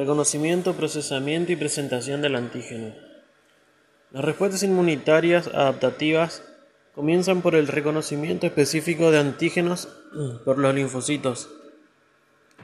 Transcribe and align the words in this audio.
Reconocimiento, 0.00 0.72
procesamiento 0.76 1.52
y 1.52 1.56
presentación 1.56 2.22
del 2.22 2.34
antígeno. 2.34 2.94
Las 4.12 4.24
respuestas 4.24 4.62
inmunitarias 4.62 5.48
adaptativas 5.48 6.42
comienzan 6.94 7.42
por 7.42 7.54
el 7.54 7.66
reconocimiento 7.68 8.46
específico 8.46 9.10
de 9.10 9.18
antígenos 9.18 9.90
por 10.46 10.56
los 10.56 10.74
linfocitos. 10.74 11.50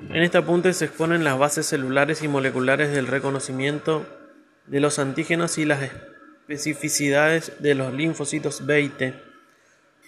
En 0.08 0.22
este 0.22 0.38
apunte 0.38 0.72
se 0.72 0.86
exponen 0.86 1.24
las 1.24 1.38
bases 1.38 1.66
celulares 1.66 2.22
y 2.22 2.28
moleculares 2.28 2.90
del 2.92 3.06
reconocimiento 3.06 4.06
de 4.66 4.80
los 4.80 4.98
antígenos 4.98 5.58
y 5.58 5.66
las 5.66 5.82
especificidades 5.82 7.52
de 7.58 7.74
los 7.74 7.92
linfocitos 7.92 8.64
B 8.64 8.80
y 8.80 8.88
T. 8.88 9.14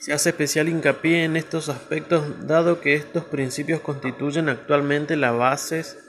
Se 0.01 0.15
hace 0.15 0.31
especial 0.31 0.71
hincapié 0.71 1.25
en 1.25 1.37
estos 1.37 1.69
aspectos 1.69 2.47
dado 2.47 2.81
que 2.81 2.95
estos 2.95 3.27
principios 3.27 3.83
constituyen 3.83 4.49
actualmente 4.49 5.15
las 5.15 5.37
bases 5.37 6.08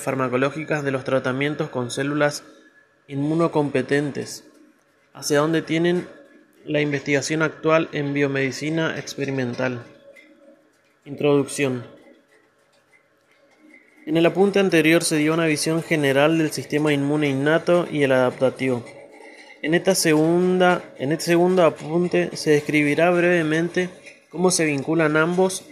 farmacológicas 0.00 0.84
de 0.84 0.90
los 0.90 1.04
tratamientos 1.04 1.68
con 1.70 1.90
células 1.90 2.44
inmunocompetentes, 3.08 4.44
hacia 5.14 5.38
donde 5.38 5.62
tienen 5.62 6.08
la 6.64 6.80
investigación 6.80 7.42
actual 7.42 7.88
en 7.92 8.12
biomedicina 8.12 8.98
experimental. 8.98 9.82
Introducción. 11.04 11.84
En 14.06 14.16
el 14.16 14.26
apunte 14.26 14.58
anterior 14.58 15.04
se 15.04 15.16
dio 15.16 15.34
una 15.34 15.46
visión 15.46 15.82
general 15.82 16.38
del 16.38 16.52
sistema 16.52 16.92
inmune 16.92 17.28
innato 17.28 17.86
y 17.90 18.02
el 18.02 18.12
adaptativo. 18.12 18.84
En, 19.62 19.74
esta 19.74 19.94
segunda, 19.94 20.84
en 20.98 21.12
este 21.12 21.26
segundo 21.26 21.64
apunte 21.64 22.36
se 22.36 22.50
describirá 22.50 23.10
brevemente 23.10 23.88
cómo 24.30 24.50
se 24.50 24.64
vinculan 24.64 25.16
ambos, 25.16 25.64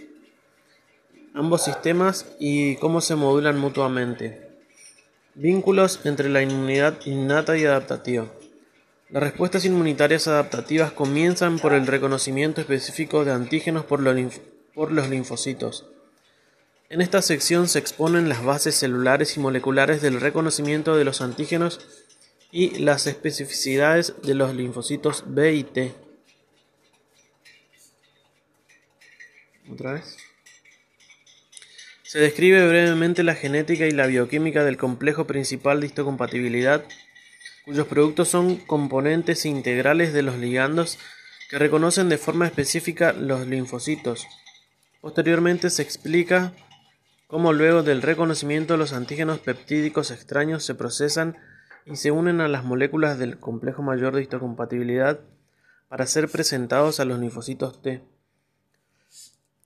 ambos 1.35 1.65
sistemas 1.65 2.25
y 2.39 2.77
cómo 2.77 3.01
se 3.01 3.15
modulan 3.15 3.59
mutuamente. 3.59 4.49
Vínculos 5.35 5.99
entre 6.05 6.29
la 6.29 6.41
inmunidad 6.41 6.97
innata 7.05 7.57
y 7.57 7.65
adaptativa. 7.65 8.25
Las 9.09 9.21
respuestas 9.21 9.65
inmunitarias 9.65 10.27
adaptativas 10.27 10.93
comienzan 10.93 11.59
por 11.59 11.73
el 11.73 11.85
reconocimiento 11.85 12.61
específico 12.61 13.25
de 13.25 13.33
antígenos 13.33 13.85
por 13.85 14.01
los 14.01 15.09
linfocitos. 15.09 15.85
En 16.89 17.01
esta 17.01 17.21
sección 17.21 17.67
se 17.67 17.79
exponen 17.79 18.29
las 18.29 18.43
bases 18.43 18.75
celulares 18.75 19.35
y 19.35 19.39
moleculares 19.41 20.01
del 20.01 20.21
reconocimiento 20.21 20.95
de 20.95 21.03
los 21.03 21.21
antígenos 21.21 21.81
y 22.51 22.79
las 22.79 23.07
especificidades 23.07 24.13
de 24.23 24.35
los 24.35 24.55
linfocitos 24.55 25.25
B 25.27 25.53
y 25.53 25.63
T. 25.63 25.93
Otra 29.69 29.93
vez. 29.93 30.24
Se 32.15 32.21
describe 32.21 32.65
brevemente 32.65 33.23
la 33.23 33.35
genética 33.35 33.87
y 33.87 33.91
la 33.91 34.07
bioquímica 34.07 34.63
del 34.63 34.77
complejo 34.77 35.27
principal 35.27 35.81
de 35.81 35.87
histocompatibilidad, 35.87 36.85
cuyos 37.65 37.87
productos 37.87 38.29
son 38.29 38.55
componentes 38.55 39.45
integrales 39.45 40.13
de 40.13 40.21
los 40.21 40.37
ligandos 40.37 40.97
que 41.49 41.59
reconocen 41.59 42.07
de 42.07 42.17
forma 42.17 42.45
específica 42.47 43.11
los 43.11 43.45
linfocitos. 43.47 44.25
Posteriormente 45.01 45.69
se 45.69 45.81
explica 45.81 46.53
cómo 47.27 47.51
luego 47.51 47.83
del 47.83 48.01
reconocimiento 48.01 48.77
los 48.77 48.93
antígenos 48.93 49.39
peptídicos 49.39 50.09
extraños 50.09 50.63
se 50.63 50.73
procesan 50.73 51.35
y 51.85 51.97
se 51.97 52.11
unen 52.11 52.39
a 52.39 52.47
las 52.47 52.63
moléculas 52.63 53.19
del 53.19 53.39
complejo 53.39 53.83
mayor 53.83 54.15
de 54.15 54.21
histocompatibilidad 54.21 55.19
para 55.89 56.07
ser 56.07 56.29
presentados 56.29 57.01
a 57.01 57.03
los 57.03 57.19
linfocitos 57.19 57.81
T. 57.81 58.01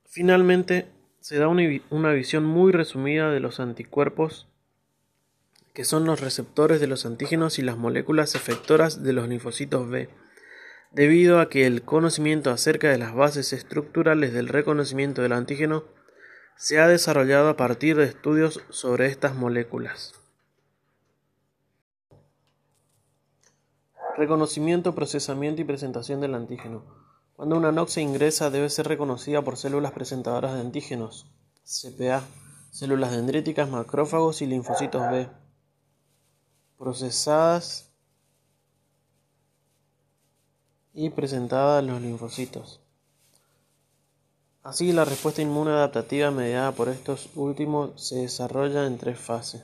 Finalmente, 0.08 0.88
se 1.20 1.38
da 1.38 1.48
una 1.48 2.12
visión 2.12 2.46
muy 2.46 2.72
resumida 2.72 3.30
de 3.32 3.40
los 3.40 3.60
anticuerpos, 3.60 4.48
que 5.74 5.84
son 5.86 6.06
los 6.06 6.22
receptores 6.22 6.80
de 6.80 6.88
los 6.88 7.06
antígenos 7.06 7.60
y 7.60 7.62
las 7.62 7.78
moléculas 7.78 8.36
efectoras 8.36 9.04
de 9.04 9.14
los 9.14 9.28
linfocitos 9.28 9.90
B, 9.90 10.10
debido 10.92 11.40
a 11.40 11.50
que 11.50 11.66
el 11.66 11.84
conocimiento 11.84 12.50
acerca 12.52 12.90
de 12.90 12.98
las 12.98 13.14
bases 13.14 13.54
estructurales 13.54 14.34
del 14.34 14.48
reconocimiento 14.48 15.22
del 15.22 15.34
antígeno 15.34 15.84
se 16.56 16.80
ha 16.80 16.88
desarrollado 16.88 17.50
a 17.50 17.56
partir 17.56 17.96
de 17.96 18.06
estudios 18.06 18.62
sobre 18.70 19.08
estas 19.08 19.36
moléculas. 19.36 20.14
Reconocimiento, 24.18 24.96
procesamiento 24.96 25.62
y 25.62 25.66
presentación 25.66 26.20
del 26.20 26.36
antígeno. 26.36 26.99
Cuando 27.40 27.56
una 27.56 27.72
NOx 27.72 27.94
se 27.94 28.02
ingresa 28.02 28.50
debe 28.50 28.70
ser 28.70 28.90
reconocida 28.90 29.42
por 29.42 29.56
células 29.56 29.94
presentadoras 29.94 30.56
de 30.56 30.60
antígenos, 30.60 31.26
CPA, 31.64 32.22
células 32.70 33.12
dendríticas, 33.12 33.70
macrófagos 33.70 34.42
y 34.42 34.46
linfocitos 34.46 35.10
B, 35.10 35.30
procesadas 36.78 37.94
y 40.94 41.12
presentadas 41.12 41.82
a 41.82 41.88
los 41.88 42.02
linfocitos. 42.02 42.82
Así, 44.62 44.92
la 44.92 45.06
respuesta 45.06 45.42
inmune 45.42 45.72
adaptativa 45.72 46.32
mediada 46.32 46.74
por 46.74 46.90
estos 46.90 47.30
últimos 47.36 48.06
se 48.06 48.18
desarrolla 48.18 48.86
en 48.86 48.98
tres 48.98 49.18
fases. 49.18 49.64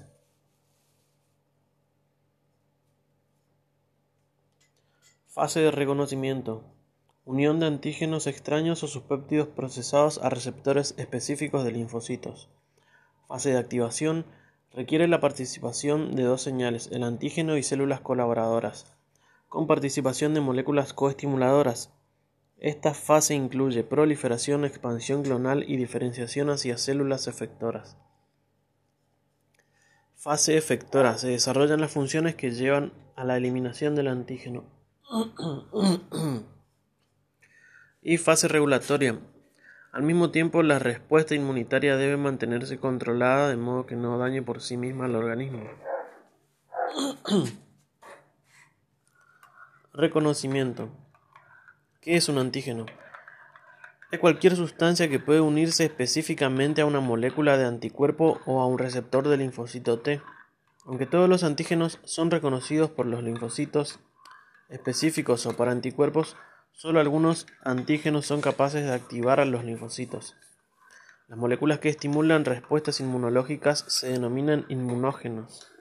Fase 5.28 5.60
de 5.60 5.72
reconocimiento. 5.72 6.75
Unión 7.28 7.60
de 7.60 7.66
antígenos 7.66 8.28
extraños 8.28 8.84
o 8.84 8.88
sus 8.88 9.02
péptidos 9.02 9.48
procesados 9.48 10.20
a 10.20 10.30
receptores 10.30 10.94
específicos 10.98 11.64
de 11.64 11.72
linfocitos. 11.72 12.50
Fase 13.28 13.50
de 13.50 13.58
activación. 13.58 14.26
Requiere 14.72 15.08
la 15.08 15.20
participación 15.20 16.16
de 16.16 16.22
dos 16.22 16.44
señales, 16.44 16.88
el 16.92 17.02
antígeno 17.04 17.58
y 17.58 17.64
células 17.64 18.00
colaboradoras, 18.02 18.94
con 19.50 19.66
participación 19.66 20.36
de 20.36 20.42
moléculas 20.42 20.94
coestimuladoras. 20.94 21.92
Esta 22.60 22.94
fase 22.94 23.34
incluye 23.34 23.84
proliferación, 23.84 24.64
expansión 24.64 25.24
clonal 25.24 25.64
y 25.68 25.78
diferenciación 25.78 26.52
hacia 26.52 26.78
células 26.78 27.28
efectoras. 27.28 27.98
Fase 30.14 30.58
efectora. 30.58 31.18
Se 31.18 31.30
desarrollan 31.30 31.82
las 31.82 31.92
funciones 31.92 32.36
que 32.36 32.52
llevan 32.52 32.94
a 33.16 33.24
la 33.24 33.38
eliminación 33.38 33.96
del 33.96 34.10
antígeno 34.10 34.66
y 38.06 38.18
fase 38.18 38.48
regulatoria. 38.48 39.20
Al 39.92 40.04
mismo 40.04 40.30
tiempo, 40.30 40.62
la 40.62 40.78
respuesta 40.78 41.34
inmunitaria 41.34 41.98
debe 41.98 42.18
mantenerse 42.18 42.78
controlada 42.78 43.50
de 43.50 43.58
modo 43.58 43.88
que 43.88 43.96
no 43.96 44.20
dañe 44.20 44.44
por 44.44 44.62
sí 44.62 44.78
misma 44.78 45.06
al 45.06 45.16
organismo. 45.16 45.64
Reconocimiento. 49.94 50.90
¿Qué 52.00 52.16
es 52.16 52.30
un 52.30 52.38
antígeno? 52.38 52.86
Es 54.12 54.20
cualquier 54.20 54.56
sustancia 54.56 55.10
que 55.10 55.18
puede 55.18 55.42
unirse 55.42 55.86
específicamente 55.86 56.82
a 56.82 56.86
una 56.86 57.00
molécula 57.00 57.58
de 57.58 57.66
anticuerpo 57.66 58.40
o 58.46 58.62
a 58.62 58.68
un 58.68 58.78
receptor 58.78 59.28
del 59.28 59.40
linfocito 59.40 60.00
T. 60.00 60.22
Aunque 60.86 61.08
todos 61.08 61.28
los 61.28 61.44
antígenos 61.44 62.00
son 62.04 62.30
reconocidos 62.30 62.92
por 62.92 63.08
los 63.08 63.24
linfocitos 63.24 64.00
específicos 64.70 65.48
o 65.48 65.58
para 65.58 65.72
anticuerpos, 65.72 66.38
solo 66.76 67.00
algunos 67.00 67.48
antígenos 67.64 68.26
son 68.26 68.42
capaces 68.42 68.84
de 68.84 68.94
activar 68.94 69.40
a 69.40 69.46
los 69.46 69.64
linfocitos. 69.64 70.36
Las 71.28 71.40
moléculas 71.40 71.80
que 71.80 71.90
estimulan 71.90 72.46
respuestas 72.46 73.00
inmunológicas 73.00 73.86
se 73.88 74.10
denominan 74.10 74.66
inmunógenos. 74.70 75.72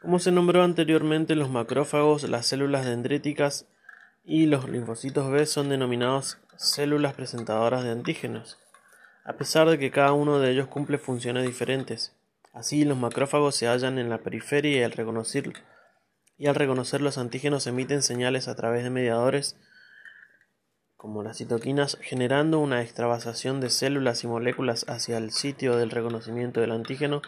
Como 0.00 0.18
se 0.18 0.32
nombró 0.32 0.62
anteriormente, 0.62 1.34
los 1.34 1.50
macrófagos, 1.50 2.28
las 2.28 2.46
células 2.46 2.86
dendríticas 2.86 3.66
y 4.24 4.46
los 4.46 4.68
linfocitos 4.68 5.30
B 5.30 5.44
son 5.46 5.68
denominados 5.68 6.38
células 6.56 7.14
presentadoras 7.14 7.82
de 7.84 7.90
antígenos, 7.90 8.58
a 9.24 9.32
pesar 9.34 9.68
de 9.68 9.78
que 9.78 9.90
cada 9.90 10.12
uno 10.12 10.38
de 10.38 10.50
ellos 10.50 10.68
cumple 10.68 10.98
funciones 10.98 11.44
diferentes. 11.44 12.14
Así, 12.52 12.84
los 12.84 12.96
macrófagos 12.96 13.56
se 13.56 13.66
hallan 13.66 13.98
en 13.98 14.08
la 14.08 14.18
periferia 14.18 14.78
y 14.78 14.82
al 14.82 14.92
reconocer, 14.92 15.52
y 16.36 16.46
al 16.46 16.54
reconocer 16.54 17.00
los 17.00 17.18
antígenos 17.18 17.66
emiten 17.66 18.02
señales 18.02 18.48
a 18.48 18.54
través 18.54 18.84
de 18.84 18.90
mediadores 18.90 19.56
como 21.04 21.22
las 21.22 21.36
citoquinas, 21.36 21.98
generando 22.00 22.60
una 22.60 22.80
extravasación 22.80 23.60
de 23.60 23.68
células 23.68 24.24
y 24.24 24.26
moléculas 24.26 24.86
hacia 24.88 25.18
el 25.18 25.32
sitio 25.32 25.76
del 25.76 25.90
reconocimiento 25.90 26.62
del 26.62 26.72
antígeno, 26.72 27.20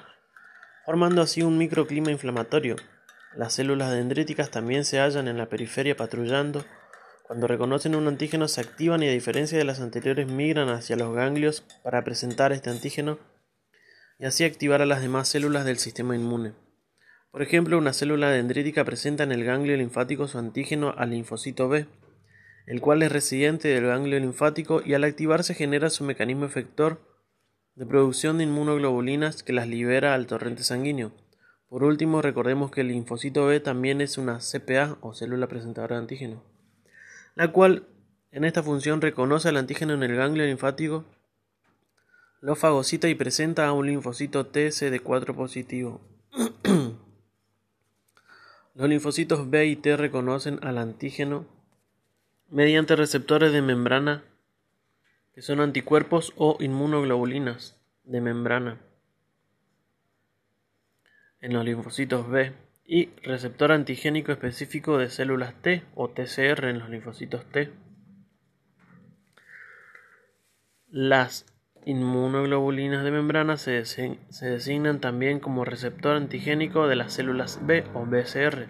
formando 0.86 1.20
así 1.20 1.42
un 1.42 1.58
microclima 1.58 2.10
inflamatorio. 2.10 2.76
Las 3.36 3.52
células 3.52 3.90
dendríticas 3.90 4.50
también 4.50 4.86
se 4.86 4.98
hallan 4.98 5.28
en 5.28 5.36
la 5.36 5.50
periferia 5.50 5.94
patrullando. 5.94 6.64
Cuando 7.24 7.46
reconocen 7.48 7.94
un 7.94 8.08
antígeno 8.08 8.48
se 8.48 8.62
activan 8.62 9.02
y 9.02 9.08
a 9.08 9.12
diferencia 9.12 9.58
de 9.58 9.64
las 9.64 9.80
anteriores 9.80 10.26
migran 10.26 10.70
hacia 10.70 10.96
los 10.96 11.14
ganglios 11.14 11.62
para 11.84 12.02
presentar 12.02 12.52
este 12.52 12.70
antígeno 12.70 13.18
y 14.18 14.24
así 14.24 14.44
activar 14.44 14.80
a 14.80 14.86
las 14.86 15.02
demás 15.02 15.28
células 15.28 15.66
del 15.66 15.76
sistema 15.76 16.16
inmune. 16.16 16.54
Por 17.36 17.42
ejemplo, 17.42 17.76
una 17.76 17.92
célula 17.92 18.30
dendrítica 18.30 18.82
presenta 18.86 19.22
en 19.22 19.30
el 19.30 19.44
ganglio 19.44 19.76
linfático 19.76 20.26
su 20.26 20.38
antígeno 20.38 20.94
al 20.96 21.10
linfocito 21.10 21.68
B. 21.68 21.86
el 22.64 22.80
cual 22.80 23.02
es 23.02 23.12
residente 23.12 23.68
del 23.68 23.84
ganglio 23.84 24.18
linfático 24.18 24.80
y 24.82 24.94
al 24.94 25.04
activarse 25.04 25.52
genera 25.52 25.90
su 25.90 26.02
mecanismo 26.02 26.46
efector 26.46 26.98
de 27.74 27.84
producción 27.84 28.38
de 28.38 28.44
inmunoglobulinas 28.44 29.42
que 29.42 29.52
las 29.52 29.68
libera 29.68 30.14
al 30.14 30.26
torrente 30.26 30.62
sanguíneo. 30.62 31.12
Por 31.68 31.84
último, 31.84 32.22
recordemos 32.22 32.70
que 32.70 32.80
el 32.80 32.88
linfocito 32.88 33.44
B 33.44 33.60
también 33.60 34.00
es 34.00 34.16
una 34.16 34.38
CPA 34.38 34.96
o 35.02 35.12
célula 35.12 35.46
presentadora 35.46 35.96
de 35.96 36.00
antígeno, 36.00 36.42
la 37.34 37.52
cual 37.52 37.86
en 38.32 38.46
esta 38.46 38.62
función 38.62 39.02
reconoce 39.02 39.50
al 39.50 39.58
antígeno 39.58 39.92
en 39.92 40.04
el 40.04 40.16
ganglio 40.16 40.46
linfático, 40.46 41.04
lo 42.40 42.56
fagocita 42.56 43.10
y 43.10 43.14
presenta 43.14 43.66
a 43.66 43.74
un 43.74 43.88
linfocito 43.88 44.50
TCD4 44.50 45.34
positivo. 45.34 46.00
Los 48.76 48.90
linfocitos 48.90 49.48
B 49.48 49.66
y 49.66 49.76
T 49.76 49.96
reconocen 49.96 50.58
al 50.62 50.76
antígeno 50.76 51.46
mediante 52.50 52.94
receptores 52.94 53.50
de 53.50 53.62
membrana 53.62 54.22
que 55.34 55.40
son 55.40 55.60
anticuerpos 55.60 56.34
o 56.36 56.58
inmunoglobulinas 56.60 57.80
de 58.04 58.20
membrana 58.20 58.78
en 61.40 61.54
los 61.54 61.64
linfocitos 61.64 62.28
B 62.28 62.52
y 62.84 63.06
receptor 63.22 63.72
antigénico 63.72 64.30
específico 64.30 64.98
de 64.98 65.08
células 65.08 65.54
T 65.62 65.82
o 65.94 66.08
TCR 66.10 66.66
en 66.66 66.78
los 66.78 66.90
linfocitos 66.90 67.46
T. 67.46 67.72
Las 70.90 71.46
inmunoglobulinas 71.86 73.04
de 73.04 73.12
membrana 73.12 73.56
se, 73.56 73.84
designan 74.40 75.00
también 75.00 75.38
como 75.38 75.64
receptor 75.64 76.16
antigénico 76.16 76.88
de 76.88 76.96
las 76.96 77.14
células 77.14 77.60
B 77.62 77.84
o 77.94 78.04
BCR. 78.04 78.66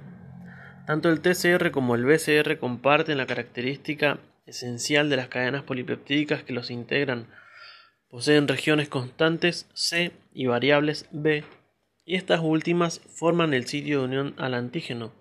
Tanto 0.87 1.09
el 1.09 1.21
TCR 1.21 1.71
como 1.73 1.97
el 1.97 2.05
BCR 2.05 2.59
comparten 2.59 3.17
la 3.17 3.27
característica 3.27 4.21
esencial 4.45 5.09
de 5.09 5.17
las 5.17 5.29
cadenas 5.29 5.63
polipeptídicas 5.63 6.45
que 6.45 6.53
los 6.53 6.71
integran. 6.71 7.27
Poseen 8.11 8.47
regiones 8.47 8.89
constantes 8.89 9.69
C 9.73 10.13
y 10.33 10.47
variables 10.47 11.09
B, 11.11 11.43
y 12.05 12.15
estas 12.15 12.41
últimas 12.41 13.01
forman 13.19 13.55
el 13.55 13.67
sitio 13.67 14.01
de 14.01 14.05
unión 14.05 14.35
al 14.37 14.55
antígeno 14.55 15.13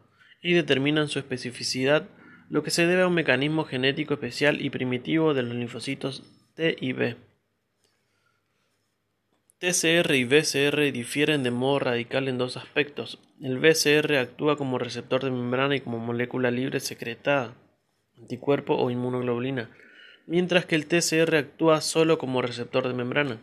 y 0.42 0.53
determinan 0.53 1.07
su 1.07 1.18
especificidad, 1.18 2.07
lo 2.50 2.62
que 2.62 2.69
se 2.69 2.86
debe 2.86 3.03
a 3.03 3.07
un 3.07 3.15
mecanismo 3.15 3.63
genético 3.63 4.13
especial 4.13 4.62
y 4.62 4.69
primitivo 4.69 5.33
de 5.33 5.44
los 5.44 5.56
linfocitos 5.56 6.24
T 6.56 6.75
y 6.80 6.94
B. 6.94 7.15
TCR 9.57 10.13
y 10.16 10.25
BCR 10.25 10.92
difieren 10.92 11.42
de 11.44 11.50
modo 11.50 11.80
radical 11.80 12.28
en 12.28 12.38
dos 12.38 12.57
aspectos. 12.57 13.22
El 13.40 13.57
BCR 13.57 14.18
actúa 14.18 14.57
como 14.57 14.78
receptor 14.78 15.24
de 15.24 15.31
membrana 15.31 15.78
y 15.78 15.80
como 15.81 15.98
molécula 15.98 16.52
libre 16.52 16.81
secretada 16.81 17.56
anticuerpo 18.18 18.75
o 18.75 18.90
inmunoglobulina, 18.92 19.69
mientras 20.28 20.66
que 20.66 20.75
el 20.75 20.88
TCR 20.88 21.36
actúa 21.36 21.81
solo 21.81 22.18
como 22.18 22.42
receptor 22.42 22.88
de 22.88 22.94
membrana. 22.94 23.40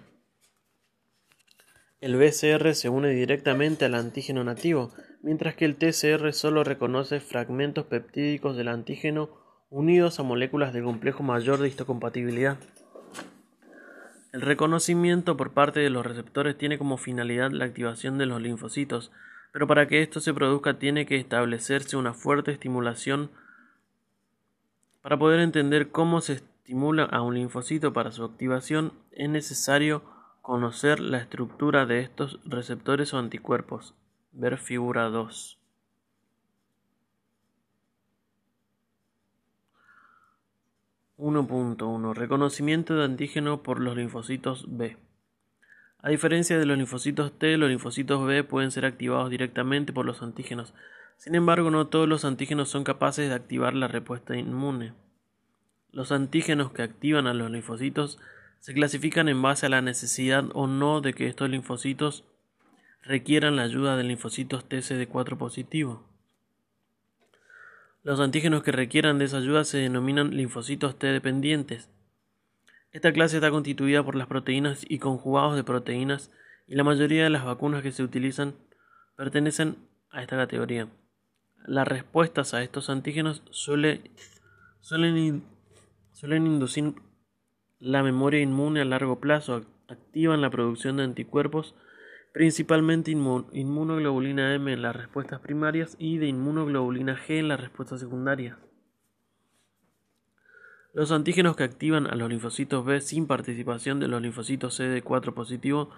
El 2.00 2.16
BCR 2.16 2.74
se 2.74 2.88
une 2.88 3.10
directamente 3.10 3.84
al 3.84 3.94
antígeno 3.94 4.44
nativo, 4.44 4.92
mientras 5.22 5.54
que 5.54 5.64
el 5.64 5.76
TCR 5.76 6.32
solo 6.32 6.64
reconoce 6.64 7.20
fragmentos 7.20 7.86
peptídicos 7.86 8.56
del 8.56 8.68
antígeno 8.68 9.30
unidos 9.70 10.18
a 10.18 10.24
moléculas 10.24 10.72
de 10.74 10.82
complejo 10.82 11.22
mayor 11.22 11.60
de 11.60 11.68
histocompatibilidad. 11.68 12.58
El 14.32 14.40
reconocimiento 14.40 15.36
por 15.36 15.52
parte 15.52 15.80
de 15.80 15.90
los 15.90 16.06
receptores 16.06 16.56
tiene 16.56 16.78
como 16.78 16.96
finalidad 16.96 17.50
la 17.50 17.66
activación 17.66 18.16
de 18.16 18.24
los 18.24 18.40
linfocitos, 18.40 19.12
pero 19.52 19.66
para 19.66 19.86
que 19.86 20.02
esto 20.02 20.20
se 20.20 20.32
produzca 20.32 20.78
tiene 20.78 21.04
que 21.04 21.16
establecerse 21.16 21.98
una 21.98 22.14
fuerte 22.14 22.50
estimulación 22.50 23.30
para 25.02 25.18
poder 25.18 25.40
entender 25.40 25.90
cómo 25.90 26.20
se 26.20 26.34
estimula 26.34 27.04
a 27.04 27.20
un 27.20 27.34
linfocito 27.34 27.92
para 27.92 28.12
su 28.12 28.24
activación, 28.24 28.92
es 29.10 29.28
necesario 29.28 30.02
conocer 30.40 31.00
la 31.00 31.18
estructura 31.18 31.86
de 31.86 32.00
estos 32.00 32.38
receptores 32.44 33.12
o 33.12 33.18
anticuerpos. 33.18 33.94
Ver 34.32 34.56
figura 34.58 35.08
2. 35.08 35.58
.1. 41.22 42.14
Reconocimiento 42.14 42.94
de 42.96 43.04
antígeno 43.04 43.62
por 43.62 43.80
los 43.80 43.96
linfocitos 43.96 44.66
B. 44.68 44.96
A 45.98 46.10
diferencia 46.10 46.58
de 46.58 46.66
los 46.66 46.76
linfocitos 46.76 47.38
T, 47.38 47.56
los 47.56 47.68
linfocitos 47.68 48.26
B 48.26 48.42
pueden 48.42 48.72
ser 48.72 48.84
activados 48.84 49.30
directamente 49.30 49.92
por 49.92 50.04
los 50.04 50.20
antígenos, 50.22 50.74
sin 51.22 51.36
embargo, 51.36 51.70
no 51.70 51.86
todos 51.86 52.08
los 52.08 52.24
antígenos 52.24 52.68
son 52.68 52.82
capaces 52.82 53.28
de 53.28 53.34
activar 53.36 53.74
la 53.74 53.86
respuesta 53.86 54.36
inmune. 54.36 54.92
Los 55.92 56.10
antígenos 56.10 56.72
que 56.72 56.82
activan 56.82 57.28
a 57.28 57.32
los 57.32 57.48
linfocitos 57.48 58.18
se 58.58 58.74
clasifican 58.74 59.28
en 59.28 59.40
base 59.40 59.66
a 59.66 59.68
la 59.68 59.82
necesidad 59.82 60.46
o 60.52 60.66
no 60.66 61.00
de 61.00 61.14
que 61.14 61.28
estos 61.28 61.48
linfocitos 61.48 62.24
requieran 63.04 63.54
la 63.54 63.62
ayuda 63.62 63.96
de 63.96 64.02
linfocitos 64.02 64.68
TCD4 64.68 65.36
positivo. 65.36 66.02
Los 68.04 68.18
antígenos 68.18 68.64
que 68.64 68.72
requieran 68.72 69.18
de 69.18 69.26
esa 69.26 69.36
ayuda 69.36 69.64
se 69.64 69.78
denominan 69.78 70.36
linfocitos 70.36 70.98
T 70.98 71.06
dependientes. 71.06 71.88
Esta 72.90 73.12
clase 73.12 73.36
está 73.36 73.50
constituida 73.50 74.02
por 74.02 74.16
las 74.16 74.26
proteínas 74.26 74.84
y 74.88 74.98
conjugados 74.98 75.54
de 75.54 75.62
proteínas 75.62 76.32
y 76.66 76.74
la 76.74 76.82
mayoría 76.82 77.22
de 77.22 77.30
las 77.30 77.44
vacunas 77.44 77.82
que 77.82 77.92
se 77.92 78.02
utilizan 78.02 78.54
pertenecen 79.16 79.76
a 80.10 80.20
esta 80.20 80.36
categoría. 80.36 80.88
Las 81.64 81.86
respuestas 81.86 82.54
a 82.54 82.62
estos 82.64 82.90
antígenos 82.90 83.42
suelen, 83.50 84.02
inducir 86.28 86.94
la 87.78 88.02
memoria 88.02 88.40
inmune 88.40 88.80
a 88.80 88.84
largo 88.84 89.20
plazo, 89.20 89.64
activan 89.88 90.40
la 90.40 90.50
producción 90.50 90.96
de 90.96 91.04
anticuerpos, 91.04 91.76
principalmente 92.32 93.10
inmunoglobulina 93.10 94.54
M 94.54 94.72
en 94.72 94.82
las 94.82 94.96
respuestas 94.96 95.40
primarias 95.40 95.96
y 95.98 96.18
de 96.18 96.26
inmunoglobulina 96.26 97.16
G 97.16 97.38
en 97.38 97.48
las 97.48 97.60
respuestas 97.60 98.00
secundarias. 98.00 98.56
Los 100.94 101.12
antígenos 101.12 101.56
que 101.56 101.64
activan 101.64 102.06
a 102.06 102.14
los 102.14 102.28
linfocitos 102.28 102.84
B 102.84 103.00
sin 103.00 103.26
participación 103.26 104.00
de 104.00 104.08
los 104.08 104.20
linfocitos 104.20 104.78
CD4 104.78 105.32
positivo 105.32 105.90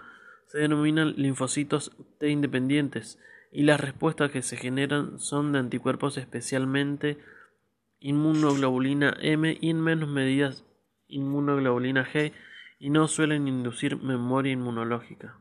se 0.46 0.58
denominan 0.58 1.14
linfocitos 1.16 1.92
T 2.18 2.28
independientes 2.28 3.18
y 3.50 3.62
las 3.62 3.80
respuestas 3.80 4.30
que 4.30 4.42
se 4.42 4.56
generan 4.56 5.18
son 5.18 5.52
de 5.52 5.60
anticuerpos 5.60 6.16
especialmente 6.16 7.18
inmunoglobulina 8.00 9.16
M 9.20 9.56
y 9.60 9.70
en 9.70 9.80
menos 9.80 10.08
medidas 10.08 10.64
inmunoglobulina 11.08 12.04
G 12.04 12.32
y 12.78 12.90
no 12.90 13.08
suelen 13.08 13.48
inducir 13.48 13.96
memoria 13.96 14.52
inmunológica. 14.52 15.38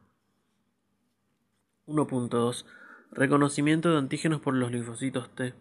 1.2 1.87 2.65
Reconocimiento 3.11 3.91
de 3.91 3.97
antígenos 3.97 4.41
por 4.41 4.53
los 4.53 4.71
linfocitos 4.71 5.29
T. 5.35 5.53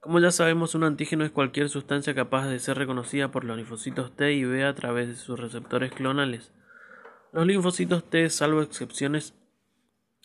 Como 0.00 0.18
ya 0.18 0.30
sabemos, 0.30 0.74
un 0.74 0.84
antígeno 0.84 1.24
es 1.24 1.30
cualquier 1.30 1.68
sustancia 1.68 2.14
capaz 2.14 2.48
de 2.48 2.58
ser 2.58 2.76
reconocida 2.76 3.30
por 3.30 3.44
los 3.44 3.56
linfocitos 3.56 4.16
T 4.16 4.32
y 4.32 4.44
B 4.44 4.64
a 4.64 4.74
través 4.74 5.08
de 5.08 5.14
sus 5.14 5.38
receptores 5.38 5.92
clonales. 5.92 6.52
Los 7.32 7.46
linfocitos 7.46 8.08
T, 8.10 8.28
salvo 8.30 8.62
excepciones, 8.62 9.34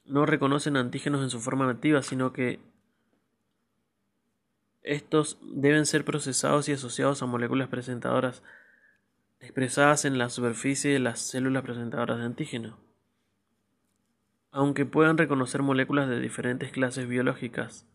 no 0.06 0.26
reconocen 0.26 0.78
antígenos 0.78 1.22
en 1.22 1.30
su 1.30 1.40
forma 1.40 1.66
nativa, 1.68 2.02
sino 2.02 2.34
que 2.34 2.60
estos 4.82 5.38
deben 5.42 5.86
ser 5.86 6.06
procesados 6.06 6.68
y 6.70 6.72
asociados 6.72 7.22
a 7.22 7.26
moléculas 7.26 7.68
presentadoras 7.68 8.42
expresadas 9.40 10.06
en 10.06 10.18
la 10.18 10.30
superficie 10.30 10.92
de 10.92 11.00
las 11.00 11.20
células 11.20 11.64
presentadoras 11.64 12.18
de 12.18 12.26
antígeno. 12.26 12.89
Aunque 14.52 14.86
puedan 14.86 15.18
reconocer 15.18 15.62
moléculas 15.62 16.10
de 16.10 16.20
diferentes 16.20 16.72
clases 16.72 17.08
biológicas, 17.08 17.86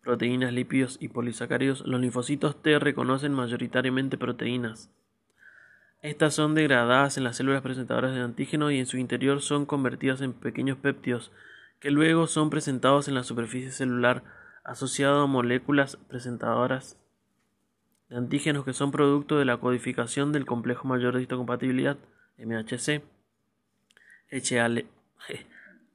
proteínas, 0.00 0.52
lípidos 0.52 0.98
y 1.00 1.08
polisacáridos, 1.08 1.86
los 1.86 2.00
linfocitos 2.00 2.62
T 2.62 2.78
reconocen 2.78 3.32
mayoritariamente 3.32 4.18
proteínas. 4.18 4.90
Estas 6.00 6.34
son 6.34 6.54
degradadas 6.54 7.16
en 7.16 7.24
las 7.24 7.36
células 7.36 7.62
presentadoras 7.62 8.14
de 8.14 8.20
antígeno 8.20 8.70
y 8.70 8.78
en 8.78 8.86
su 8.86 8.98
interior 8.98 9.40
son 9.40 9.66
convertidas 9.66 10.20
en 10.20 10.32
pequeños 10.32 10.78
péptidos 10.78 11.32
que 11.78 11.90
luego 11.90 12.28
son 12.28 12.48
presentados 12.48 13.08
en 13.08 13.14
la 13.14 13.24
superficie 13.24 13.72
celular 13.72 14.22
asociado 14.64 15.22
a 15.22 15.26
moléculas 15.26 15.96
presentadoras 16.08 16.98
de 18.08 18.16
antígenos 18.16 18.64
que 18.64 18.72
son 18.72 18.92
producto 18.92 19.38
de 19.38 19.44
la 19.44 19.56
codificación 19.56 20.30
del 20.32 20.46
complejo 20.46 20.86
mayor 20.86 21.16
de 21.16 21.22
histocompatibilidad 21.22 21.96
MHC 22.38 23.02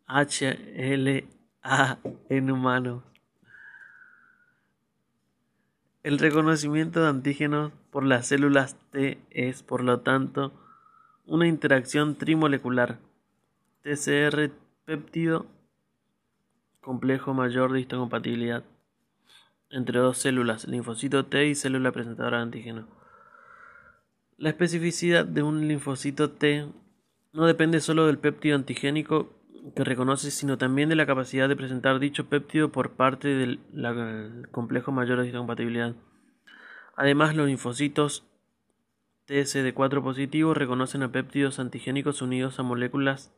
HLA 0.07 1.23
en 2.29 2.51
humanos. 2.51 3.03
El 6.03 6.19
reconocimiento 6.19 7.01
de 7.01 7.09
antígenos 7.09 7.73
por 7.91 8.05
las 8.05 8.27
células 8.27 8.77
T 8.91 9.19
es, 9.29 9.63
por 9.63 9.83
lo 9.83 9.99
tanto, 9.99 10.53
una 11.25 11.47
interacción 11.47 12.15
trimolecular 12.15 12.99
TCR 13.81 14.51
péptido 14.85 15.45
complejo 16.79 17.33
mayor 17.33 17.73
de 17.73 17.81
histocompatibilidad. 17.81 18.63
entre 19.69 19.99
dos 19.99 20.17
células, 20.17 20.65
linfocito 20.65 21.25
T 21.25 21.47
y 21.47 21.55
célula 21.55 21.91
presentadora 21.91 22.37
de 22.37 22.43
antígeno. 22.43 22.87
La 24.37 24.47
especificidad 24.47 25.25
de 25.25 25.43
un 25.43 25.67
linfocito 25.67 26.31
T 26.31 26.69
no 27.33 27.45
depende 27.45 27.79
solo 27.79 28.07
del 28.07 28.17
péptido 28.17 28.55
antigénico 28.55 29.33
que 29.75 29.83
reconoce, 29.83 30.31
sino 30.31 30.57
también 30.57 30.89
de 30.89 30.95
la 30.95 31.05
capacidad 31.05 31.49
de 31.49 31.55
presentar 31.55 31.99
dicho 31.99 32.27
péptido 32.27 32.71
por 32.71 32.91
parte 32.91 33.27
del 33.27 33.59
complejo 34.51 34.91
mayor 34.91 35.19
de 35.19 35.27
histocompatibilidad. 35.27 35.93
Además, 36.95 37.35
los 37.35 37.47
linfocitos 37.47 38.25
TSD4 39.27 40.01
positivos 40.01 40.55
reconocen 40.55 41.03
a 41.03 41.11
péptidos 41.11 41.59
antigénicos 41.59 42.21
unidos 42.21 42.59
a 42.59 42.63
moléculas 42.63 43.33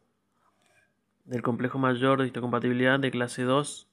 del 1.25 1.41
complejo 1.41 1.79
mayor 1.79 2.19
de 2.19 2.27
histocompatibilidad 2.27 2.99
de 2.99 3.11
clase 3.11 3.43
2, 3.43 3.87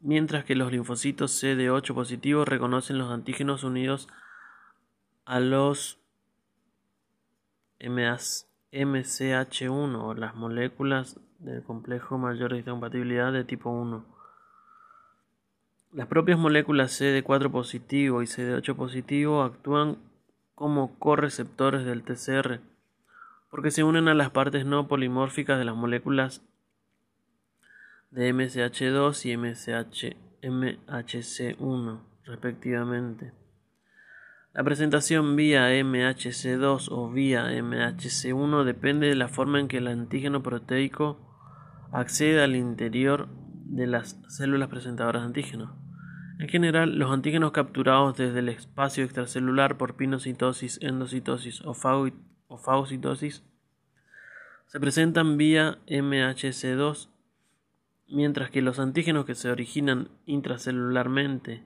mientras 0.00 0.44
que 0.44 0.56
los 0.56 0.72
linfocitos 0.72 1.42
CD8 1.42 1.94
positivos 1.94 2.48
reconocen 2.48 2.98
los 2.98 3.10
antígenos 3.10 3.62
unidos 3.62 4.08
a 5.24 5.38
los 5.40 5.98
MCH1 8.72 10.02
o 10.02 10.14
las 10.14 10.34
moléculas 10.34 11.20
del 11.38 11.62
complejo 11.62 12.18
mayor 12.18 12.52
de 12.52 12.58
histocompatibilidad 12.58 13.32
de 13.32 13.44
tipo 13.44 13.70
1. 13.70 14.04
Las 15.92 16.06
propias 16.06 16.38
moléculas 16.38 16.98
CD4 17.00 17.50
positivo 17.50 18.22
y 18.22 18.26
CD8 18.26 18.74
positivo 18.74 19.42
actúan 19.42 19.98
como 20.54 20.98
correceptores 20.98 21.84
del 21.84 22.02
TCR 22.02 22.60
porque 23.52 23.70
se 23.70 23.84
unen 23.84 24.08
a 24.08 24.14
las 24.14 24.30
partes 24.30 24.64
no 24.64 24.88
polimórficas 24.88 25.58
de 25.58 25.66
las 25.66 25.76
moléculas 25.76 26.40
de 28.10 28.32
MCH2 28.32 29.26
y 29.26 29.36
MCH, 29.36 30.16
MHC1 30.40 32.00
respectivamente. 32.24 33.41
La 34.54 34.62
presentación 34.64 35.34
vía 35.34 35.70
MHC2 35.70 36.88
o 36.90 37.10
vía 37.10 37.50
MHC1 37.50 38.64
depende 38.64 39.06
de 39.06 39.14
la 39.14 39.28
forma 39.28 39.58
en 39.58 39.66
que 39.66 39.78
el 39.78 39.86
antígeno 39.86 40.42
proteico 40.42 41.18
accede 41.90 42.42
al 42.42 42.54
interior 42.54 43.28
de 43.64 43.86
las 43.86 44.20
células 44.28 44.68
presentadoras 44.68 45.22
de 45.22 45.28
antígeno. 45.28 45.74
En 46.38 46.48
general, 46.48 46.98
los 46.98 47.10
antígenos 47.10 47.52
capturados 47.52 48.18
desde 48.18 48.40
el 48.40 48.50
espacio 48.50 49.04
extracelular 49.04 49.78
por 49.78 49.96
pinocitosis, 49.96 50.78
endocitosis 50.82 51.62
o, 51.64 51.72
fagocitosis 52.58 53.42
se 54.66 54.80
presentan 54.80 55.38
vía 55.38 55.78
MHC2, 55.86 57.08
mientras 58.08 58.50
que 58.50 58.60
los 58.60 58.78
antígenos 58.78 59.24
que 59.24 59.34
se 59.34 59.50
originan 59.50 60.10
intracelularmente 60.26 61.64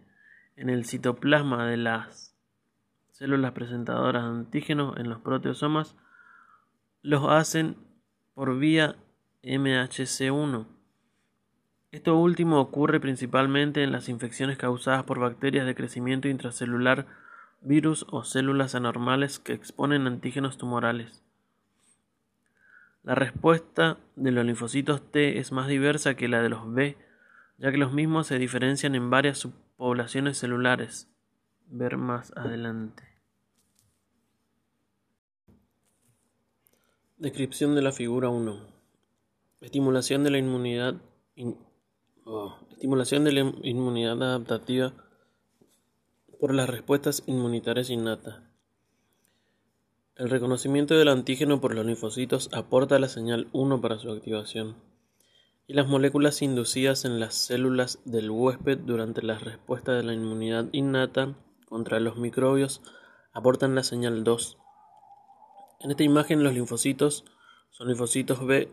en 0.54 0.70
el 0.70 0.84
citoplasma 0.84 1.66
de 1.66 1.78
las 1.78 2.35
células 3.16 3.52
presentadoras 3.52 4.24
de 4.24 4.28
antígenos 4.28 4.98
en 4.98 5.08
los 5.08 5.20
proteosomas 5.20 5.96
los 7.00 7.26
hacen 7.30 7.76
por 8.34 8.58
vía 8.58 8.96
MHC1. 9.42 10.66
Esto 11.92 12.18
último 12.18 12.60
ocurre 12.60 13.00
principalmente 13.00 13.82
en 13.82 13.92
las 13.92 14.10
infecciones 14.10 14.58
causadas 14.58 15.04
por 15.04 15.18
bacterias 15.18 15.64
de 15.64 15.74
crecimiento 15.74 16.28
intracelular, 16.28 17.06
virus 17.62 18.04
o 18.10 18.22
células 18.22 18.74
anormales 18.74 19.38
que 19.38 19.54
exponen 19.54 20.06
antígenos 20.06 20.58
tumorales. 20.58 21.24
La 23.02 23.14
respuesta 23.14 23.96
de 24.16 24.30
los 24.30 24.44
linfocitos 24.44 25.00
T 25.10 25.38
es 25.38 25.52
más 25.52 25.68
diversa 25.68 26.16
que 26.16 26.28
la 26.28 26.42
de 26.42 26.50
los 26.50 26.70
B, 26.70 26.98
ya 27.56 27.70
que 27.70 27.78
los 27.78 27.94
mismos 27.94 28.26
se 28.26 28.38
diferencian 28.38 28.94
en 28.94 29.08
varias 29.08 29.38
subpoblaciones 29.38 30.36
celulares 30.36 31.08
ver 31.68 31.96
más 31.96 32.32
adelante. 32.36 33.05
Descripción 37.18 37.74
de 37.74 37.80
la 37.80 37.92
figura 37.92 38.28
1. 38.28 38.60
Estimulación 39.62 40.22
de 40.22 40.30
la 40.30 40.36
inmunidad 40.36 40.96
oh, 42.26 42.58
inmunidad 42.82 44.22
adaptativa 44.22 44.92
por 46.38 46.52
las 46.52 46.68
respuestas 46.68 47.22
inmunitarias 47.24 47.88
innatas. 47.88 48.42
El 50.16 50.28
reconocimiento 50.28 50.94
del 50.94 51.08
antígeno 51.08 51.58
por 51.58 51.74
los 51.74 51.86
linfocitos 51.86 52.50
aporta 52.52 52.98
la 52.98 53.08
señal 53.08 53.48
1 53.54 53.80
para 53.80 53.98
su 53.98 54.10
activación, 54.10 54.76
y 55.66 55.72
las 55.72 55.88
moléculas 55.88 56.42
inducidas 56.42 57.06
en 57.06 57.18
las 57.18 57.34
células 57.34 57.98
del 58.04 58.30
huésped 58.30 58.76
durante 58.76 59.22
la 59.22 59.38
respuesta 59.38 59.94
de 59.94 60.02
la 60.02 60.12
inmunidad 60.12 60.66
innata 60.72 61.34
contra 61.66 61.98
los 61.98 62.18
microbios 62.18 62.82
aportan 63.32 63.74
la 63.74 63.84
señal 63.84 64.22
2. 64.22 64.58
En 65.86 65.92
esta 65.92 66.02
imagen 66.02 66.42
los 66.42 66.52
linfocitos 66.52 67.24
son 67.70 67.86
linfocitos 67.86 68.44
B, 68.44 68.68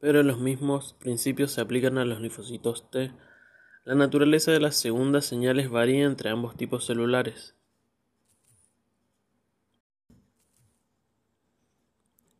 pero 0.00 0.22
los 0.22 0.38
mismos 0.38 0.94
principios 0.98 1.52
se 1.52 1.60
aplican 1.60 1.98
a 1.98 2.06
los 2.06 2.22
linfocitos 2.22 2.90
T. 2.90 3.12
La 3.84 3.94
naturaleza 3.94 4.50
de 4.50 4.60
las 4.60 4.74
segundas 4.74 5.26
señales 5.26 5.68
varía 5.68 6.06
entre 6.06 6.30
ambos 6.30 6.56
tipos 6.56 6.86
celulares. 6.86 7.54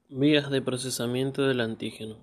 Vías 0.09 0.49
de 0.49 0.63
procesamiento 0.63 1.43
del 1.43 1.61
antígeno. 1.61 2.17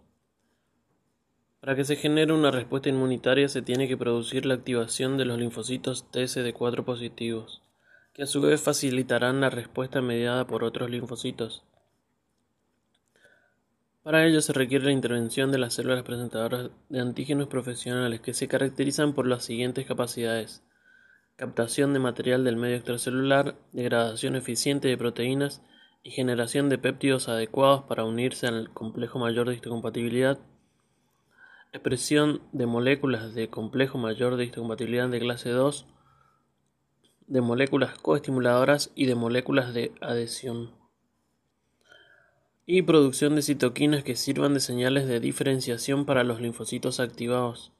Para 1.60 1.76
que 1.76 1.86
se 1.86 1.98
genere 1.98 2.34
una 2.34 2.50
respuesta 2.50 2.90
inmunitaria 2.90 3.48
se 3.48 3.62
tiene 3.62 3.88
que 3.88 3.96
producir 3.96 4.48
la 4.48 4.56
activación 4.56 5.18
de 5.18 5.26
los 5.26 5.38
linfocitos 5.38 6.08
TSD4 6.12 6.84
positivos 6.84 7.62
que 8.14 8.24
a 8.24 8.26
su 8.26 8.42
vez 8.42 8.60
facilitarán 8.60 9.40
la 9.40 9.52
respuesta 9.52 10.02
mediada 10.02 10.48
por 10.48 10.64
otros 10.64 10.90
linfocitos. 10.90 11.64
Para 14.04 14.26
ello 14.26 14.42
se 14.42 14.54
requiere 14.54 14.86
la 14.86 14.92
intervención 14.92 15.52
de 15.52 15.60
las 15.60 15.76
células 15.76 16.04
presentadoras 16.04 16.72
de 16.90 17.00
antígenos 17.00 17.48
profesionales 17.48 18.22
que 18.22 18.34
se 18.34 18.48
caracterizan 18.48 19.14
por 19.14 19.28
las 19.28 19.46
siguientes 19.46 19.86
capacidades 19.86 20.64
captación 21.42 21.92
de 21.94 21.98
material 21.98 22.44
del 22.44 22.56
medio 22.56 22.76
extracelular, 22.76 23.56
degradación 23.72 24.36
eficiente 24.36 24.88
de 24.88 24.96
proteínas 24.96 25.64
y 26.04 26.12
generación 26.12 26.70
de 26.70 26.78
péptidos 26.78 27.30
adecuados 27.30 27.82
para 27.86 28.04
unirse 28.04 28.46
al 28.46 28.72
complejo 28.74 29.18
mayor 29.18 29.50
de 29.50 29.56
histocompatibilidad, 29.56 30.38
expresión 31.74 32.44
de 32.52 32.68
moléculas 32.68 33.34
de 33.34 33.50
complejo 33.50 33.98
mayor 33.98 34.36
de 34.36 34.46
histocompatibilidad 34.46 35.10
de 35.10 35.20
clase 35.20 35.50
2, 35.50 35.88
de 37.26 37.42
moléculas 37.42 37.98
coestimuladoras 37.98 38.92
y 38.94 39.08
de 39.08 39.16
moléculas 39.16 39.74
de 39.74 39.94
adhesión. 40.00 40.81
Y 42.74 42.84
producción 42.84 43.36
de 43.36 43.42
citoquinas 43.42 44.06
que 44.06 44.16
sirvan 44.16 44.54
de 44.54 44.62
señales 44.62 45.06
de 45.06 45.20
diferenciación 45.20 46.06
para 46.06 46.24
los 46.24 46.40
linfocitos 46.40 47.02
activados. 47.02 47.74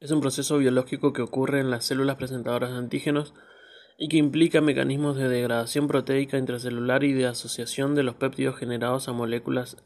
Es 0.00 0.10
un 0.12 0.22
proceso 0.22 0.56
biológico 0.56 1.12
que 1.12 1.20
ocurre 1.20 1.60
en 1.60 1.70
las 1.70 1.84
células 1.84 2.16
presentadoras 2.16 2.70
de 2.70 2.78
antígenos 2.78 3.34
y 3.98 4.08
que 4.08 4.16
implica 4.16 4.62
mecanismos 4.62 5.18
de 5.18 5.28
degradación 5.28 5.88
proteica 5.88 6.38
intracelular 6.38 7.04
y 7.04 7.12
de 7.12 7.26
asociación 7.26 7.94
de 7.94 8.04
los 8.04 8.14
péptidos 8.14 8.56
generados 8.56 9.08
a 9.08 9.12
moléculas 9.12 9.76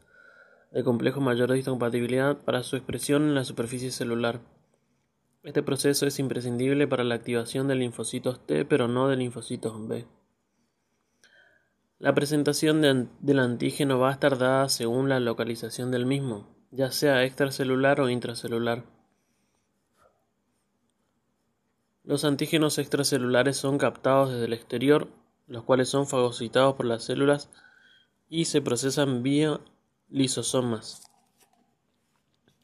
de 0.71 0.85
complejo 0.85 1.19
mayor 1.19 1.51
de 1.51 1.59
histocompatibilidad 1.59 2.37
para 2.45 2.63
su 2.63 2.77
expresión 2.77 3.23
en 3.23 3.35
la 3.35 3.43
superficie 3.43 3.91
celular. 3.91 4.39
Este 5.43 5.63
proceso 5.63 6.07
es 6.07 6.17
imprescindible 6.17 6.87
para 6.87 7.03
la 7.03 7.15
activación 7.15 7.67
de 7.67 7.75
linfocitos 7.75 8.47
T, 8.47 8.63
pero 8.63 8.87
no 8.87 9.09
de 9.09 9.17
linfocitos 9.17 9.85
B. 9.89 10.05
La 12.01 12.15
presentación 12.15 12.81
del 12.81 13.37
antígeno 13.37 13.99
va 13.99 14.09
a 14.09 14.13
estar 14.13 14.39
dada 14.39 14.69
según 14.69 15.07
la 15.07 15.19
localización 15.19 15.91
del 15.91 16.07
mismo, 16.07 16.47
ya 16.71 16.89
sea 16.89 17.23
extracelular 17.25 18.01
o 18.01 18.09
intracelular. 18.09 18.85
Los 22.03 22.25
antígenos 22.25 22.79
extracelulares 22.79 23.57
son 23.57 23.77
captados 23.77 24.31
desde 24.31 24.45
el 24.45 24.53
exterior, 24.53 25.09
los 25.45 25.63
cuales 25.63 25.89
son 25.89 26.07
fagocitados 26.07 26.73
por 26.73 26.87
las 26.87 27.03
células 27.03 27.51
y 28.29 28.45
se 28.45 28.63
procesan 28.63 29.21
vía 29.21 29.59
lisosomas. 30.09 31.03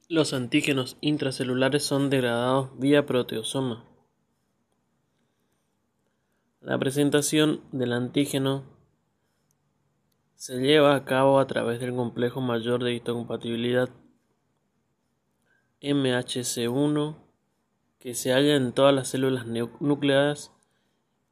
Los 0.10 0.34
antígenos 0.34 0.98
intracelulares 1.00 1.84
son 1.84 2.10
degradados 2.10 2.72
vía 2.80 3.06
proteosoma. 3.06 3.86
La 6.60 6.80
presentación 6.80 7.62
del 7.72 7.94
antígeno 7.94 8.77
se 10.38 10.60
lleva 10.60 10.94
a 10.94 11.04
cabo 11.04 11.40
a 11.40 11.48
través 11.48 11.80
del 11.80 11.96
complejo 11.96 12.42
mayor 12.42 12.84
de 12.84 12.94
histocompatibilidad 12.94 13.90
MHC1 15.82 17.16
que 17.98 18.14
se 18.14 18.32
halla 18.34 18.56
en 18.56 18.72
todas 18.72 18.94
las 18.94 19.08
células 19.08 19.48
nucleadas 19.48 20.52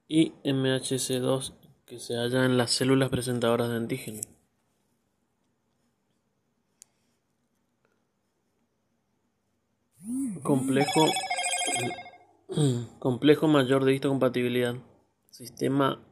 y 0.08 0.32
MHC2 0.44 1.54
que 1.86 2.00
se 2.00 2.16
halla 2.16 2.46
en 2.46 2.58
las 2.58 2.72
células 2.72 3.10
presentadoras 3.10 3.70
de 3.70 3.76
antígeno. 3.76 4.22
Complejo, 10.42 11.06
complejo 13.00 13.48
mayor 13.48 13.86
de 13.86 13.94
histocompatibilidad. 13.94 14.76
Sistema 15.30 16.04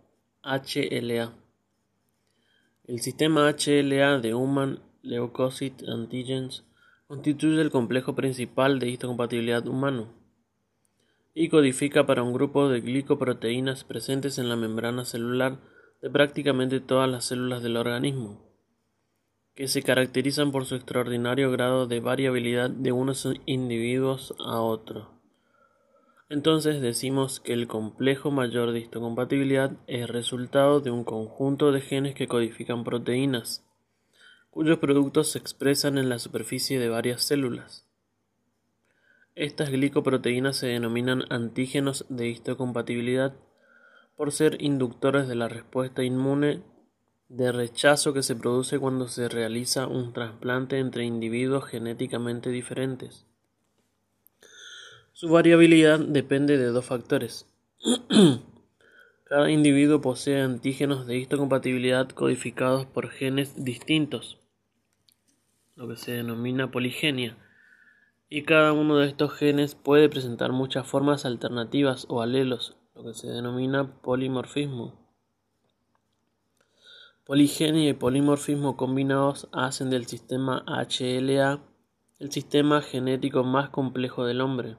HLA. 0.44 1.43
El 2.86 3.00
sistema 3.00 3.50
HLA 3.50 4.20
de 4.20 4.34
Human 4.34 4.80
Leukocyte 5.04 5.90
Antigens 5.90 6.66
constituye 7.08 7.62
el 7.62 7.72
complejo 7.72 8.14
principal 8.14 8.80
de 8.80 8.90
histocompatibilidad 8.90 9.66
humano 9.68 10.10
y 11.34 11.48
codifica 11.48 12.06
para 12.06 12.24
un 12.24 12.34
grupo 12.34 12.68
de 12.68 12.82
glicoproteínas 12.82 13.86
presentes 13.86 14.38
en 14.38 14.50
la 14.50 14.58
membrana 14.58 15.06
celular 15.06 15.60
de 16.02 16.10
prácticamente 16.10 16.82
todas 16.82 17.10
las 17.10 17.24
células 17.24 17.64
del 17.64 17.78
organismo, 17.78 18.42
que 19.56 19.70
se 19.70 19.82
caracterizan 19.82 20.52
por 20.52 20.66
su 20.66 20.76
extraordinario 20.76 21.52
grado 21.52 21.88
de 21.88 22.02
variabilidad 22.02 22.70
de 22.70 22.92
unos 22.92 23.26
individuos 23.46 24.36
a 24.46 24.60
otros. 24.60 25.13
Entonces 26.34 26.82
decimos 26.82 27.40
que 27.40 27.54
el 27.54 27.68
complejo 27.68 28.32
mayor 28.32 28.72
de 28.72 28.80
histocompatibilidad 28.80 29.74
es 29.86 30.10
resultado 30.10 30.80
de 30.80 30.90
un 30.90 31.04
conjunto 31.04 31.72
de 31.72 31.80
genes 31.80 32.16
que 32.16 32.28
codifican 32.28 32.84
proteínas, 32.84 33.64
cuyos 34.50 34.80
productos 34.80 35.30
se 35.30 35.38
expresan 35.38 36.00
en 36.00 36.10
la 36.10 36.18
superficie 36.18 36.80
de 36.80 36.90
varias 36.90 37.22
células. 37.22 37.86
Estas 39.36 39.70
glicoproteínas 39.70 40.58
se 40.58 40.66
denominan 40.66 41.26
antígenos 41.30 42.04
de 42.10 42.30
histocompatibilidad 42.30 43.36
por 44.18 44.32
ser 44.32 44.60
inductores 44.60 45.28
de 45.28 45.36
la 45.36 45.50
respuesta 45.50 46.04
inmune 46.04 46.64
de 47.30 47.52
rechazo 47.52 48.12
que 48.12 48.24
se 48.24 48.36
produce 48.36 48.80
cuando 48.80 49.08
se 49.08 49.30
realiza 49.30 49.86
un 49.86 50.14
trasplante 50.14 50.80
entre 50.80 51.06
individuos 51.06 51.66
genéticamente 51.66 52.50
diferentes. 52.50 53.28
Su 55.14 55.30
variabilidad 55.30 56.00
depende 56.00 56.58
de 56.58 56.66
dos 56.66 56.86
factores. 56.86 57.46
Cada 59.24 59.52
individuo 59.52 60.02
posee 60.02 60.42
antígenos 60.42 61.06
de 61.06 61.18
histocompatibilidad 61.18 62.10
codificados 62.10 62.88
por 62.88 63.10
genes 63.10 63.64
distintos, 63.64 64.40
lo 65.76 65.88
que 65.88 65.98
se 65.98 66.14
denomina 66.14 66.72
poligenia, 66.72 67.38
y 68.28 68.42
cada 68.42 68.74
uno 68.74 68.98
de 68.98 69.08
estos 69.08 69.34
genes 69.34 69.76
puede 69.76 70.10
presentar 70.10 70.52
muchas 70.52 70.88
formas 70.88 71.26
alternativas 71.26 72.08
o 72.10 72.24
alelos, 72.24 72.76
lo 72.96 73.04
que 73.04 73.14
se 73.14 73.28
denomina 73.28 74.02
polimorfismo. 74.02 75.00
Poligenia 77.24 77.90
y 77.90 77.94
polimorfismo 77.94 78.78
combinados 78.78 79.48
hacen 79.52 79.92
del 79.92 80.08
sistema 80.08 80.66
HLA 80.68 81.62
el 82.20 82.32
sistema 82.32 82.82
genético 82.82 83.44
más 83.44 83.70
complejo 83.70 84.26
del 84.26 84.42
hombre. 84.42 84.76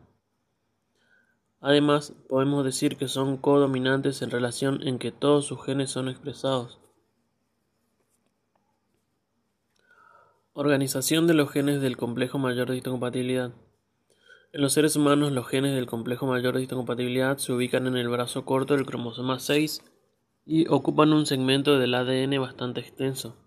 Además, 1.66 2.12
podemos 2.28 2.62
decir 2.62 2.99
que 2.99 3.09
son 3.09 3.38
codominantes 3.38 4.21
en 4.21 4.30
relación 4.30 4.87
en 4.87 4.99
que 4.99 5.12
todos 5.12 5.47
sus 5.47 5.64
genes 5.64 5.90
son 5.90 6.11
expresados. 6.11 6.78
Organización 10.52 11.26
de 11.26 11.33
los 11.33 11.50
genes 11.50 11.80
del 11.80 11.97
complejo 11.97 12.37
mayor 12.37 12.68
de 12.68 12.76
histocompatibilidad. 12.76 13.52
En 14.52 14.61
los 14.61 14.75
seres 14.75 14.94
humanos, 14.94 15.33
los 15.33 15.49
genes 15.49 15.75
del 15.75 15.87
complejo 15.87 16.26
mayor 16.26 16.54
de 16.54 16.64
histocompatibilidad 16.64 17.38
se 17.38 17.54
ubican 17.54 17.87
en 17.87 17.97
el 17.97 18.11
brazo 18.11 18.44
corto 18.44 18.76
del 18.76 18.85
cromosoma 18.85 19.38
6 19.38 19.83
y 20.44 20.68
ocupan 20.68 21.14
un 21.14 21.25
segmento 21.25 21.78
del 21.78 21.94
ADN 21.94 22.42
bastante 22.42 22.83
extenso, 22.83 23.38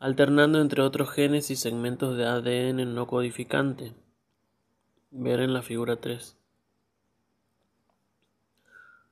alternando 0.00 0.60
entre 0.60 0.82
otros 0.82 1.12
genes 1.12 1.52
y 1.52 1.54
segmentos 1.54 2.16
de 2.16 2.26
ADN 2.26 2.92
no 2.92 3.06
codificante. 3.06 3.94
Ver 5.12 5.38
en 5.38 5.54
la 5.54 5.62
figura 5.62 5.94
3. 5.94 6.38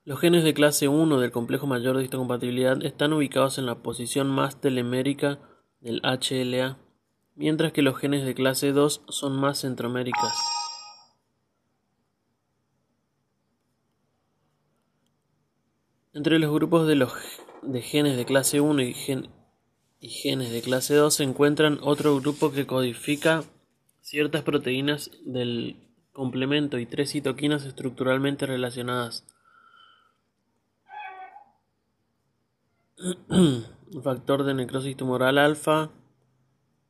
Los 0.04 0.18
genes 0.18 0.42
de 0.42 0.52
clase 0.52 0.88
1 0.88 1.20
del 1.20 1.30
complejo 1.30 1.68
mayor 1.68 1.96
de 1.96 2.02
histocompatibilidad 2.02 2.84
están 2.84 3.12
ubicados 3.12 3.58
en 3.58 3.66
la 3.66 3.84
posición 3.84 4.28
más 4.28 4.60
telemérica 4.60 5.38
del 5.80 6.02
HLA, 6.02 6.76
mientras 7.36 7.72
que 7.72 7.82
los 7.82 7.96
genes 7.96 8.24
de 8.24 8.34
clase 8.34 8.72
2 8.72 9.02
son 9.08 9.38
más 9.38 9.60
centroméricas. 9.60 10.34
Entre 16.12 16.40
los 16.40 16.52
grupos 16.52 16.88
de, 16.88 16.96
los, 16.96 17.12
de 17.62 17.80
genes 17.80 18.16
de 18.16 18.24
clase 18.24 18.60
1 18.60 18.82
y, 18.82 18.96
y 20.00 20.08
genes 20.08 20.50
de 20.50 20.62
clase 20.62 20.96
2 20.96 21.14
se 21.14 21.22
encuentran 21.22 21.78
otro 21.80 22.18
grupo 22.18 22.50
que 22.50 22.66
codifica 22.66 23.44
ciertas 24.00 24.42
proteínas 24.42 25.12
del 25.24 25.76
complemento 26.10 26.80
y 26.80 26.86
tres 26.86 27.12
citoquinas 27.12 27.64
estructuralmente 27.64 28.46
relacionadas. 28.46 29.31
Factor 34.02 34.44
de 34.44 34.54
necrosis 34.54 34.96
tumoral 34.96 35.38
alfa, 35.38 35.90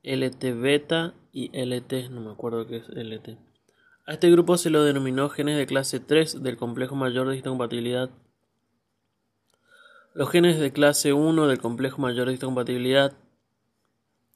LT 0.03 0.61
beta 0.61 1.15
y 1.33 1.51
LT, 1.53 2.11
no 2.11 2.21
me 2.21 2.31
acuerdo 2.31 2.67
qué 2.67 2.77
es 2.77 2.89
LT. 2.89 3.39
A 4.07 4.13
este 4.13 4.31
grupo 4.31 4.59
se 4.59 4.71
lo 4.71 4.85
denominó 4.85 5.29
genes 5.31 5.57
de 5.57 5.67
clase 5.67 6.01
3 6.01 6.43
del 6.43 6.57
complejo 6.57 6.97
mayor 6.97 7.29
de 7.29 7.37
histocompatibilidad. 7.37 8.11
Los 10.15 10.31
genes 10.31 10.61
de 10.61 10.73
clase 10.73 11.13
1 11.15 11.47
del 11.47 11.61
complejo 11.61 12.03
mayor 12.03 12.27
de 12.27 12.35
histocompatibilidad 12.35 13.15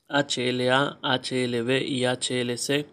HLA, 0.09 0.99
HLB 1.03 1.83
y 1.83 2.07
HLC 2.07 2.87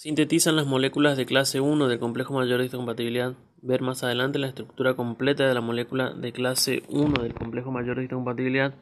sintetizan 0.00 0.56
las 0.56 0.66
moléculas 0.66 1.18
de 1.18 1.26
clase 1.26 1.60
1 1.60 1.86
del 1.86 1.98
complejo 1.98 2.32
mayor 2.32 2.60
de 2.60 2.64
histocompatibilidad. 2.64 3.34
Ver 3.60 3.82
más 3.82 4.02
adelante 4.02 4.38
la 4.38 4.46
estructura 4.46 4.94
completa 4.94 5.46
de 5.46 5.52
la 5.52 5.60
molécula 5.60 6.14
de 6.14 6.32
clase 6.32 6.82
1 6.88 7.22
del 7.22 7.34
complejo 7.34 7.70
mayor 7.70 7.98
de 7.98 8.04
histocompatibilidad 8.04 8.72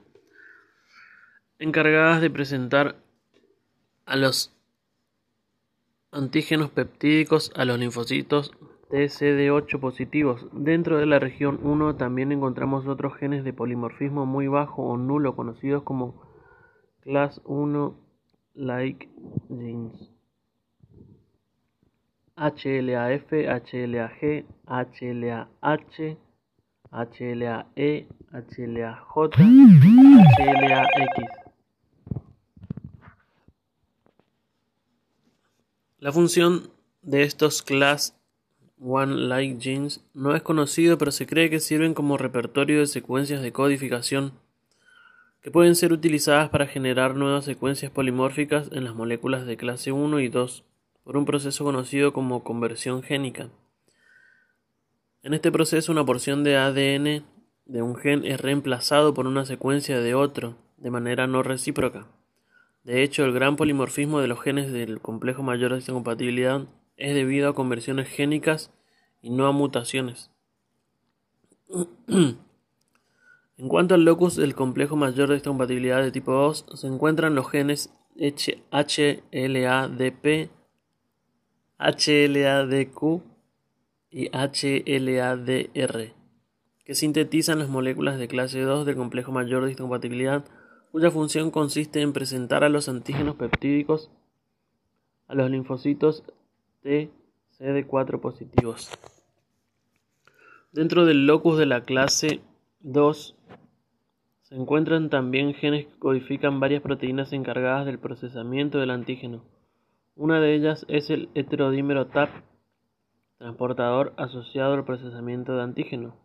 encargadas 1.58 2.20
de 2.20 2.30
presentar 2.30 2.94
a 4.06 4.14
los 4.14 4.54
antígenos 6.12 6.70
peptídicos 6.70 7.50
a 7.56 7.64
los 7.64 7.80
linfocitos 7.80 8.52
TCD8 8.88 9.80
positivos. 9.80 10.46
Dentro 10.52 10.98
de 10.98 11.06
la 11.06 11.18
región 11.18 11.58
1 11.64 11.96
también 11.96 12.30
encontramos 12.30 12.86
otros 12.86 13.16
genes 13.16 13.42
de 13.42 13.52
polimorfismo 13.52 14.24
muy 14.24 14.46
bajo 14.46 14.84
o 14.84 14.96
nulo 14.96 15.34
conocidos 15.34 15.82
como 15.82 16.22
class 17.00 17.40
1 17.44 17.98
like 18.54 19.08
genes. 19.48 20.17
HLAF, 22.38 23.32
HLAG, 23.32 24.44
HLAH, 24.68 26.16
HLAE, 26.92 28.06
HLAJ, 28.32 29.30
HLAX. 30.38 31.24
La 35.98 36.12
función 36.12 36.70
de 37.02 37.24
estos 37.24 37.62
class 37.62 38.14
One-like 38.80 39.60
genes 39.60 40.04
no 40.14 40.36
es 40.36 40.42
conocido, 40.42 40.96
pero 40.96 41.10
se 41.10 41.26
cree 41.26 41.50
que 41.50 41.58
sirven 41.58 41.92
como 41.92 42.16
repertorio 42.16 42.78
de 42.78 42.86
secuencias 42.86 43.42
de 43.42 43.50
codificación 43.50 44.32
que 45.42 45.50
pueden 45.50 45.74
ser 45.74 45.92
utilizadas 45.92 46.50
para 46.50 46.68
generar 46.68 47.16
nuevas 47.16 47.44
secuencias 47.44 47.90
polimórficas 47.90 48.70
en 48.70 48.84
las 48.84 48.94
moléculas 48.94 49.44
de 49.44 49.56
clase 49.56 49.90
1 49.90 50.20
y 50.20 50.28
2 50.28 50.64
por 51.08 51.16
un 51.16 51.24
proceso 51.24 51.64
conocido 51.64 52.12
como 52.12 52.44
conversión 52.44 53.02
génica. 53.02 53.48
En 55.22 55.32
este 55.32 55.50
proceso 55.50 55.90
una 55.90 56.04
porción 56.04 56.44
de 56.44 56.58
ADN 56.58 57.24
de 57.64 57.80
un 57.80 57.96
gen 57.96 58.26
es 58.26 58.38
reemplazado 58.38 59.14
por 59.14 59.26
una 59.26 59.46
secuencia 59.46 60.00
de 60.00 60.14
otro 60.14 60.58
de 60.76 60.90
manera 60.90 61.26
no 61.26 61.42
recíproca. 61.42 62.08
De 62.84 63.02
hecho, 63.02 63.24
el 63.24 63.32
gran 63.32 63.56
polimorfismo 63.56 64.20
de 64.20 64.28
los 64.28 64.42
genes 64.42 64.70
del 64.70 65.00
complejo 65.00 65.42
mayor 65.42 65.82
de 65.82 65.92
compatibilidad 65.92 66.66
es 66.98 67.14
debido 67.14 67.48
a 67.48 67.54
conversiones 67.54 68.10
génicas 68.10 68.70
y 69.22 69.30
no 69.30 69.46
a 69.46 69.52
mutaciones. 69.52 70.30
en 72.06 72.36
cuanto 73.66 73.94
al 73.94 74.04
locus 74.04 74.36
del 74.36 74.54
complejo 74.54 74.94
mayor 74.94 75.30
de 75.30 75.36
esta 75.36 75.48
compatibilidad 75.48 76.02
de 76.02 76.12
tipo 76.12 76.32
2, 76.32 76.66
se 76.74 76.86
encuentran 76.86 77.34
los 77.34 77.50
genes 77.50 77.94
HLA-DP, 78.14 79.30
HLA-DQ 81.78 83.22
y 84.10 84.28
HLA-DR, 84.30 86.12
que 86.84 86.94
sintetizan 86.94 87.58
las 87.58 87.68
moléculas 87.68 88.18
de 88.18 88.28
clase 88.28 88.60
2 88.60 88.84
del 88.86 88.96
complejo 88.96 89.32
mayor 89.32 89.66
de 89.66 89.76
compatibilidad, 89.76 90.44
cuya 90.90 91.10
función 91.10 91.50
consiste 91.50 92.00
en 92.00 92.12
presentar 92.12 92.64
a 92.64 92.68
los 92.68 92.88
antígenos 92.88 93.36
peptídicos 93.36 94.10
a 95.28 95.34
los 95.34 95.50
linfocitos 95.50 96.24
T 96.82 97.10
CD4 97.58 98.20
positivos. 98.20 98.90
Dentro 100.72 101.04
del 101.04 101.26
locus 101.26 101.58
de 101.58 101.66
la 101.66 101.82
clase 101.82 102.40
2 102.80 103.36
se 104.42 104.54
encuentran 104.54 105.10
también 105.10 105.54
genes 105.54 105.86
que 105.86 105.98
codifican 105.98 106.60
varias 106.60 106.82
proteínas 106.82 107.32
encargadas 107.32 107.84
del 107.84 107.98
procesamiento 107.98 108.78
del 108.78 108.90
antígeno. 108.90 109.44
Una 110.18 110.40
de 110.40 110.52
ellas 110.52 110.84
es 110.88 111.10
el 111.10 111.28
heterodímero 111.36 112.08
TAP, 112.08 112.28
transportador 113.38 114.14
asociado 114.16 114.74
al 114.74 114.84
procesamiento 114.84 115.54
de 115.54 115.62
antígeno, 115.62 116.16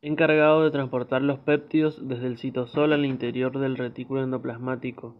encargado 0.00 0.64
de 0.64 0.70
transportar 0.70 1.20
los 1.20 1.38
péptidos 1.40 2.00
desde 2.08 2.28
el 2.28 2.38
citosol 2.38 2.94
al 2.94 3.04
interior 3.04 3.58
del 3.58 3.76
retículo 3.76 4.22
endoplasmático. 4.22 5.14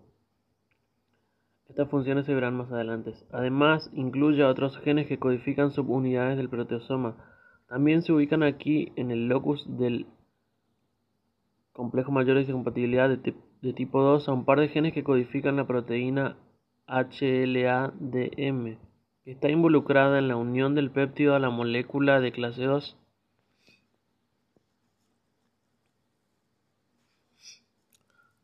Estas 1.68 1.90
funciones 1.90 2.24
se 2.24 2.33
verán 2.33 2.57
más 2.57 2.72
adelante. 2.72 3.12
Además, 3.33 3.90
incluye 3.92 4.42
a 4.42 4.48
otros 4.48 4.78
genes 4.78 5.07
que 5.07 5.18
codifican 5.18 5.70
subunidades 5.70 6.38
del 6.38 6.48
proteosoma. 6.48 7.16
También 7.68 8.00
se 8.00 8.14
ubican 8.14 8.44
aquí 8.44 8.94
en 8.96 9.11
el 9.11 9.28
locus 9.28 9.66
del 9.76 10.07
complejo 11.74 12.12
mayor 12.12 12.38
de 12.38 12.50
compatibilidad 12.50 13.11
de, 13.11 13.35
de 13.61 13.72
tipo 13.74 14.02
2 14.02 14.26
a 14.26 14.33
un 14.33 14.46
par 14.46 14.59
de 14.59 14.68
genes 14.68 14.94
que 14.94 15.04
codifican 15.04 15.57
la 15.57 15.66
proteína 15.66 16.38
HLA-DM, 16.88 18.79
que 19.24 19.31
está 19.31 19.51
involucrada 19.51 20.18
en 20.18 20.29
la 20.29 20.37
unión 20.37 20.74
del 20.74 20.90
péptido 20.90 21.35
a 21.35 21.38
la 21.38 21.51
molécula 21.51 22.18
de 22.20 22.33
clase 22.33 22.64
2. 22.64 22.96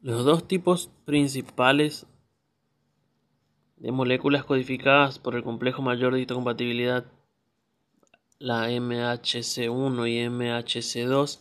Los 0.02 0.26
dos 0.26 0.46
tipos 0.46 0.90
principales 1.06 2.06
de 3.78 3.90
moléculas 3.92 4.44
codificadas 4.44 5.18
por 5.18 5.34
el 5.34 5.42
complejo 5.42 5.80
mayor 5.80 6.12
de 6.12 6.20
histocompatibilidad, 6.20 7.06
la 8.38 8.68
MHC1 8.68 10.08
y 10.08 10.28
MHC2, 10.28 11.40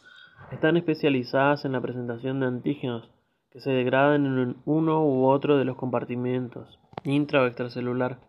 están 0.52 0.78
especializadas 0.78 1.66
en 1.66 1.74
la 1.74 1.82
presentación 1.82 2.40
de 2.40 2.46
antígenos 2.46 3.10
que 3.52 3.60
se 3.60 3.72
degradan 3.72 4.26
en 4.26 4.56
uno 4.64 5.06
u 5.06 5.26
otro 5.26 5.58
de 5.58 5.66
los 5.66 5.76
compartimentos 5.76 6.80
intra 7.04 7.42
o 7.42 7.46
extracelular. 7.46 8.20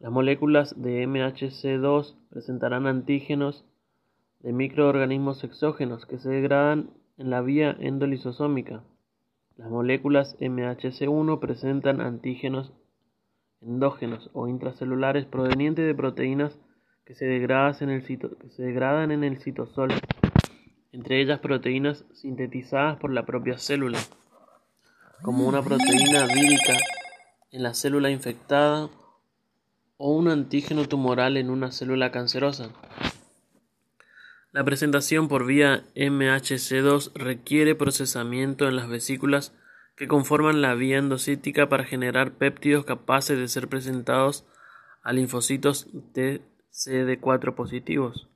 Las 0.00 0.12
moléculas 0.12 0.80
de 0.80 1.06
MHC2 1.06 2.14
presentarán 2.30 2.86
antígenos 2.86 3.64
de 4.40 4.52
microorganismos 4.52 5.42
exógenos 5.44 6.06
que 6.06 6.18
se 6.18 6.28
degradan 6.28 6.90
en 7.18 7.30
la 7.30 7.40
vía 7.40 7.76
endolisosómica. 7.80 8.82
Las 9.56 9.70
moléculas 9.70 10.38
MHC1 10.38 11.38
presentan 11.38 12.00
antígenos 12.00 12.72
endógenos 13.62 14.30
o 14.34 14.48
intracelulares 14.48 15.24
provenientes 15.24 15.86
de 15.86 15.94
proteínas 15.94 16.58
que 17.06 17.14
se, 17.14 17.24
degradan 17.24 17.74
en 17.80 17.90
el 17.90 18.04
que 18.04 18.50
se 18.50 18.62
degradan 18.62 19.12
en 19.12 19.24
el 19.24 19.38
citosol, 19.38 19.92
entre 20.92 21.20
ellas 21.20 21.40
proteínas 21.40 22.04
sintetizadas 22.12 22.98
por 22.98 23.12
la 23.12 23.24
propia 23.24 23.58
célula, 23.58 23.98
como 25.22 25.46
una 25.46 25.62
proteína 25.62 26.26
vírica 26.26 26.74
en 27.50 27.62
la 27.62 27.74
célula 27.74 28.10
infectada 28.10 28.90
o 29.96 30.12
un 30.12 30.28
antígeno 30.28 30.86
tumoral 30.86 31.36
en 31.36 31.50
una 31.50 31.72
célula 31.72 32.10
cancerosa. 32.10 32.70
La 34.52 34.64
presentación 34.64 35.28
por 35.28 35.44
vía 35.44 35.84
MHC2 35.94 37.12
requiere 37.14 37.74
procesamiento 37.74 38.68
en 38.68 38.76
las 38.76 38.88
vesículas 38.88 39.54
que 39.96 40.08
conforman 40.08 40.62
la 40.62 40.74
vía 40.74 40.98
endocítica 40.98 41.68
para 41.68 41.84
generar 41.84 42.32
péptidos 42.32 42.84
capaces 42.84 43.38
de 43.38 43.48
ser 43.48 43.68
presentados 43.68 44.46
a 45.02 45.12
linfocitos 45.12 45.88
TCD4 46.14 47.54
positivos. 47.54 48.28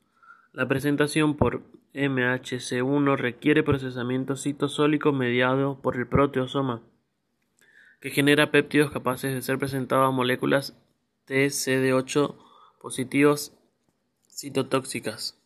La 0.53 0.68
presentación 0.68 1.37
por 1.37 1.62
MHC1 1.94 3.16
requiere 3.16 3.62
procesamiento 3.62 4.37
citosólico 4.37 5.12
mediado 5.12 5.81
por 5.81 5.96
el 5.96 6.07
proteosoma 6.07 6.83
que 8.01 8.11
genera 8.11 8.51
péptidos 8.51 8.91
capaces 8.91 9.35
de 9.35 9.43
ser 9.43 9.59
presentados 9.59 10.09
a 10.09 10.11
moléculas 10.11 10.75
TCD8 11.29 12.35
positivos 12.81 13.53
citotóxicas. 14.29 15.39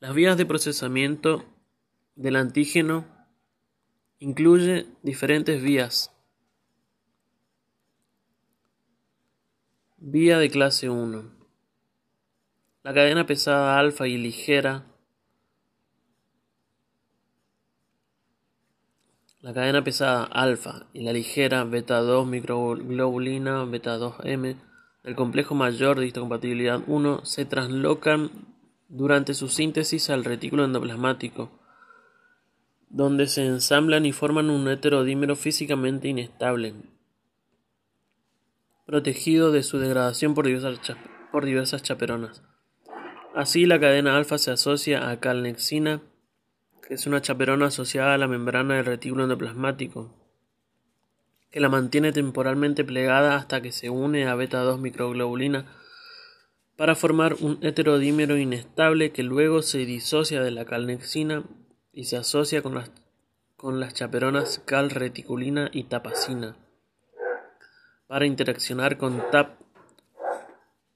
Las 0.00 0.14
vías 0.14 0.36
de 0.36 0.44
procesamiento 0.44 1.44
del 2.16 2.36
antígeno 2.36 3.06
incluye 4.18 4.86
diferentes 5.02 5.62
vías. 5.62 6.12
Vía 9.96 10.38
de 10.38 10.50
clase 10.50 10.90
1. 10.90 11.32
La 12.82 12.92
cadena 12.92 13.24
pesada 13.24 13.78
alfa 13.78 14.06
y 14.06 14.18
ligera 14.18 14.84
La 19.44 19.52
cadena 19.52 19.84
pesada 19.84 20.24
alfa 20.24 20.86
y 20.94 21.02
la 21.02 21.12
ligera 21.12 21.64
beta 21.64 22.00
2 22.00 22.26
microglobulina 22.26 23.66
beta 23.66 23.98
2M 23.98 24.56
del 25.02 25.14
complejo 25.14 25.54
mayor 25.54 26.00
de 26.00 26.06
histocompatibilidad 26.06 26.80
1 26.86 27.26
se 27.26 27.44
translocan 27.44 28.30
durante 28.88 29.34
su 29.34 29.48
síntesis 29.48 30.08
al 30.08 30.24
retículo 30.24 30.64
endoplasmático, 30.64 31.50
donde 32.88 33.26
se 33.26 33.44
ensamblan 33.44 34.06
y 34.06 34.12
forman 34.12 34.48
un 34.48 34.66
heterodímero 34.66 35.36
físicamente 35.36 36.08
inestable, 36.08 36.72
protegido 38.86 39.52
de 39.52 39.62
su 39.62 39.78
degradación 39.78 40.32
por 40.32 40.46
diversas, 40.46 40.96
por 41.30 41.44
diversas 41.44 41.82
chaperonas. 41.82 42.42
Así, 43.34 43.66
la 43.66 43.78
cadena 43.78 44.16
alfa 44.16 44.38
se 44.38 44.52
asocia 44.52 45.10
a 45.10 45.20
calnexina 45.20 46.00
que 46.86 46.94
es 46.94 47.06
una 47.06 47.22
chaperona 47.22 47.66
asociada 47.66 48.14
a 48.14 48.18
la 48.18 48.28
membrana 48.28 48.76
del 48.76 48.84
retículo 48.84 49.24
endoplasmático, 49.24 50.14
que 51.50 51.60
la 51.60 51.68
mantiene 51.68 52.12
temporalmente 52.12 52.84
plegada 52.84 53.36
hasta 53.36 53.62
que 53.62 53.72
se 53.72 53.88
une 53.88 54.26
a 54.26 54.34
beta 54.34 54.60
2 54.60 54.80
microglobulina 54.80 55.66
para 56.76 56.94
formar 56.94 57.34
un 57.40 57.58
heterodímero 57.62 58.36
inestable 58.36 59.12
que 59.12 59.22
luego 59.22 59.62
se 59.62 59.86
disocia 59.86 60.42
de 60.42 60.50
la 60.50 60.64
calnexina 60.64 61.44
y 61.92 62.04
se 62.04 62.16
asocia 62.16 62.60
con 62.62 62.74
las, 62.74 63.94
chaperonas 63.94 64.60
calreticulina 64.64 65.70
y 65.72 65.84
tapacina 65.84 66.56
para 68.08 68.26
interaccionar 68.26 68.98
con 68.98 69.22
TAP 69.30 69.58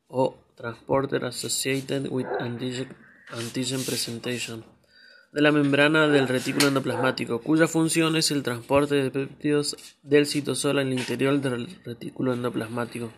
o 0.09 0.37
Transporter 0.57 1.24
Associated 1.24 2.09
with 2.11 2.27
antigen 2.40 3.85
Presentation 3.85 4.77
de 5.32 5.42
la 5.42 5.52
membrana 5.52 6.08
del 6.08 6.28
retículo 6.28 6.68
endoplasmático, 6.68 7.40
cuya 7.40 7.68
función 7.68 8.16
es 8.16 8.30
el 8.30 8.42
transporte 8.42 8.94
de 8.94 9.10
péptidos 9.10 9.76
del 10.02 10.26
citosol 10.26 10.78
al 10.78 10.92
interior 10.92 11.40
del 11.40 11.68
retículo 11.84 12.32
endoplasmático. 12.32 13.10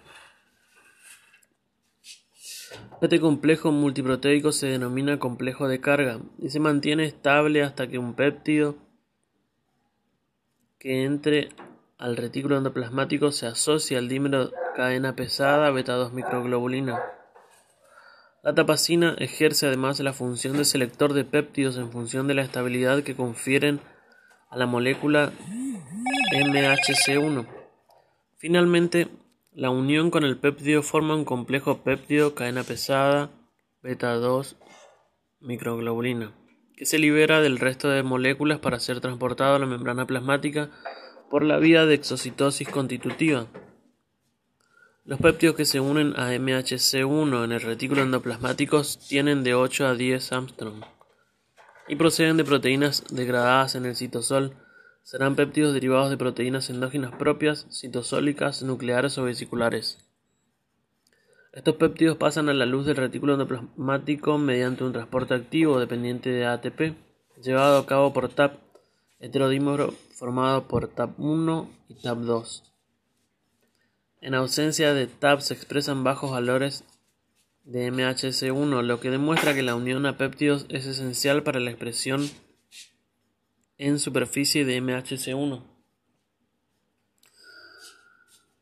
Este 3.01 3.21
complejo 3.21 3.73
multiproteico 3.73 4.53
se 4.53 4.67
denomina 4.67 5.19
complejo 5.19 5.69
de 5.69 5.81
carga 5.81 6.21
y 6.39 6.51
se 6.51 6.61
mantiene 6.61 7.05
estable 7.05 7.63
hasta 7.63 7.89
que 7.89 7.99
un 7.99 8.15
péptido 8.15 8.77
que 10.79 11.05
entre 11.05 11.51
al 11.99 12.17
retículo 12.17 12.57
endoplasmático 12.57 13.33
se 13.33 13.47
asocia 13.47 13.99
al 13.99 14.09
dímero 14.09 14.51
cadena 14.75 15.15
pesada 15.15 15.71
beta 15.71 15.95
2 15.95 16.13
microglobulina. 16.13 16.99
La 18.43 18.55
tapacina 18.55 19.15
ejerce 19.19 19.67
además 19.67 20.01
la 20.01 20.15
función 20.15 20.57
de 20.57 20.65
selector 20.65 21.13
de 21.13 21.25
péptidos 21.25 21.77
en 21.77 21.93
función 21.93 22.27
de 22.27 22.33
la 22.33 22.43
estabilidad 22.43 23.03
que 23.03 23.15
confieren 23.15 23.81
a 24.49 24.57
la 24.57 24.67
molécula 24.67 25.31
MHC1. 26.33 27.47
Finalmente, 28.39 29.09
la 29.53 29.69
unión 29.69 30.11
con 30.11 30.25
el 30.25 30.39
péptido 30.39 30.83
forma 30.83 31.15
un 31.15 31.27
complejo 31.27 31.83
péptido 31.83 32.35
cadena 32.35 32.63
pesada 32.65 33.31
beta 33.83 34.15
2 34.15 34.57
microglobulina, 35.41 36.33
que 36.77 36.87
se 36.87 36.99
libera 36.99 37.43
del 37.43 37.59
resto 37.59 37.91
de 37.91 38.03
moléculas 38.03 38.59
para 38.59 38.81
ser 38.81 39.01
transportado 39.01 39.57
a 39.57 39.59
la 39.59 39.67
membrana 39.67 40.07
plasmática 40.07 40.71
por 41.29 41.45
la 41.45 41.59
vía 41.59 41.85
de 41.85 41.95
exocitosis 41.95 42.69
constitutiva. 42.69 43.47
Los 45.05 45.19
péptidos 45.19 45.57
que 45.57 45.65
se 45.65 45.81
unen 45.81 46.13
a 46.17 46.35
MHC1 46.35 47.45
en 47.45 47.53
el 47.53 47.61
retículo 47.63 48.03
endoplasmático 48.03 48.83
tienen 49.09 49.43
de 49.43 49.55
8 49.55 49.87
a 49.87 49.95
10 49.95 50.33
Armstrong 50.33 50.85
y 51.89 51.97
proceden 51.97 52.37
de 52.37 52.45
proteínas 52.45 53.05
degradadas 53.11 53.75
en 53.75 53.87
el 53.87 53.97
citosol. 53.97 54.53
Serán 55.03 55.37
péptidos 55.37 55.73
derivados 55.73 56.11
de 56.11 56.19
proteínas 56.19 56.69
endógenas 56.69 57.15
propias, 57.15 57.67
citosólicas, 57.71 58.63
nucleares 58.63 59.17
o 59.17 59.25
vesiculares. 59.25 60.07
Estos 61.53 61.77
péptidos 61.77 62.19
pasan 62.19 62.51
a 62.51 62.55
la 62.55 62.67
luz 62.67 62.85
del 62.85 62.97
retículo 62.97 63.33
endoplasmático 63.33 64.37
mediante 64.37 64.85
un 64.85 64.93
transporte 64.93 65.33
activo 65.33 65.81
dependiente 65.81 66.29
de 66.29 66.45
ATP, 66.45 66.95
llevado 67.43 67.79
a 67.79 67.87
cabo 67.87 68.13
por 68.13 68.29
TAP, 68.29 68.59
heterodímero 69.19 69.95
formado 70.15 70.69
por 70.69 70.95
TAP1 70.95 71.69
y 71.89 71.95
TAP2. 71.95 72.70
En 74.21 74.35
ausencia 74.35 74.93
de 74.93 75.07
TAP 75.07 75.41
se 75.41 75.55
expresan 75.55 76.05
bajos 76.05 76.31
valores 76.31 76.85
de 77.65 77.91
MHC1, 77.91 78.83
lo 78.83 79.01
que 79.01 79.11
demuestra 79.11 79.55
que 79.55 79.63
la 79.63 79.75
unión 79.75 80.05
a 80.05 80.19
péptidos 80.19 80.67
es 80.69 80.87
esencial 80.87 81.43
para 81.43 81.61
la 81.61 81.71
expresión 81.71 82.29
en 83.79 83.99
superficie 83.99 84.67
de 84.67 84.83
MHC1. 84.83 85.63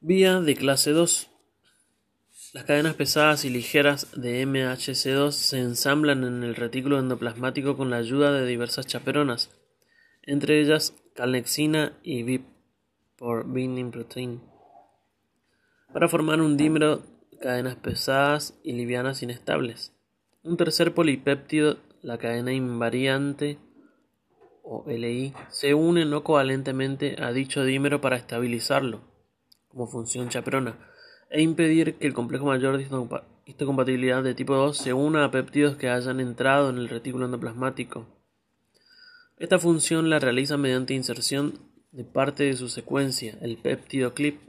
Vía 0.01 0.41
de 0.41 0.55
clase 0.55 0.93
2. 0.93 1.29
Las 2.53 2.65
cadenas 2.65 2.95
pesadas 2.95 3.45
y 3.45 3.51
ligeras 3.51 4.09
de 4.15 4.47
MHC2 4.47 5.33
se 5.33 5.59
ensamblan 5.59 6.23
en 6.23 6.45
el 6.45 6.55
retículo 6.55 7.01
endoplasmático 7.01 7.77
con 7.77 7.91
la 7.91 7.97
ayuda 7.97 8.33
de 8.33 8.47
diversas 8.47 8.87
chaperonas, 8.87 9.51
entre 10.23 10.61
ellas 10.61 10.95
calnexina 11.15 11.99
y 12.05 12.23
VIP 12.23 12.47
por 13.17 13.53
binding 13.53 13.91
protein, 13.91 14.41
para 15.93 16.09
formar 16.09 16.41
un 16.41 16.57
dímero 16.57 16.99
de 17.31 17.39
cadenas 17.39 17.77
pesadas 17.77 18.59
y 18.63 18.73
livianas 18.73 19.23
inestables. 19.23 19.95
Un 20.43 20.57
tercer 20.57 20.95
polipéptido, 20.95 21.79
la 22.03 22.19
cadena 22.19 22.53
invariante 22.53 23.59
o 24.63 24.85
LI, 24.87 25.33
se 25.49 25.75
une 25.75 26.05
no 26.05 26.23
covalentemente 26.23 27.17
a 27.23 27.33
dicho 27.33 27.65
dímero 27.65 28.01
para 28.01 28.17
estabilizarlo, 28.17 29.01
como 29.69 29.87
función 29.87 30.29
chaperona 30.29 30.79
e 31.31 31.43
impedir 31.43 31.95
que 31.95 32.07
el 32.07 32.15
complejo 32.15 32.47
mayor 32.47 32.79
de 32.79 32.89
histocompatibilidad 33.47 34.23
de 34.23 34.35
tipo 34.35 34.55
2 34.55 34.77
se 34.77 34.93
una 34.93 35.25
a 35.25 35.31
péptidos 35.31 35.77
que 35.77 35.89
hayan 35.89 36.21
entrado 36.21 36.71
en 36.71 36.79
el 36.79 36.89
retículo 36.89 37.27
endoplasmático. 37.27 38.07
Esta 39.39 39.59
función 39.59 40.11
la 40.11 40.19
realiza 40.19 40.57
mediante 40.57 40.95
inserción 40.95 41.55
de 41.93 42.05
parte 42.05 42.45
de 42.45 42.57
su 42.57 42.69
secuencia, 42.69 43.39
el 43.41 43.57
péptido 43.59 44.15
clip, 44.15 44.48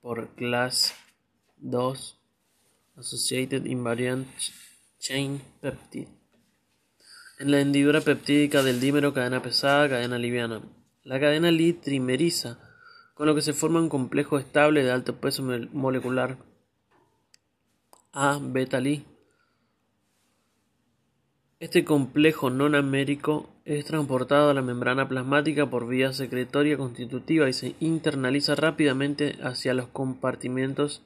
por 0.00 0.34
class 0.34 0.94
2 1.58 2.18
Associated 2.96 3.66
Invariant 3.66 4.26
Chain 4.98 5.40
Peptide. 5.60 6.08
En 7.38 7.50
la 7.50 7.60
hendidura 7.60 8.00
peptídica 8.00 8.62
del 8.62 8.80
dímero 8.80 9.14
cadena 9.14 9.42
pesada, 9.42 9.88
cadena 9.88 10.18
liviana. 10.18 10.62
La 11.04 11.18
cadena 11.18 11.50
Li 11.50 11.72
trimeriza 11.72 12.58
con 13.14 13.26
lo 13.26 13.34
que 13.34 13.42
se 13.42 13.52
forma 13.52 13.80
un 13.80 13.88
complejo 13.88 14.38
estable 14.38 14.82
de 14.82 14.90
alto 14.90 15.16
peso 15.20 15.42
molecular 15.72 16.38
A 18.12 18.38
beta 18.40 18.80
Li. 18.80 19.04
Este 21.60 21.84
complejo 21.84 22.48
non 22.48 22.72
américo 22.72 23.44
es 23.68 23.84
transportado 23.84 24.48
a 24.48 24.56
la 24.56 24.64
membrana 24.64 25.12
plasmática 25.12 25.68
por 25.68 25.84
vía 25.84 26.16
secretoria 26.16 26.80
constitutiva 26.80 27.50
y 27.50 27.52
se 27.52 27.74
internaliza 27.80 28.54
rápidamente 28.54 29.36
hacia 29.42 29.74
los 29.74 29.86
compartimentos 29.88 31.02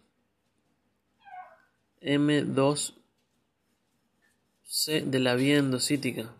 M2C 2.00 2.94
de 5.02 5.18
la 5.18 5.34
vía 5.34 5.58
endocítica, 5.58 6.30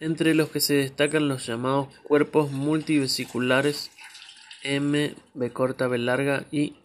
entre 0.00 0.34
los 0.34 0.48
que 0.48 0.60
se 0.60 0.80
destacan 0.80 1.28
los 1.28 1.44
llamados 1.44 1.88
cuerpos 2.02 2.50
multivesiculares 2.50 3.90
M, 4.62 5.14
B 5.34 5.52
corta, 5.52 5.86
B 5.86 5.98
larga 5.98 6.46
y 6.50 6.76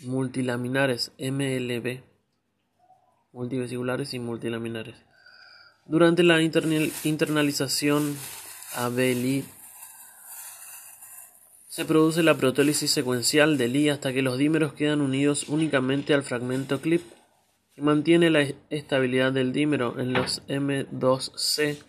multilaminares 0.00 1.12
MLB, 1.20 2.02
multivesiculares 3.34 4.14
y 4.14 4.18
multilaminares. 4.18 4.94
Durante 5.84 6.22
la 6.22 6.40
internalización 6.40 8.16
ABLI 8.74 9.44
se 11.68 11.84
produce 11.84 12.22
la 12.22 12.36
protólisis 12.36 12.90
secuencial 12.90 13.58
del 13.58 13.76
I 13.76 13.90
hasta 13.90 14.12
que 14.12 14.22
los 14.22 14.38
dímeros 14.38 14.72
quedan 14.72 15.00
unidos 15.00 15.48
únicamente 15.48 16.14
al 16.14 16.22
fragmento 16.22 16.80
clip 16.80 17.02
y 17.76 17.82
mantiene 17.82 18.30
la 18.30 18.46
estabilidad 18.70 19.32
del 19.32 19.52
dímero 19.52 19.98
en 19.98 20.12
los 20.12 20.46
M2C. 20.46 21.82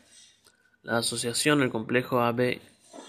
La 0.81 0.97
asociación, 0.97 1.61
el 1.61 1.69
complejo 1.69 2.21
AB 2.21 2.59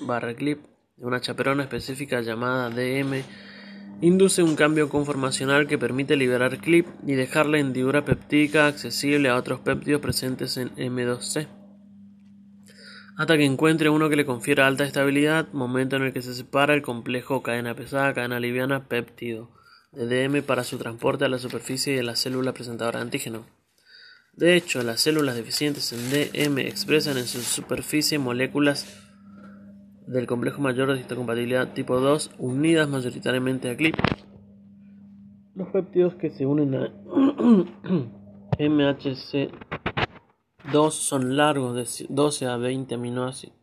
barra 0.00 0.34
clip 0.34 0.60
de 0.96 1.06
una 1.06 1.20
chaperona 1.20 1.62
específica 1.62 2.20
llamada 2.20 2.70
DM 2.70 3.24
induce 4.00 4.42
un 4.42 4.56
cambio 4.56 4.88
conformacional 4.88 5.66
que 5.66 5.78
permite 5.78 6.16
liberar 6.16 6.58
clip 6.58 6.86
y 7.06 7.14
dejar 7.14 7.46
la 7.46 7.58
hendidura 7.58 8.04
peptídica 8.04 8.66
accesible 8.66 9.28
a 9.28 9.36
otros 9.36 9.60
péptidos 9.60 10.00
presentes 10.00 10.56
en 10.56 10.70
M2C 10.76 11.48
hasta 13.16 13.38
que 13.38 13.44
encuentre 13.44 13.88
uno 13.88 14.10
que 14.10 14.16
le 14.16 14.26
confiera 14.26 14.66
alta 14.66 14.84
estabilidad, 14.84 15.48
momento 15.52 15.96
en 15.96 16.02
el 16.02 16.12
que 16.12 16.22
se 16.22 16.34
separa 16.34 16.74
el 16.74 16.82
complejo 16.82 17.42
cadena 17.42 17.74
pesada, 17.74 18.12
cadena 18.12 18.38
liviana, 18.40 18.88
péptido 18.88 19.50
de 19.92 20.28
DM 20.28 20.42
para 20.42 20.64
su 20.64 20.76
transporte 20.76 21.24
a 21.24 21.28
la 21.28 21.38
superficie 21.38 21.96
de 21.96 22.02
la 22.02 22.16
célula 22.16 22.52
presentadora 22.52 22.98
de 22.98 23.04
antígeno. 23.04 23.46
De 24.34 24.54
hecho, 24.54 24.82
las 24.82 25.00
células 25.00 25.34
deficientes 25.34 25.94
en 25.94 26.10
DM 26.10 26.58
expresan 26.58 27.16
en 27.16 27.26
su 27.26 27.40
superficie 27.40 28.18
moléculas 28.18 29.05
del 30.06 30.26
complejo 30.26 30.60
mayor 30.60 30.92
de 30.92 30.98
histocompatibilidad 31.00 31.72
tipo 31.72 32.00
2 32.00 32.32
unidas 32.38 32.88
mayoritariamente 32.88 33.70
a 33.70 33.76
CLIP. 33.76 33.94
Los 35.54 35.68
péptidos 35.68 36.14
que 36.14 36.30
se 36.30 36.46
unen 36.46 36.74
a 36.74 36.88
MHC2 38.58 40.90
son 40.90 41.36
largos 41.36 41.74
de 41.74 41.86
12 42.08 42.46
a 42.46 42.56
20 42.56 42.94
aminoácidos. 42.94 43.54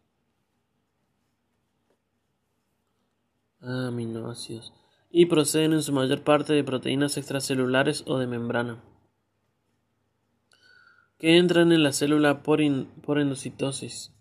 aminoácidos 3.61 4.73
y 5.09 5.25
proceden 5.27 5.73
en 5.73 5.83
su 5.83 5.93
mayor 5.93 6.23
parte 6.23 6.53
de 6.53 6.63
proteínas 6.65 7.17
extracelulares 7.17 8.03
o 8.07 8.17
de 8.17 8.27
membrana 8.27 8.83
que 11.17 11.37
entran 11.37 11.71
en 11.71 11.83
la 11.83 11.93
célula 11.93 12.43
por, 12.43 12.59
por 13.01 13.17
endocitosis. 13.17 14.13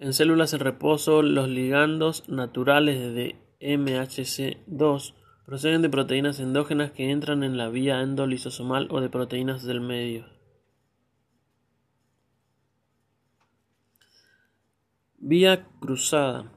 En 0.00 0.12
células 0.12 0.52
en 0.52 0.60
reposo, 0.60 1.22
los 1.22 1.48
ligandos 1.48 2.28
naturales 2.28 3.14
de 3.14 3.34
MHC2 3.60 5.14
proceden 5.44 5.82
de 5.82 5.90
proteínas 5.90 6.38
endógenas 6.38 6.92
que 6.92 7.10
entran 7.10 7.42
en 7.42 7.56
la 7.56 7.68
vía 7.68 8.00
endolisosomal 8.00 8.86
o 8.90 9.00
de 9.00 9.08
proteínas 9.08 9.64
del 9.64 9.80
medio. 9.80 10.26
Vía 15.16 15.66
cruzada. 15.80 16.52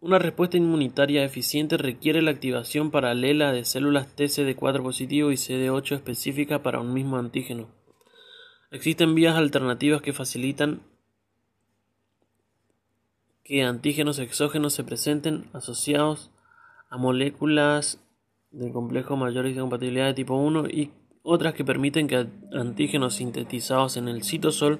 Una 0.00 0.18
respuesta 0.18 0.58
inmunitaria 0.58 1.24
eficiente 1.24 1.78
requiere 1.78 2.20
la 2.20 2.30
activación 2.30 2.90
paralela 2.90 3.52
de 3.52 3.64
células 3.64 4.14
TCD4 4.16 4.82
positivo 4.82 5.30
y 5.30 5.36
CD8 5.36 5.94
específicas 5.94 6.60
para 6.60 6.80
un 6.80 6.92
mismo 6.92 7.16
antígeno. 7.16 7.68
Existen 8.70 9.14
vías 9.14 9.36
alternativas 9.36 10.02
que 10.02 10.12
facilitan 10.12 10.82
que 13.50 13.64
antígenos 13.64 14.20
exógenos 14.20 14.74
se 14.74 14.84
presenten 14.84 15.46
asociados 15.52 16.30
a 16.88 16.96
moléculas 16.98 17.98
del 18.52 18.70
complejo 18.70 19.16
mayor 19.16 19.44
de 19.44 19.56
compatibilidad 19.56 20.06
de 20.06 20.14
tipo 20.14 20.36
1 20.36 20.68
y 20.68 20.92
otras 21.24 21.54
que 21.54 21.64
permiten 21.64 22.06
que 22.06 22.28
antígenos 22.52 23.16
sintetizados 23.16 23.96
en 23.96 24.06
el 24.06 24.22
citosol 24.22 24.78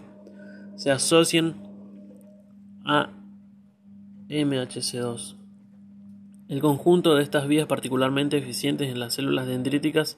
se 0.77 0.93
asocien 0.93 1.57
a 2.85 3.11
MHC2. 4.29 5.35
El 6.47 6.61
conjunto 6.61 7.17
de 7.17 7.25
estas 7.25 7.49
vías 7.49 7.67
particularmente 7.67 8.39
eficientes 8.39 8.89
en 8.89 9.01
las 9.01 9.15
células 9.15 9.49
dendríticas 9.49 10.17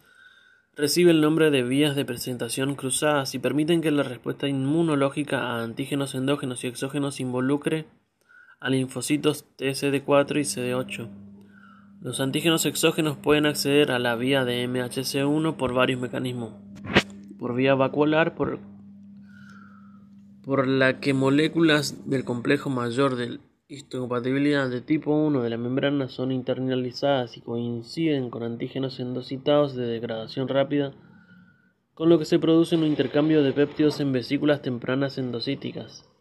recibe 0.77 1.13
el 1.13 1.23
nombre 1.23 1.51
de 1.51 1.63
vías 1.63 1.97
de 1.97 2.05
presentación 2.05 2.75
cruzadas 2.75 3.35
y 3.35 3.39
permiten 3.39 3.81
que 3.81 3.91
la 3.91 4.03
respuesta 4.03 4.47
inmunológica 4.47 5.41
a 5.41 5.63
antígenos 5.63 6.15
endógenos 6.15 6.63
y 6.65 6.67
exógenos 6.67 7.19
involucre 7.19 7.87
a 8.63 8.71
linfocitos 8.71 9.45
TCD4 9.59 10.37
y 10.37 10.45
CD8. 10.45 11.09
Los 12.01 12.21
antígenos 12.21 12.65
exógenos 12.65 13.17
pueden 13.17 13.45
acceder 13.45 13.91
a 13.91 13.99
la 13.99 14.15
vía 14.15 14.45
de 14.45 14.69
MHC1 14.69 15.57
por 15.57 15.75
varios 15.75 16.01
mecanismos. 16.01 16.55
Por 17.41 17.57
vía 17.57 17.75
vacuolar, 17.75 18.37
por, 18.37 18.61
por 20.45 20.69
la 20.69 21.01
que 21.01 21.13
moléculas 21.13 22.09
del 22.09 22.25
complejo 22.25 22.71
mayor 22.71 23.17
de 23.17 23.41
histocompatibilidad 23.67 24.71
de 24.71 24.81
tipo 24.81 25.13
1 25.13 25.43
de 25.43 25.51
la 25.51 25.57
membrana 25.57 26.09
son 26.09 26.31
internalizadas 26.31 27.37
y 27.37 27.41
coinciden 27.41 28.31
con 28.31 28.45
antígenos 28.45 29.01
endocitados 29.01 29.75
de 29.75 29.87
degradación 29.87 30.47
rápida, 30.47 30.93
con 31.95 32.09
lo 32.09 32.17
que 32.21 32.27
se 32.27 32.39
produce 32.39 32.77
un 32.77 32.85
intercambio 32.85 33.43
de 33.43 33.53
péptidos 33.53 33.99
en 33.99 34.13
vesículas 34.13 34.63
tempranas 34.63 35.19
endocíticas 35.19 36.12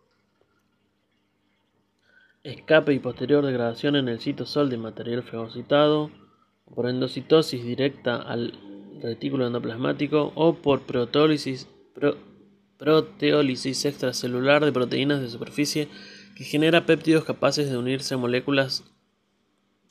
escape 2.43 2.93
y 2.93 2.99
posterior 2.99 3.45
degradación 3.45 3.95
en 3.95 4.07
el 4.09 4.19
citosol 4.19 4.69
de 4.69 4.77
material 4.77 5.23
fagocitado, 5.23 6.11
por 6.73 6.87
endocitosis 6.87 7.63
directa 7.63 8.15
al 8.15 8.53
retículo 9.01 9.45
endoplasmático 9.47 10.31
o 10.35 10.55
por 10.55 10.81
proteólisis, 10.81 11.67
extracelular 13.85 14.63
de 14.65 14.71
proteínas 14.71 15.21
de 15.21 15.29
superficie 15.29 15.89
que 16.35 16.43
genera 16.43 16.85
péptidos 16.85 17.25
capaces 17.25 17.69
de 17.69 17.77
unirse 17.77 18.13
a 18.13 18.17
moléculas 18.17 18.83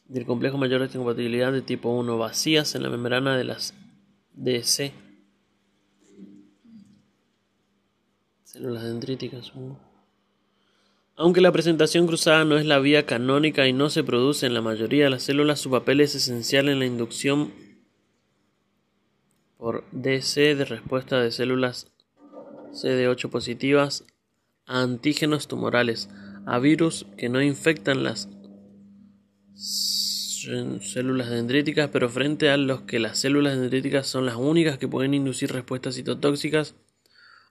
del 0.08 0.26
complejo 0.26 0.58
mayor 0.58 0.80
de 0.80 0.86
incompatibilidad 0.86 1.52
de 1.52 1.62
tipo 1.62 1.90
1 1.90 2.18
vacías 2.18 2.74
en 2.74 2.82
la 2.82 2.90
membrana 2.90 3.36
de 3.36 3.44
las 3.44 3.74
DC. 4.32 4.92
Células 8.42 8.82
dendríticas. 8.82 9.52
Aunque 11.20 11.42
la 11.42 11.52
presentación 11.52 12.06
cruzada 12.06 12.46
no 12.46 12.56
es 12.56 12.64
la 12.64 12.78
vía 12.78 13.04
canónica 13.04 13.68
y 13.68 13.74
no 13.74 13.90
se 13.90 14.02
produce 14.02 14.46
en 14.46 14.54
la 14.54 14.62
mayoría 14.62 15.04
de 15.04 15.10
las 15.10 15.24
células, 15.24 15.60
su 15.60 15.70
papel 15.70 16.00
es 16.00 16.14
esencial 16.14 16.70
en 16.70 16.78
la 16.78 16.86
inducción 16.86 17.52
por 19.58 19.84
DC 19.92 20.54
de 20.54 20.64
respuesta 20.64 21.20
de 21.20 21.30
células 21.30 21.92
CD8 22.72 23.28
positivas 23.28 24.06
a 24.64 24.80
antígenos 24.80 25.46
tumorales, 25.46 26.08
a 26.46 26.58
virus 26.58 27.04
que 27.18 27.28
no 27.28 27.42
infectan 27.42 28.02
las 28.02 28.30
células 30.80 31.28
dendríticas, 31.28 31.90
pero 31.92 32.08
frente 32.08 32.48
a 32.48 32.56
los 32.56 32.80
que 32.80 32.98
las 32.98 33.18
células 33.18 33.58
dendríticas 33.58 34.06
son 34.06 34.24
las 34.24 34.36
únicas 34.36 34.78
que 34.78 34.88
pueden 34.88 35.12
inducir 35.12 35.52
respuestas 35.52 35.96
citotóxicas 35.96 36.76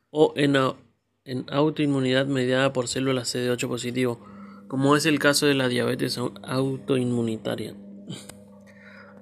o 0.09 0.33
en, 0.37 0.55
en 1.25 1.45
autoinmunidad 1.49 2.27
mediada 2.27 2.73
por 2.73 2.87
células 2.87 3.33
CD8 3.33 3.67
positivo, 3.67 4.19
como 4.67 4.95
es 4.95 5.05
el 5.05 5.19
caso 5.19 5.45
de 5.45 5.55
la 5.55 5.67
diabetes 5.67 6.17
autoinmunitaria. 6.17 7.75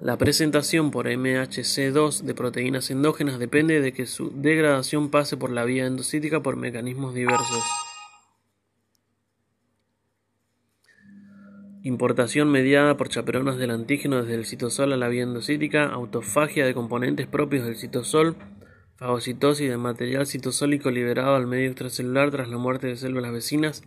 La 0.00 0.16
presentación 0.16 0.92
por 0.92 1.06
MHC2 1.06 2.22
de 2.22 2.34
proteínas 2.34 2.88
endógenas 2.90 3.40
depende 3.40 3.80
de 3.80 3.92
que 3.92 4.06
su 4.06 4.30
degradación 4.30 5.10
pase 5.10 5.36
por 5.36 5.50
la 5.50 5.64
vía 5.64 5.86
endocítica 5.86 6.40
por 6.40 6.54
mecanismos 6.56 7.14
diversos. 7.14 7.64
Importación 11.82 12.50
mediada 12.50 12.96
por 12.96 13.08
chaperonas 13.08 13.56
del 13.56 13.70
antígeno 13.70 14.22
desde 14.22 14.34
el 14.34 14.46
citosol 14.46 14.92
a 14.92 14.96
la 14.96 15.08
vía 15.08 15.24
endocítica, 15.24 15.86
autofagia 15.86 16.64
de 16.64 16.74
componentes 16.74 17.26
propios 17.26 17.64
del 17.64 17.76
citosol, 17.76 18.36
fagocitosis 18.98 19.70
de 19.70 19.76
material 19.76 20.26
citosólico 20.26 20.90
liberado 20.90 21.36
al 21.36 21.46
medio 21.46 21.68
extracelular 21.68 22.32
tras 22.32 22.48
la 22.48 22.58
muerte 22.58 22.88
de 22.88 22.96
células 22.96 23.30
vecinas, 23.32 23.84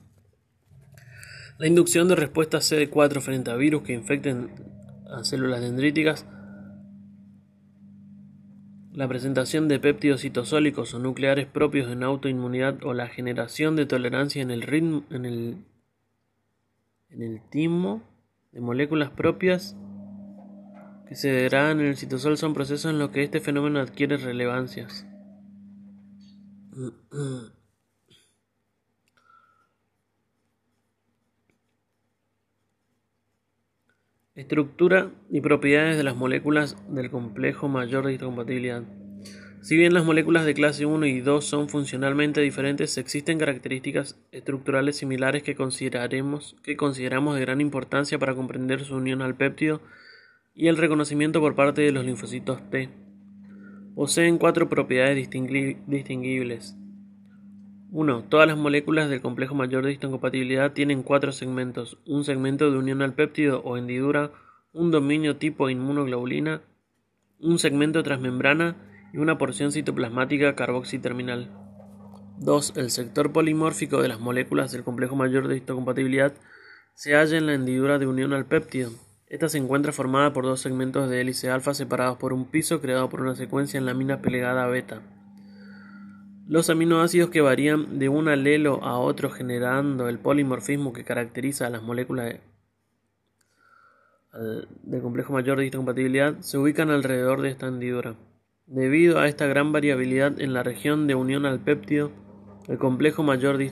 la 1.58 1.67
inducción 1.67 2.08
de 2.08 2.15
respuestas 2.15 2.71
CD4 2.71 3.19
frente 3.19 3.52
a 3.52 3.56
virus 3.56 3.84
que 3.84 3.93
infecten 3.93 4.50
a 5.12 5.26
células 5.26 5.60
dendríticas, 5.60 6.26
la 8.93 9.08
presentación 9.08 9.67
de 9.67 9.80
péptidos 9.80 10.21
citosólicos 10.21 10.93
o 10.93 11.00
nucleares 11.00 11.45
propios 11.45 11.91
en 11.91 12.04
autoinmunidad 12.04 12.84
o 12.86 12.93
la 12.93 13.08
generación 13.08 13.76
de 13.76 13.86
tolerancia 13.86 14.41
en 14.41 14.52
el 14.52 14.62
ritmo 14.62 15.04
en 15.10 15.26
el 15.26 15.58
en 17.10 17.21
el 17.21 17.41
timo 17.50 18.02
de 18.52 18.62
moléculas 18.62 19.10
propias 19.10 19.76
que 21.12 21.17
se 21.17 21.30
degradan 21.30 21.82
en 21.82 21.88
el 21.88 21.97
citosol 21.97 22.38
son 22.38 22.54
procesos 22.54 22.89
en 22.89 22.97
los 22.97 23.10
que 23.10 23.21
este 23.21 23.41
fenómeno 23.41 23.82
adquiere 23.82 24.15
relevancias. 24.15 25.06
Estructura 34.36 35.12
y 35.30 35.41
propiedades 35.41 35.97
de 35.97 36.04
las 36.04 36.15
moléculas 36.15 36.78
del 36.88 37.12
complejo 37.12 37.67
mayor 37.67 38.06
de 38.06 38.13
histocompatibilidad. 38.13 38.84
Si 39.60 39.76
bien 39.76 39.93
las 39.93 40.06
moléculas 40.06 40.45
de 40.45 40.54
clase 40.54 40.86
1 40.86 41.06
y 41.08 41.19
2 41.19 41.43
son 41.43 41.67
funcionalmente 41.67 42.39
diferentes, 42.39 42.97
existen 42.97 43.38
características 43.38 44.17
estructurales 44.32 44.95
similares 44.95 45.43
que, 45.43 45.56
consideraremos, 45.56 46.56
que 46.63 46.78
consideramos 46.78 47.36
de 47.36 47.41
gran 47.41 47.60
importancia 47.60 48.17
para 48.17 48.34
comprender 48.34 48.86
su 48.86 48.95
unión 48.95 49.21
al 49.21 49.36
péptido 49.36 49.82
y 50.62 50.67
el 50.67 50.78
reconocimiento 50.78 51.39
por 51.39 51.56
parte 51.56 51.82
de 51.82 51.91
los 51.91 52.06
linfocitos 52.06 52.69
T. 52.69 52.88
Poseen 53.95 54.38
cuatro 54.38 54.69
propiedades 54.69 55.28
distinguibles. 55.88 56.78
1. 57.89 58.26
Todas 58.30 58.45
las 58.45 58.60
moléculas 58.60 59.10
del 59.10 59.21
complejo 59.21 59.56
mayor 59.56 59.84
de 59.84 59.93
histocompatibilidad 59.93 60.71
tienen 60.71 61.02
cuatro 61.02 61.32
segmentos, 61.32 61.97
un 62.06 62.26
segmento 62.26 62.69
de 62.69 62.78
unión 62.78 63.02
al 63.02 63.15
péptido 63.15 63.63
o 63.63 63.76
hendidura, 63.76 64.34
un 64.71 64.91
dominio 64.91 65.38
tipo 65.38 65.67
inmunoglobulina, 65.67 66.62
un 67.39 67.58
segmento 67.58 68.04
transmembrana 68.04 68.76
y 69.13 69.17
una 69.17 69.39
porción 69.39 69.71
citoplasmática 69.71 70.56
carboxiterminal. 70.56 71.50
2. 72.38 72.74
El 72.76 72.91
sector 72.91 73.32
polimórfico 73.32 74.00
de 74.00 74.10
las 74.10 74.19
moléculas 74.19 74.71
del 74.71 74.84
complejo 74.84 75.15
mayor 75.15 75.47
de 75.47 75.58
histocompatibilidad 75.58 76.36
se 76.93 77.15
halla 77.15 77.39
en 77.39 77.47
la 77.47 77.56
hendidura 77.56 77.97
de 77.97 78.06
unión 78.06 78.32
al 78.34 78.45
péptido. 78.45 78.91
Esta 79.32 79.48
se 79.48 79.58
encuentra 79.58 79.94
formada 79.94 80.34
por 80.34 80.44
dos 80.44 80.60
segmentos 80.60 81.10
de 81.10 81.22
hélice 81.22 81.50
alfa 81.50 81.74
separados 81.74 82.17
por 82.17 82.34
un 82.34 82.44
piso 82.44 82.82
creado 82.82 83.08
por 83.08 83.22
una 83.22 83.34
secuencia 83.34 83.78
en 83.78 83.86
lámina 83.86 84.22
plegada 84.22 84.67
beta. 84.67 85.02
Los 86.50 86.70
aminoácidos 86.70 87.30
que 87.30 87.39
varían 87.39 87.98
de 87.98 88.10
un 88.10 88.28
alelo 88.28 88.84
a 88.84 89.00
otro 89.00 89.30
generando 89.30 90.10
el 90.10 90.20
polimorfismo 90.20 90.91
que 90.91 91.06
caracteriza 91.06 91.65
a 91.65 91.70
las 91.70 91.82
moléculas 91.82 92.41
del 94.34 95.02
complejo 95.02 95.32
mayor 95.32 95.60
de 95.60 95.67
histocompatibilidad 95.67 96.38
se 96.41 96.58
ubican 96.58 96.89
alrededor 96.89 97.41
de 97.41 97.52
esta 97.52 97.67
hendidura. 97.67 98.15
Debido 98.65 99.17
a 99.17 99.30
esta 99.30 99.46
gran 99.48 99.72
variabilidad 99.72 100.41
en 100.41 100.52
la 100.54 100.63
región 100.63 101.08
de 101.08 101.15
unión 101.15 101.46
al 101.46 101.62
péptido, 101.62 102.12
el 102.67 102.78
complejo 102.78 103.24
mayor 103.24 103.58
de 103.58 103.72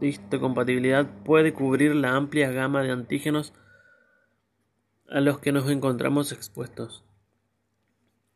histocompatibilidad 0.00 1.06
puede 1.24 1.52
cubrir 1.54 1.94
la 1.94 2.16
amplia 2.16 2.50
gama 2.50 2.82
de 2.82 2.90
antígenos 2.90 3.52
a 5.08 5.20
los 5.20 5.38
que 5.38 5.52
nos 5.52 5.70
encontramos 5.70 6.32
expuestos. 6.32 7.04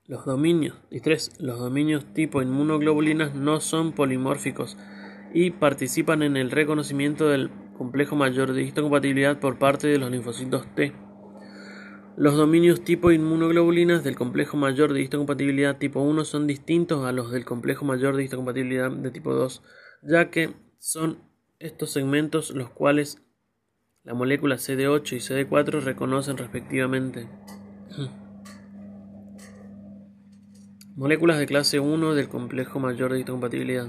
Los 0.07 0.25
dominios, 0.25 0.77
y 0.91 1.01
los 1.39 1.59
dominios 1.59 2.15
tipo 2.15 2.41
inmunoglobulinas 2.41 3.35
no 3.35 3.61
son 3.61 3.93
polimórficos 3.93 4.77
y 5.35 5.51
participan 5.51 6.23
en 6.23 6.37
el 6.37 6.51
reconocimiento 6.51 7.29
del 7.29 7.51
complejo 7.77 8.17
mayor 8.17 8.53
de 8.53 8.63
histocompatibilidad 8.63 9.39
por 9.39 9.59
parte 9.59 9.87
de 9.87 9.99
los 9.99 10.11
linfocitos 10.11 10.67
T. 10.75 10.95
Los 12.17 12.37
dominios 12.37 12.83
tipo 12.83 13.13
inmunoglobulinas 13.13 14.03
del 14.03 14.17
complejo 14.17 14.57
mayor 14.57 14.93
de 14.93 15.03
histocompatibilidad 15.03 15.79
tipo 15.79 16.01
1 16.01 16.25
son 16.25 16.47
distintos 16.47 17.05
a 17.05 17.13
los 17.13 17.31
del 17.31 17.45
complejo 17.45 17.85
mayor 17.85 18.17
de 18.17 18.25
histocompatibilidad 18.25 18.91
de 18.91 19.11
tipo 19.11 19.35
2, 19.35 19.63
ya 20.03 20.31
que 20.31 20.55
son 20.79 21.19
estos 21.59 21.91
segmentos 21.91 22.51
los 22.51 22.71
cuales 22.71 23.23
la 24.09 24.15
molécula 24.15 24.57
CD8 24.57 25.13
y 25.13 25.17
CD4 25.17 25.83
reconocen 25.83 26.39
respectivamente. 26.39 27.29
Moléculas 30.97 31.39
de 31.39 31.45
clase 31.45 31.79
1 31.79 32.15
del 32.15 32.31
complejo 32.31 32.81
mayor 32.81 33.13
de 33.13 33.19
histocompatibilidad. 33.19 33.89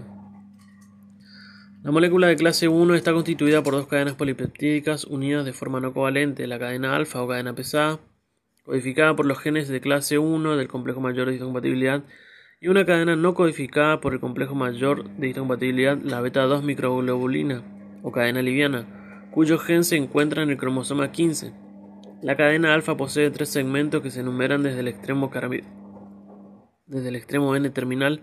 La 1.84 1.92
molécula 1.92 2.28
de 2.28 2.36
clase 2.36 2.68
1 2.68 2.96
está 2.96 3.14
constituida 3.14 3.64
por 3.64 3.76
dos 3.76 3.88
cadenas 3.88 4.16
polipeptídicas 4.16 5.06
unidas 5.06 5.46
de 5.46 5.54
forma 5.54 5.80
no 5.80 5.94
covalente, 5.94 6.48
la 6.48 6.60
cadena 6.60 6.98
alfa 6.98 7.24
o 7.24 7.28
cadena 7.30 7.56
pesada, 7.56 8.02
codificada 8.66 9.16
por 9.16 9.26
los 9.26 9.40
genes 9.40 9.70
de 9.70 9.80
clase 9.80 10.18
1 10.18 10.58
del 10.58 10.68
complejo 10.68 11.00
mayor 11.00 11.30
de 11.30 11.36
histocompatibilidad, 11.36 12.04
y 12.60 12.68
una 12.68 12.86
cadena 12.86 13.16
no 13.16 13.34
codificada 13.36 14.02
por 14.02 14.12
el 14.12 14.20
complejo 14.20 14.54
mayor 14.54 15.10
de 15.12 15.30
histocompatibilidad, 15.30 15.98
la 16.04 16.20
beta 16.20 16.44
2 16.44 16.62
microglobulina 16.66 17.64
o 18.04 18.12
cadena 18.12 18.42
liviana, 18.42 18.99
cuyo 19.40 19.58
gen 19.58 19.86
se 19.86 19.96
encuentra 19.96 20.44
en 20.44 20.50
el 20.50 20.58
cromosoma 20.58 21.14
15. 21.14 21.54
La 22.22 22.36
cadena 22.36 22.74
alfa 22.74 22.98
posee 22.98 23.32
tres 23.32 23.48
segmentos 23.48 24.02
que 24.02 24.12
se 24.12 24.20
enumeran 24.20 24.64
desde 24.64 24.82
el 24.82 24.90
extremo 24.90 25.32
n 27.56 27.70
terminal 27.70 28.22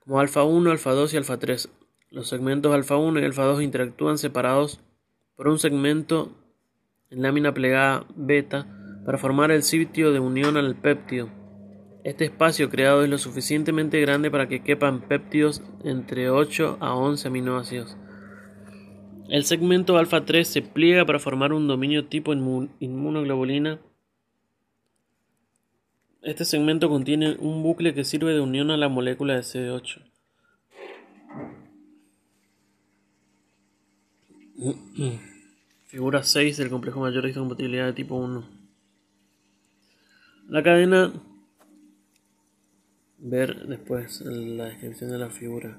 como 0.00 0.18
alfa 0.18 0.42
1, 0.42 0.68
alfa 0.72 0.90
2 0.90 1.14
y 1.14 1.16
alfa 1.18 1.38
3. 1.38 1.68
Los 2.10 2.28
segmentos 2.28 2.74
alfa 2.74 2.96
1 2.96 3.20
y 3.20 3.24
alfa 3.24 3.44
2 3.44 3.62
interactúan 3.62 4.18
separados 4.18 4.80
por 5.36 5.46
un 5.46 5.60
segmento 5.60 6.32
en 7.10 7.22
lámina 7.22 7.54
plegada 7.54 8.04
beta 8.16 8.66
para 9.06 9.18
formar 9.18 9.52
el 9.52 9.62
sitio 9.62 10.10
de 10.10 10.18
unión 10.18 10.56
al 10.56 10.74
péptido. 10.74 11.28
Este 12.02 12.24
espacio 12.24 12.70
creado 12.70 13.04
es 13.04 13.08
lo 13.08 13.18
suficientemente 13.18 14.00
grande 14.00 14.32
para 14.32 14.48
que 14.48 14.64
quepan 14.64 15.02
péptidos 15.02 15.62
entre 15.84 16.28
8 16.28 16.78
a 16.80 16.96
11 16.96 17.28
aminoácidos. 17.28 17.96
El 19.30 19.44
segmento 19.44 19.96
alfa 19.96 20.24
3 20.26 20.46
se 20.46 20.60
pliega 20.60 21.06
para 21.06 21.18
formar 21.18 21.52
un 21.52 21.66
dominio 21.66 22.04
tipo 22.04 22.32
inmunoglobulina 22.34 23.80
este 26.22 26.44
segmento 26.44 26.90
contiene 26.90 27.36
un 27.38 27.62
bucle 27.62 27.94
que 27.94 28.04
sirve 28.04 28.34
de 28.34 28.40
unión 28.40 28.70
a 28.70 28.76
la 28.76 28.90
molécula 28.90 29.36
de 29.36 29.40
CD8. 29.40 30.02
Figura 35.86 36.22
6 36.22 36.58
del 36.58 36.68
complejo 36.68 37.00
mayor 37.00 37.22
de 37.22 37.30
histocompatibilidad 37.30 37.86
de 37.86 37.94
tipo 37.94 38.16
1. 38.16 38.44
La 40.48 40.62
cadena. 40.62 41.10
Ver 43.16 43.66
después 43.66 44.20
la 44.20 44.66
descripción 44.66 45.10
de 45.10 45.18
la 45.18 45.30
figura. 45.30 45.78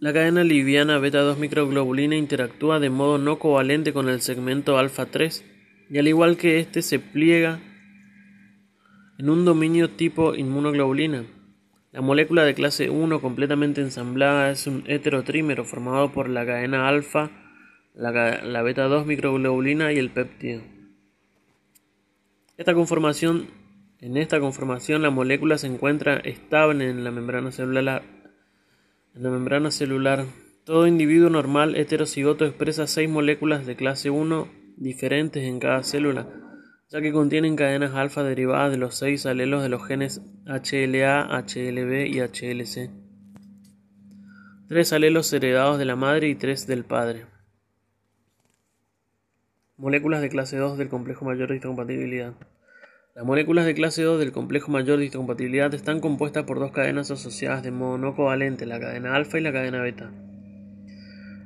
La 0.00 0.12
cadena 0.12 0.44
liviana 0.44 0.98
beta 0.98 1.22
2 1.22 1.40
microglobulina 1.40 2.14
interactúa 2.14 2.78
de 2.78 2.88
modo 2.88 3.18
no 3.18 3.40
covalente 3.40 3.92
con 3.92 4.08
el 4.08 4.20
segmento 4.20 4.78
alfa 4.78 5.06
3 5.06 5.44
y 5.90 5.98
al 5.98 6.06
igual 6.06 6.36
que 6.36 6.60
este 6.60 6.82
se 6.82 7.00
pliega 7.00 7.58
en 9.18 9.28
un 9.28 9.44
dominio 9.44 9.90
tipo 9.90 10.36
inmunoglobulina. 10.36 11.24
La 11.90 12.00
molécula 12.00 12.44
de 12.44 12.54
clase 12.54 12.90
1 12.90 13.20
completamente 13.20 13.80
ensamblada 13.80 14.52
es 14.52 14.68
un 14.68 14.84
heterotrímero 14.86 15.64
formado 15.64 16.12
por 16.12 16.28
la 16.28 16.46
cadena 16.46 16.86
alfa 16.86 17.32
la, 17.92 18.62
beta 18.62 18.84
2 18.84 19.04
microglobulina 19.04 19.92
y 19.92 19.98
el 19.98 20.10
péptido. 20.10 20.62
Esta 22.56 22.72
conformación, 22.72 23.48
en 24.00 24.16
esta 24.16 24.38
conformación 24.38 25.02
la 25.02 25.10
molécula 25.10 25.58
se 25.58 25.66
encuentra 25.66 26.18
estable 26.18 26.88
en 26.88 27.02
la 27.02 27.10
membrana 27.10 27.50
celular. 27.50 28.17
La 29.18 29.30
membrana 29.30 29.72
celular, 29.72 30.26
todo 30.62 30.86
individuo 30.86 31.28
normal 31.28 31.74
heterocigoto 31.74 32.44
expresa 32.44 32.86
6 32.86 33.10
moléculas 33.10 33.66
de 33.66 33.74
clase 33.74 34.10
1 34.10 34.46
diferentes 34.76 35.42
en 35.42 35.58
cada 35.58 35.82
célula, 35.82 36.28
ya 36.88 37.00
que 37.00 37.10
contienen 37.10 37.56
cadenas 37.56 37.96
alfa 37.96 38.22
derivadas 38.22 38.70
de 38.70 38.78
los 38.78 38.94
6 38.94 39.26
alelos 39.26 39.60
de 39.64 39.70
los 39.70 39.84
genes 39.84 40.22
HLA, 40.46 41.36
HLB 41.36 42.06
y 42.06 42.20
HLC. 42.20 42.92
Tres 44.68 44.92
alelos 44.92 45.32
heredados 45.32 45.80
de 45.80 45.84
la 45.84 45.96
madre 45.96 46.28
y 46.28 46.36
tres 46.36 46.68
del 46.68 46.84
padre. 46.84 47.26
Moléculas 49.76 50.20
de 50.20 50.28
clase 50.28 50.58
2 50.58 50.78
del 50.78 50.88
complejo 50.88 51.24
mayor 51.24 51.48
de 51.48 51.56
histocompatibilidad. 51.56 52.34
Las 53.18 53.26
moléculas 53.26 53.66
de 53.66 53.74
clase 53.74 54.04
2 54.04 54.20
del 54.20 54.30
complejo 54.30 54.70
mayor 54.70 54.96
de 54.96 55.06
histocompatibilidad 55.06 55.74
están 55.74 55.98
compuestas 55.98 56.44
por 56.44 56.60
dos 56.60 56.70
cadenas 56.70 57.10
asociadas 57.10 57.64
de 57.64 57.72
modo 57.72 57.98
no 57.98 58.14
covalente, 58.14 58.64
la 58.64 58.78
cadena 58.78 59.16
alfa 59.16 59.40
y 59.40 59.42
la 59.42 59.50
cadena 59.50 59.82
beta. 59.82 60.12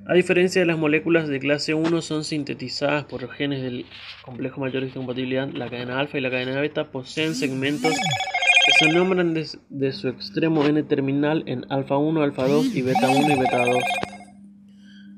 A 0.06 0.12
diferencia 0.12 0.60
de 0.60 0.66
las 0.66 0.76
moléculas 0.76 1.28
de 1.28 1.40
clase 1.40 1.72
1 1.72 2.02
son 2.02 2.24
sintetizadas 2.24 3.06
por 3.06 3.26
genes 3.30 3.62
del 3.62 3.86
complejo 4.22 4.60
mayor 4.60 4.82
de 4.82 4.88
histocompatibilidad, 4.88 5.48
la 5.48 5.70
cadena 5.70 5.98
alfa 5.98 6.18
y 6.18 6.20
la 6.20 6.30
cadena 6.30 6.60
beta 6.60 6.90
poseen 6.90 7.34
segmentos 7.34 7.94
que 7.94 8.72
se 8.78 8.92
nombran 8.92 9.32
de, 9.32 9.48
de 9.70 9.92
su 9.92 10.08
extremo 10.08 10.66
n 10.66 10.82
terminal 10.82 11.42
en 11.46 11.64
alfa 11.70 11.96
1, 11.96 12.22
alfa 12.22 12.48
2 12.48 12.66
y 12.76 12.82
beta 12.82 13.08
1 13.08 13.34
y 13.34 13.38
beta 13.38 13.64
2. 13.64 13.76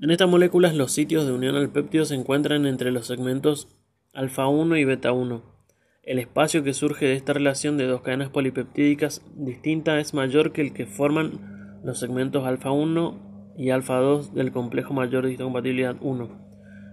En 0.03 0.11
estas 0.13 0.29
moléculas 0.29 0.77
los 0.77 0.93
sitios 0.93 1.27
de 1.27 1.33
unión 1.33 1.57
al 1.57 1.71
péptido 1.71 2.05
se 2.05 2.15
encuentran 2.15 2.65
entre 2.65 2.93
los 2.93 3.09
segmentos 3.09 3.67
alfa 4.13 4.47
1 4.47 4.77
y 4.77 4.85
beta 4.85 5.11
1. 5.11 5.54
El 6.07 6.19
espacio 6.19 6.63
que 6.63 6.75
surge 6.75 7.07
de 7.07 7.15
esta 7.15 7.33
relación 7.33 7.79
de 7.79 7.87
dos 7.87 8.03
cadenas 8.03 8.29
polipeptídicas 8.29 9.23
distintas 9.37 10.01
es 10.03 10.13
mayor 10.13 10.53
que 10.53 10.61
el 10.61 10.75
que 10.75 10.85
forman 10.85 11.81
los 11.83 11.99
segmentos 11.99 12.47
alfa 12.47 12.73
1 12.73 13.55
y 13.57 13.71
alfa 13.71 13.97
2 13.97 14.35
del 14.35 14.53
complejo 14.53 14.93
mayor 14.93 15.25
de 15.25 15.33
histocompatibilidad 15.33 15.97
1. 16.03 16.29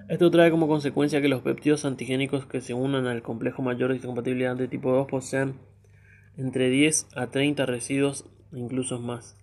Esto 0.07 0.31
trae 0.31 0.49
como 0.49 0.69
consecuencia 0.69 1.21
que 1.21 1.27
los 1.27 1.41
péptidos 1.41 1.83
antigénicos 1.83 2.45
que 2.45 2.61
se 2.61 2.73
unan 2.73 3.05
al 3.05 3.21
complejo 3.21 3.61
mayor 3.61 3.89
de 3.89 3.97
histocompatibilidad 3.97 4.55
de 4.55 4.69
tipo 4.69 4.93
2 4.93 5.07
posean 5.07 5.59
entre 6.37 6.69
10 6.69 7.07
a 7.13 7.27
30 7.27 7.65
residuos 7.65 8.25
e 8.53 8.59
incluso 8.59 8.97
más. 8.99 9.37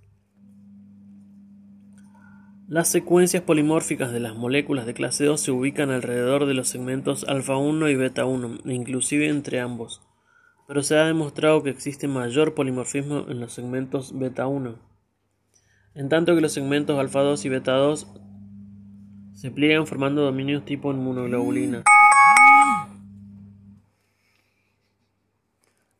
Las 2.70 2.88
secuencias 2.88 3.42
polimórficas 3.42 4.12
de 4.12 4.20
las 4.20 4.36
moléculas 4.36 4.84
de 4.84 4.92
clase 4.92 5.24
2 5.24 5.40
se 5.40 5.50
ubican 5.50 5.88
alrededor 5.88 6.44
de 6.44 6.52
los 6.52 6.68
segmentos 6.68 7.24
alfa 7.26 7.56
1 7.56 7.88
y 7.88 7.96
beta 7.96 8.26
1, 8.26 8.58
e 8.66 8.74
inclusive 8.74 9.26
entre 9.26 9.58
ambos, 9.58 10.02
pero 10.66 10.82
se 10.82 10.98
ha 10.98 11.06
demostrado 11.06 11.62
que 11.62 11.70
existe 11.70 12.08
mayor 12.08 12.52
polimorfismo 12.52 13.24
en 13.30 13.40
los 13.40 13.54
segmentos 13.54 14.18
beta 14.18 14.46
1, 14.48 14.78
en 15.94 16.08
tanto 16.10 16.34
que 16.34 16.42
los 16.42 16.52
segmentos 16.52 16.98
alfa 16.98 17.20
2 17.20 17.42
y 17.46 17.48
beta 17.48 17.72
2 17.72 18.06
se 19.32 19.50
pliegan 19.50 19.86
formando 19.86 20.20
dominios 20.20 20.66
tipo 20.66 20.92
inmunoglobulina. 20.92 21.84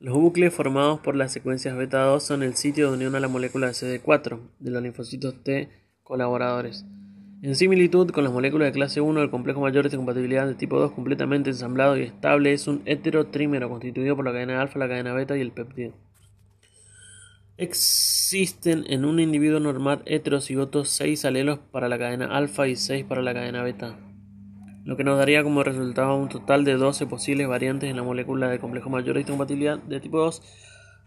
Los 0.01 0.15
bucles 0.15 0.53
formados 0.53 1.01
por 1.01 1.17
las 1.17 1.33
secuencias 1.33 1.75
beta 1.79 2.03
2 2.03 2.23
son 2.23 2.43
el 2.43 2.57
sitio 2.57 2.89
de 2.89 2.97
unión 2.97 3.15
a 3.15 3.21
la 3.21 3.29
molécula 3.29 3.69
de 3.69 3.73
CD4 3.73 4.39
de 4.59 4.71
los 4.71 4.83
linfocitos 4.83 5.43
T 5.43 5.88
colaboradores. 6.09 6.87
En 7.43 7.55
similitud 7.55 8.11
con 8.11 8.25
las 8.25 8.33
moléculas 8.33 8.67
de 8.67 8.73
clase 8.73 9.01
1, 9.01 9.23
el 9.23 9.31
complejo 9.31 9.61
mayor 9.61 9.89
de 9.89 9.97
compatibilidad 9.97 10.47
de 10.47 10.55
tipo 10.55 10.81
2 10.81 10.93
completamente 10.93 11.51
ensamblado 11.51 11.97
y 11.97 12.03
estable 12.03 12.53
es 12.53 12.67
un 12.67 12.83
heterotrímero 12.87 13.69
constituido 13.69 14.17
por 14.17 14.25
la 14.25 14.33
cadena 14.33 14.61
alfa, 14.61 14.79
la 14.79 14.89
cadena 14.89 15.13
beta 15.13 15.37
y 15.37 15.43
el 15.43 15.53
péptido. 15.53 15.93
Existen 17.59 18.85
en 18.89 19.05
un 19.05 19.21
individuo 19.21 19.61
normal 19.61 20.03
heterocigoto 20.07 20.85
6 20.85 21.25
alelos 21.27 21.59
para 21.71 21.89
la 21.89 21.99
cadena 21.99 22.27
alfa 22.37 22.67
y 22.67 22.75
6 22.75 23.05
para 23.05 23.23
la 23.23 23.35
cadena 23.35 23.63
beta, 23.63 23.99
lo 24.85 24.97
que 24.97 25.05
nos 25.05 25.19
daría 25.19 25.45
como 25.45 25.63
resultado 25.63 26.17
un 26.17 26.31
total 26.31 26.65
de 26.65 26.75
12 26.75 27.07
posibles 27.07 27.47
variantes 27.47 27.91
en 27.91 27.97
la 27.97 28.03
molécula 28.03 28.49
de 28.49 28.59
complejo 28.59 28.89
mayor 28.89 29.17
de 29.17 29.25
compatibilidad 29.25 29.79
de 29.79 30.01
tipo 30.01 30.19
2. 30.19 30.43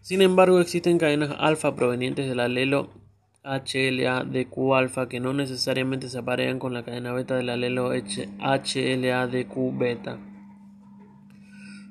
Sin 0.01 0.21
embargo, 0.21 0.61
existen 0.61 0.99
cadenas 0.99 1.35
alfa 1.39 1.75
provenientes 1.75 2.29
del 2.29 2.39
alelo 2.39 3.00
HLA 3.43 4.23
de 4.23 4.47
Q 4.47 4.75
alfa 4.75 5.09
que 5.09 5.19
no 5.19 5.33
necesariamente 5.33 6.09
se 6.09 6.19
aparean 6.19 6.59
con 6.59 6.73
la 6.73 6.83
cadena 6.83 7.11
beta 7.11 7.35
del 7.35 7.49
alelo 7.49 7.91
HLA 7.91 9.27
de 9.27 9.47
Q 9.47 9.73
beta, 9.77 10.19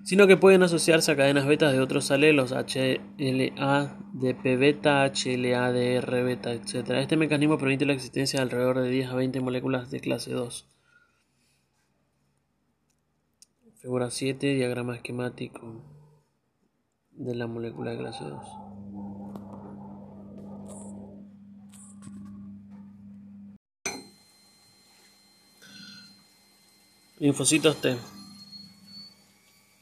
sino 0.05 0.29
que 0.29 0.37
pueden 0.37 0.63
asociarse 0.63 1.11
a 1.11 1.17
cadenas 1.17 1.47
beta 1.47 1.73
de 1.73 1.81
otros 1.81 2.11
alelos 2.13 2.53
HLA 2.53 3.99
de 4.13 4.35
P 4.35 4.57
beta, 4.57 5.05
HLA 5.05 5.73
de 5.73 5.97
R 5.97 6.23
beta, 6.23 6.53
etc. 6.53 6.91
Este 6.99 7.17
mecanismo 7.17 7.59
permite 7.59 7.85
la 7.85 7.95
existencia 7.95 8.39
de 8.39 8.45
alrededor 8.45 8.81
de 8.81 8.89
10 8.89 9.11
a 9.11 9.15
20 9.17 9.41
moléculas 9.41 9.91
de 9.91 10.01
clase 10.01 10.33
2. 10.33 10.69
Figura 13.81 14.11
7, 14.11 14.55
diagrama 14.55 14.95
esquemático 14.95 15.83
de 17.13 17.35
la 17.35 17.47
molécula 17.47 17.91
de 17.93 17.99
clase 17.99 18.25
2. 18.25 18.70
Linfocitos 27.21 27.79
T. 27.83 27.99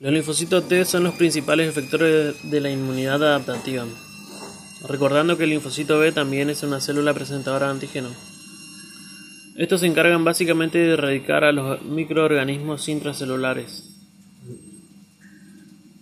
Los 0.01 0.13
linfocitos 0.13 0.67
T 0.67 0.85
son 0.85 1.05
los 1.05 1.15
principales 1.15 1.69
efectores 1.69 2.35
de 2.51 2.61
la 2.61 2.69
inmunidad 2.69 3.23
adaptativa, 3.23 3.87
recordando 4.89 5.39
que 5.39 5.45
el 5.45 5.51
linfocito 5.51 6.01
B 6.01 6.11
también 6.11 6.51
es 6.51 6.65
una 6.65 6.81
célula 6.81 7.15
presentadora 7.15 7.67
de 7.67 7.73
antígeno. 7.75 8.09
Estos 9.57 9.83
se 9.83 9.87
encargan 9.87 10.25
básicamente 10.25 10.79
de 10.79 10.95
erradicar 10.95 11.45
a 11.45 11.53
los 11.53 11.81
microorganismos 11.83 12.89
intracelulares. 12.89 13.85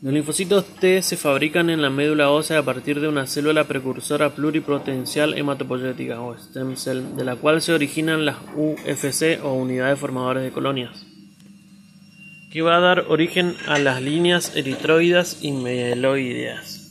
Los 0.00 0.14
linfocitos 0.14 0.64
T 0.80 1.02
se 1.02 1.18
fabrican 1.18 1.68
en 1.68 1.82
la 1.82 1.90
médula 1.90 2.30
ósea 2.30 2.60
a 2.60 2.64
partir 2.64 2.98
de 2.98 3.08
una 3.08 3.26
célula 3.26 3.64
precursora 3.64 4.34
pluripotencial 4.34 5.34
hematopoyética 5.36 6.18
o 6.18 6.34
stem 6.38 6.76
cell, 6.76 7.14
de 7.14 7.24
la 7.26 7.36
cual 7.36 7.60
se 7.60 7.74
originan 7.74 8.24
las 8.24 8.38
UFC 8.56 9.38
o 9.44 9.52
unidades 9.52 10.00
formadoras 10.00 10.42
de 10.42 10.50
colonias 10.50 11.05
que 12.56 12.62
va 12.62 12.78
a 12.78 12.80
dar 12.80 13.04
origen 13.10 13.54
a 13.66 13.78
las 13.78 14.00
líneas 14.00 14.56
eritroidas 14.56 15.40
y 15.42 15.52
mieloideas, 15.52 16.90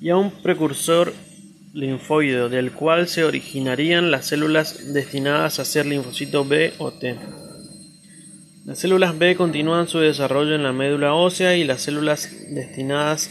y 0.00 0.10
a 0.10 0.16
un 0.16 0.30
precursor 0.30 1.12
linfoideo 1.72 2.48
del 2.48 2.70
cual 2.70 3.08
se 3.08 3.24
originarían 3.24 4.12
las 4.12 4.26
células 4.26 4.94
destinadas 4.94 5.58
a 5.58 5.64
ser 5.64 5.86
linfocito 5.86 6.44
B 6.44 6.74
o 6.78 6.92
T. 6.92 7.16
Las 8.64 8.78
células 8.78 9.18
B 9.18 9.34
continúan 9.34 9.88
su 9.88 9.98
desarrollo 9.98 10.54
en 10.54 10.62
la 10.62 10.72
médula 10.72 11.14
ósea 11.14 11.56
y 11.56 11.64
las 11.64 11.82
células 11.82 12.30
destinadas 12.50 13.28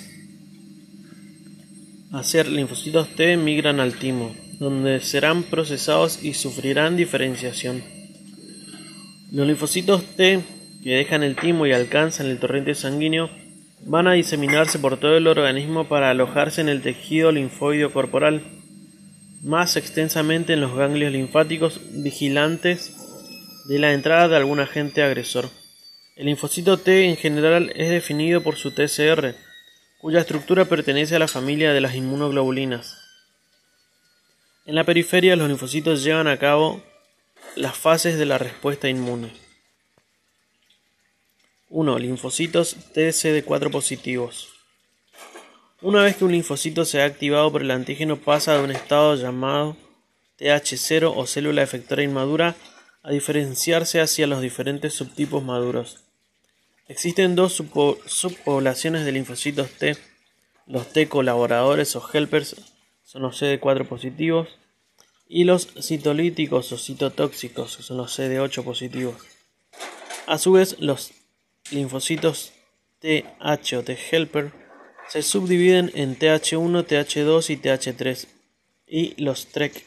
a 2.11 2.21
ser 2.23 2.49
linfocitos 2.49 3.15
T 3.15 3.37
migran 3.37 3.79
al 3.79 3.93
timo, 3.93 4.35
donde 4.59 4.99
serán 4.99 5.43
procesados 5.43 6.21
y 6.21 6.33
sufrirán 6.33 6.97
diferenciación. 6.97 7.81
Los 9.31 9.47
linfocitos 9.47 10.03
T 10.17 10.43
que 10.83 10.95
dejan 10.95 11.23
el 11.23 11.35
timo 11.35 11.65
y 11.65 11.73
alcanzan 11.73 12.27
el 12.27 12.39
torrente 12.39 12.75
sanguíneo 12.75 13.29
van 13.83 14.07
a 14.07 14.13
diseminarse 14.13 14.79
por 14.79 14.97
todo 14.97 15.17
el 15.17 15.27
organismo 15.27 15.87
para 15.87 16.09
alojarse 16.09 16.61
en 16.61 16.69
el 16.69 16.81
tejido 16.81 17.31
linfoideo 17.31 17.91
corporal, 17.91 18.43
más 19.43 19.75
extensamente 19.75 20.53
en 20.53 20.61
los 20.61 20.75
ganglios 20.75 21.11
linfáticos 21.11 21.81
vigilantes 22.03 22.95
de 23.67 23.79
la 23.79 23.93
entrada 23.93 24.27
de 24.27 24.37
algún 24.37 24.59
agente 24.59 25.03
agresor. 25.03 25.49
El 26.15 26.27
linfocito 26.27 26.77
T 26.77 27.05
en 27.05 27.17
general 27.17 27.71
es 27.75 27.89
definido 27.89 28.41
por 28.41 28.55
su 28.55 28.71
TCR, 28.71 29.35
cuya 29.99 30.19
estructura 30.19 30.65
pertenece 30.65 31.15
a 31.15 31.19
la 31.19 31.27
familia 31.27 31.73
de 31.73 31.81
las 31.81 31.95
inmunoglobulinas. 31.95 32.97
En 34.65 34.75
la 34.75 34.83
periferia 34.83 35.35
los 35.35 35.47
linfocitos 35.47 36.03
llevan 36.03 36.27
a 36.27 36.37
cabo 36.37 36.83
las 37.55 37.75
fases 37.75 38.19
de 38.19 38.25
la 38.25 38.37
respuesta 38.37 38.89
inmune. 38.89 39.40
1. 41.71 41.99
Linfocitos 41.99 42.75
TCD4 42.93 43.71
positivos. 43.71 44.49
Una 45.81 46.03
vez 46.03 46.17
que 46.17 46.25
un 46.25 46.33
linfocito 46.33 46.83
se 46.83 47.01
ha 47.01 47.05
activado 47.05 47.49
por 47.49 47.61
el 47.61 47.71
antígeno 47.71 48.17
pasa 48.17 48.57
de 48.57 48.63
un 48.63 48.71
estado 48.71 49.15
llamado 49.15 49.77
TH0 50.37 51.13
o 51.15 51.25
célula 51.25 51.63
efectora 51.63 52.03
inmadura 52.03 52.55
a 53.03 53.11
diferenciarse 53.11 54.01
hacia 54.01 54.27
los 54.27 54.41
diferentes 54.41 54.93
subtipos 54.93 55.43
maduros. 55.43 56.03
Existen 56.89 57.35
dos 57.35 57.53
subpoblaciones 57.53 59.05
de 59.05 59.13
linfocitos 59.13 59.71
T. 59.71 59.95
Los 60.67 60.91
T 60.91 61.07
colaboradores 61.07 61.95
o 61.95 62.03
helpers 62.13 62.57
son 63.05 63.21
los 63.21 63.41
CD4 63.41 63.87
positivos 63.87 64.49
y 65.25 65.45
los 65.45 65.69
citolíticos 65.81 66.73
o 66.73 66.77
citotóxicos, 66.77 67.71
son 67.71 67.95
los 67.95 68.19
CD8 68.19 68.61
positivos. 68.61 69.15
A 70.27 70.37
su 70.37 70.51
vez, 70.51 70.75
los 70.79 71.13
linfocitos 71.71 72.53
TH 72.99 73.77
o 73.77 73.83
T 73.83 73.97
helper 74.11 74.51
se 75.07 75.21
subdividen 75.23 75.91
en 75.93 76.17
TH1, 76.17 76.85
TH2 76.85 77.49
y 77.49 77.57
TH3 77.57 78.27
y 78.87 79.21
los 79.21 79.47
TREC 79.47 79.85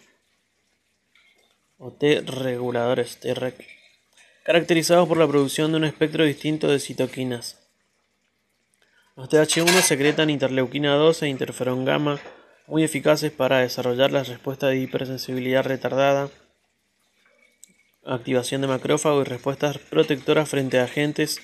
o 1.79 1.93
T 1.93 2.23
reguladores 2.23 3.19
TREC, 3.21 3.67
caracterizados 4.45 5.09
por 5.09 5.17
la 5.17 5.29
producción 5.29 5.71
de 5.71 5.79
un 5.79 5.85
espectro 5.85 6.25
distinto 6.25 6.69
de 6.69 6.81
citoquinas. 6.81 7.61
Los 9.17 9.29
TH1 9.29 9.81
secretan 9.83 10.29
interleuquina 10.29 10.95
2 10.95 11.23
e 11.23 11.29
interferón 11.29 11.85
gamma, 11.85 12.21
muy 12.67 12.83
eficaces 12.83 13.31
para 13.31 13.61
desarrollar 13.61 14.11
la 14.11 14.25
respuesta 14.25 14.67
de 14.67 14.79
hipersensibilidad 14.79 15.65
retardada, 15.65 16.31
activación 18.05 18.61
de 18.61 18.67
macrófago 18.67 19.21
y 19.21 19.25
respuestas 19.25 19.79
protectoras 19.79 20.49
frente 20.49 20.79
a 20.81 20.85
agentes 20.85 21.41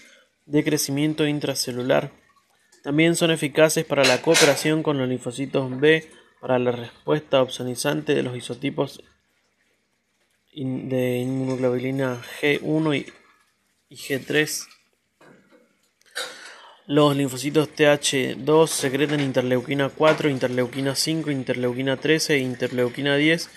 de 0.51 0.64
crecimiento 0.64 1.26
intracelular. 1.26 2.11
También 2.82 3.14
son 3.14 3.30
eficaces 3.30 3.84
para 3.84 4.05
la 4.05 4.20
cooperación 4.20 4.82
con 4.82 4.98
los 4.98 5.09
linfocitos 5.09 5.78
B 5.78 6.09
para 6.40 6.59
la 6.59 6.72
respuesta 6.72 7.40
opsonizante 7.40 8.14
de 8.14 8.22
los 8.22 8.36
isotipos 8.36 9.03
de 10.53 11.18
inmunoglobulina 11.18 12.20
G1 12.40 13.12
y 13.88 13.96
G3. 13.96 14.66
Los 16.86 17.16
linfocitos 17.16 17.68
TH2 17.68 18.66
secretan 18.66 19.20
interleuquina 19.20 19.90
4, 19.90 20.28
interleuquina 20.28 20.96
5, 20.96 21.30
interleuquina 21.30 21.96
13 21.96 22.34
e 22.34 22.38
interleuquina 22.38 23.14
10 23.14 23.48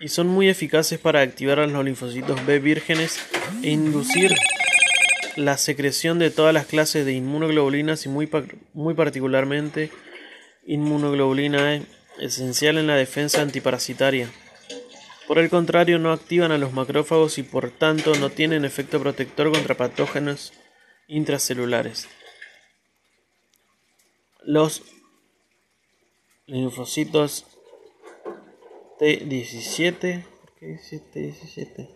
y 0.00 0.08
son 0.08 0.26
muy 0.26 0.48
eficaces 0.48 0.98
para 0.98 1.20
activar 1.20 1.60
a 1.60 1.68
los 1.68 1.84
linfocitos 1.84 2.44
B 2.44 2.58
vírgenes 2.58 3.20
e 3.62 3.70
inducir 3.70 4.34
la 5.36 5.56
secreción 5.56 6.18
de 6.18 6.30
todas 6.30 6.52
las 6.52 6.66
clases 6.66 7.04
de 7.04 7.12
inmunoglobulinas 7.12 8.06
y 8.06 8.08
muy, 8.08 8.26
particularmente 8.94 9.90
inmunoglobulina 10.66 11.76
E, 11.76 11.86
esencial 12.18 12.78
en 12.78 12.86
la 12.86 12.96
defensa 12.96 13.40
antiparasitaria. 13.40 14.30
Por 15.26 15.38
el 15.38 15.48
contrario, 15.48 15.98
no 15.98 16.12
activan 16.12 16.52
a 16.52 16.58
los 16.58 16.72
macrófagos 16.72 17.38
y 17.38 17.42
por 17.42 17.70
tanto 17.70 18.14
no 18.16 18.30
tienen 18.30 18.64
efecto 18.64 19.00
protector 19.00 19.52
contra 19.52 19.76
patógenos 19.76 20.52
intracelulares. 21.06 22.08
Los 24.42 24.82
linfocitos 26.46 27.46
T17, 28.98 30.24
¿qué 30.58 30.66
dice 30.66 31.02
T17? 31.12 31.88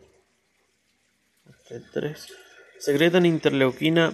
T3 1.68 2.43
secretan 2.84 3.24
interleuquina 3.24 4.12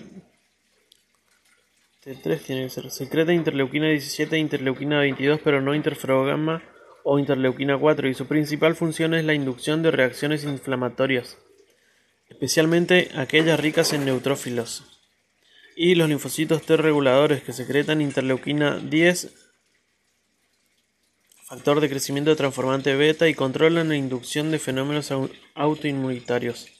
T3 2.04 2.40
tiene 2.40 2.62
que 2.64 2.70
ser 2.70 2.90
secreta 2.90 3.32
interleuquina 3.32 3.88
17 3.88 4.36
e 4.36 4.38
interleuquina 4.38 5.00
22 5.00 5.40
pero 5.42 5.60
no 5.60 5.74
interferogama 5.74 6.62
o 7.02 7.18
interleuquina 7.18 7.76
4 7.76 8.08
y 8.08 8.14
su 8.14 8.26
principal 8.26 8.76
función 8.76 9.14
es 9.14 9.24
la 9.24 9.34
inducción 9.34 9.82
de 9.82 9.90
reacciones 9.90 10.44
inflamatorias 10.44 11.36
especialmente 12.28 13.10
aquellas 13.16 13.58
ricas 13.58 13.92
en 13.92 14.04
neutrófilos 14.04 14.84
y 15.74 15.96
los 15.96 16.08
linfocitos 16.08 16.62
T 16.62 16.76
reguladores 16.76 17.42
que 17.42 17.52
secretan 17.52 18.00
interleuquina 18.00 18.78
10, 18.78 19.32
factor 21.44 21.80
de 21.80 21.88
crecimiento 21.88 22.36
transformante 22.36 22.94
beta 22.94 23.28
y 23.28 23.34
controlan 23.34 23.88
la 23.88 23.96
inducción 23.96 24.50
de 24.50 24.58
fenómenos 24.58 25.10
autoinmunitarios. 25.54 26.79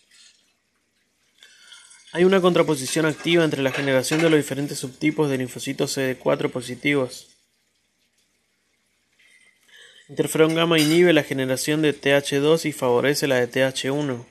Hay 2.12 2.24
una 2.24 2.40
contraposición 2.40 3.06
activa 3.06 3.44
entre 3.44 3.62
la 3.62 3.70
generación 3.70 4.20
de 4.20 4.30
los 4.30 4.38
diferentes 4.38 4.78
subtipos 4.78 5.30
de 5.30 5.38
linfocitos 5.38 5.96
CD4 5.96 6.50
positivos. 6.50 7.28
Interferón 10.08 10.54
gamma 10.54 10.78
inhibe 10.78 11.12
la 11.12 11.22
generación 11.22 11.82
de 11.82 11.94
TH2 11.94 12.64
y 12.66 12.72
favorece 12.72 13.28
la 13.28 13.36
de 13.36 13.48
TH1 13.48 14.24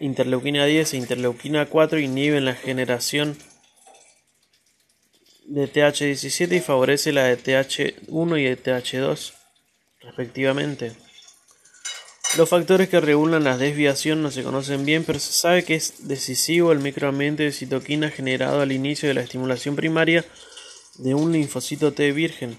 interleuquina 0.00 0.66
10 0.66 0.94
e 0.94 0.96
interleuquina 0.96 1.66
4 1.66 1.98
inhiben 1.98 2.44
la 2.44 2.54
generación 2.54 3.36
de 5.46 5.70
TH17 5.70 6.56
y 6.56 6.60
favorece 6.60 7.12
la 7.12 7.24
de 7.24 7.38
TH1 7.38 8.40
y 8.40 8.44
de 8.44 8.62
TH2 8.62 9.32
respectivamente. 10.00 11.03
Los 12.36 12.48
factores 12.48 12.88
que 12.88 13.00
regulan 13.00 13.44
la 13.44 13.56
desviación 13.56 14.22
no 14.22 14.30
se 14.30 14.42
conocen 14.42 14.84
bien, 14.84 15.04
pero 15.04 15.20
se 15.20 15.32
sabe 15.32 15.64
que 15.64 15.76
es 15.76 16.08
decisivo 16.08 16.72
el 16.72 16.80
microambiente 16.80 17.44
de 17.44 17.52
citoquina 17.52 18.10
generado 18.10 18.60
al 18.60 18.72
inicio 18.72 19.08
de 19.08 19.14
la 19.14 19.20
estimulación 19.20 19.76
primaria 19.76 20.24
de 20.98 21.14
un 21.14 21.32
linfocito 21.32 21.92
T 21.92 22.10
virgen. 22.12 22.58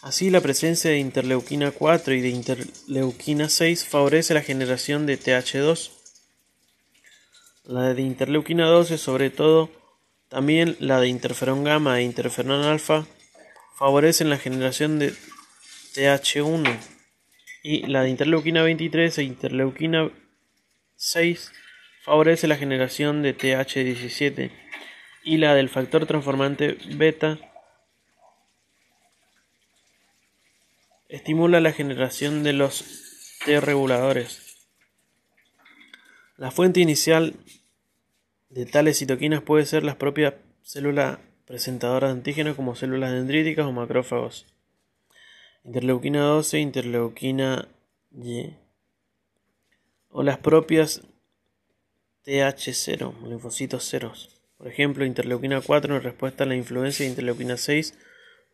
Así, 0.00 0.30
la 0.30 0.40
presencia 0.40 0.90
de 0.90 0.98
interleuquina 0.98 1.70
4 1.70 2.14
y 2.14 2.20
de 2.22 2.28
interleuquina 2.30 3.50
6 3.50 3.84
favorece 3.84 4.32
la 4.32 4.40
generación 4.40 5.04
de 5.04 5.20
TH2 5.20 5.90
la 7.64 7.94
de 7.94 8.02
interleuquina 8.02 8.66
12, 8.66 8.98
sobre 8.98 9.30
todo, 9.30 9.70
también 10.28 10.76
la 10.80 10.98
de 11.00 11.08
interferón 11.08 11.62
gamma 11.62 11.98
e 11.98 12.02
interferón 12.02 12.64
alfa, 12.64 13.06
favorecen 13.76 14.28
la 14.28 14.38
generación 14.38 14.98
de 14.98 15.14
TH1 15.94 16.99
y 17.62 17.86
la 17.86 18.02
de 18.02 18.10
interleuquina 18.10 18.62
23 18.62 19.18
e 19.18 19.22
interleuquina 19.22 20.10
6 20.96 21.52
favorece 22.02 22.48
la 22.48 22.56
generación 22.56 23.22
de 23.22 23.36
TH17 23.36 24.50
y 25.24 25.36
la 25.36 25.54
del 25.54 25.68
factor 25.68 26.06
transformante 26.06 26.78
beta 26.96 27.38
estimula 31.08 31.60
la 31.60 31.72
generación 31.72 32.42
de 32.42 32.52
los 32.52 33.38
T 33.44 33.60
reguladores. 33.60 34.68
La 36.36 36.50
fuente 36.50 36.80
inicial 36.80 37.34
de 38.48 38.66
tales 38.66 38.98
citoquinas 38.98 39.42
puede 39.42 39.66
ser 39.66 39.84
la 39.84 39.98
propia 39.98 40.38
célula 40.62 41.20
presentadora 41.46 42.08
de 42.08 42.14
antígenos 42.14 42.56
como 42.56 42.76
células 42.76 43.12
dendríticas 43.12 43.66
o 43.66 43.72
macrófagos. 43.72 44.46
Interleuquina 45.64 46.22
12, 46.22 46.58
interleuquina 46.58 47.68
Y. 48.12 48.54
O 50.08 50.22
las 50.22 50.38
propias 50.38 51.02
TH0, 52.24 53.28
linfocitos 53.28 53.88
ceros. 53.88 54.40
Por 54.56 54.68
ejemplo, 54.68 55.04
interleuquina 55.04 55.60
4 55.60 55.96
en 55.96 56.02
respuesta 56.02 56.44
a 56.44 56.46
la 56.46 56.56
influencia 56.56 57.04
de 57.04 57.10
interleuquina 57.10 57.56
6 57.56 57.94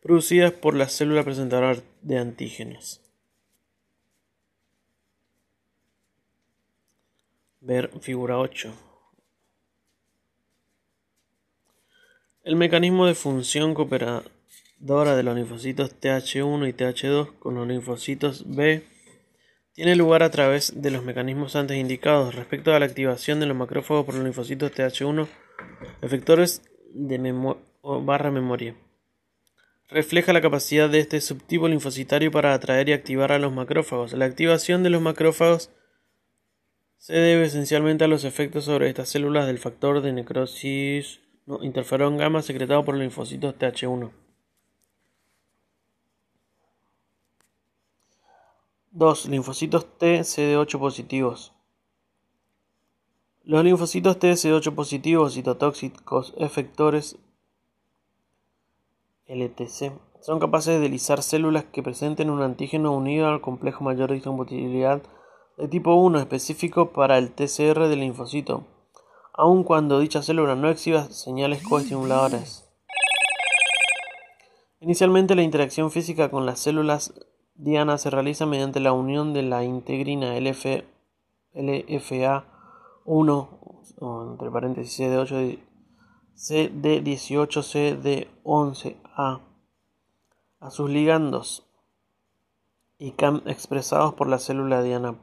producidas 0.01 0.51
por 0.51 0.75
la 0.75 0.87
célula 0.87 1.23
presentadora 1.23 1.77
de 2.01 2.17
antígenos. 2.17 3.01
Ver 7.59 7.89
figura 7.99 8.37
8. 8.37 8.73
El 12.43 12.55
mecanismo 12.55 13.05
de 13.05 13.15
función 13.15 13.73
cooperadora 14.79 15.15
de 15.15 15.23
los 15.23 15.35
linfocitos 15.35 15.99
Th1 15.99 16.69
y 16.69 16.73
Th2 16.73 17.39
con 17.39 17.55
los 17.55 17.67
linfocitos 17.67 18.43
B 18.47 18.83
tiene 19.73 19.95
lugar 19.95 20.23
a 20.23 20.31
través 20.31 20.81
de 20.81 20.91
los 20.91 21.03
mecanismos 21.03 21.55
antes 21.55 21.77
indicados 21.77 22.35
respecto 22.35 22.73
a 22.73 22.79
la 22.79 22.85
activación 22.85 23.39
de 23.39 23.45
los 23.45 23.57
macrófagos 23.57 24.05
por 24.05 24.15
los 24.15 24.23
linfocitos 24.23 24.71
Th1, 24.71 25.27
efectores 26.01 26.63
de 26.93 27.55
barra 27.83 28.31
memoria. 28.31 28.75
Refleja 29.89 30.33
la 30.33 30.41
capacidad 30.41 30.89
de 30.89 30.99
este 30.99 31.21
subtipo 31.21 31.67
linfocitario 31.67 32.31
para 32.31 32.53
atraer 32.53 32.89
y 32.89 32.93
activar 32.93 33.31
a 33.31 33.39
los 33.39 33.53
macrófagos. 33.53 34.13
La 34.13 34.25
activación 34.25 34.83
de 34.83 34.89
los 34.89 35.01
macrófagos 35.01 35.69
se 36.97 37.13
debe 37.13 37.45
esencialmente 37.45 38.03
a 38.03 38.07
los 38.07 38.23
efectos 38.25 38.65
sobre 38.65 38.89
estas 38.89 39.09
células 39.09 39.47
del 39.47 39.59
factor 39.59 40.01
de 40.01 40.11
necrosis 40.11 41.21
interferón 41.61 42.17
gamma 42.17 42.41
secretado 42.41 42.83
por 42.83 42.95
los 42.95 43.01
linfocitos 43.01 43.55
Th1. 43.55 44.26
2. 48.97 49.27
Linfocitos 49.27 49.85
T 49.99 50.21
CD8 50.21 50.79
positivos. 50.79 51.53
Los 53.43 53.63
linfocitos 53.63 54.17
T 54.17 54.31
CD8 54.31 54.73
positivos 54.73 55.35
citotóxicos 55.35 56.33
efectores 56.37 57.19
LTC 59.27 59.91
son 60.19 60.39
capaces 60.39 60.81
de 60.81 60.89
lisar 60.89 61.21
células 61.21 61.65
que 61.65 61.83
presenten 61.83 62.31
un 62.31 62.41
antígeno 62.41 62.91
unido 62.91 63.27
al 63.27 63.39
complejo 63.39 63.83
mayor 63.83 64.09
de 64.09 64.17
incompatibilidad 64.17 65.03
de 65.57 65.67
tipo 65.67 65.93
1 65.93 66.17
específico 66.17 66.91
para 66.91 67.19
el 67.19 67.29
TCR 67.33 67.89
del 67.89 67.99
linfocito 67.99 68.65
aun 69.31 69.63
cuando 69.63 69.99
dicha 69.99 70.23
célula 70.23 70.55
no 70.55 70.71
exhiba 70.71 71.03
señales 71.03 71.61
coestimuladoras. 71.61 72.67
Inicialmente 74.79 75.35
la 75.35 75.43
interacción 75.43 75.91
física 75.91 76.31
con 76.31 76.47
las 76.47 76.59
células 76.59 77.13
diana 77.57 77.97
se 77.97 78.09
realiza 78.09 78.45
mediante 78.45 78.79
la 78.79 78.93
unión 78.93 79.33
de 79.33 79.43
la 79.43 79.63
integrina 79.63 80.37
LF, 80.39 80.83
LFA1 81.53 83.47
entre 84.31 84.51
paréntesis 84.51 84.99
CD8 84.99 85.59
CD18 86.35 88.27
CD11A 88.45 89.41
a. 90.59 90.69
Sus 90.69 90.89
ligandos 90.89 91.67
y 92.99 93.13
expresados 93.45 94.13
por 94.13 94.27
la 94.27 94.39
célula 94.39 94.81
diana. 94.81 95.15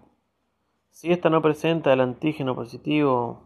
Si 0.91 1.13
esta 1.13 1.29
no 1.31 1.43
presenta 1.43 1.93
el 1.93 2.01
antígeno 2.01 2.55
positivo 2.55 3.43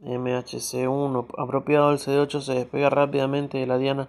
MHC1 0.00 1.26
apropiado 1.38 1.90
del 1.90 1.98
CD8 1.98 2.40
se 2.40 2.54
despega 2.54 2.90
rápidamente 2.90 3.58
de 3.58 3.66
la 3.66 3.78
diana 3.78 4.08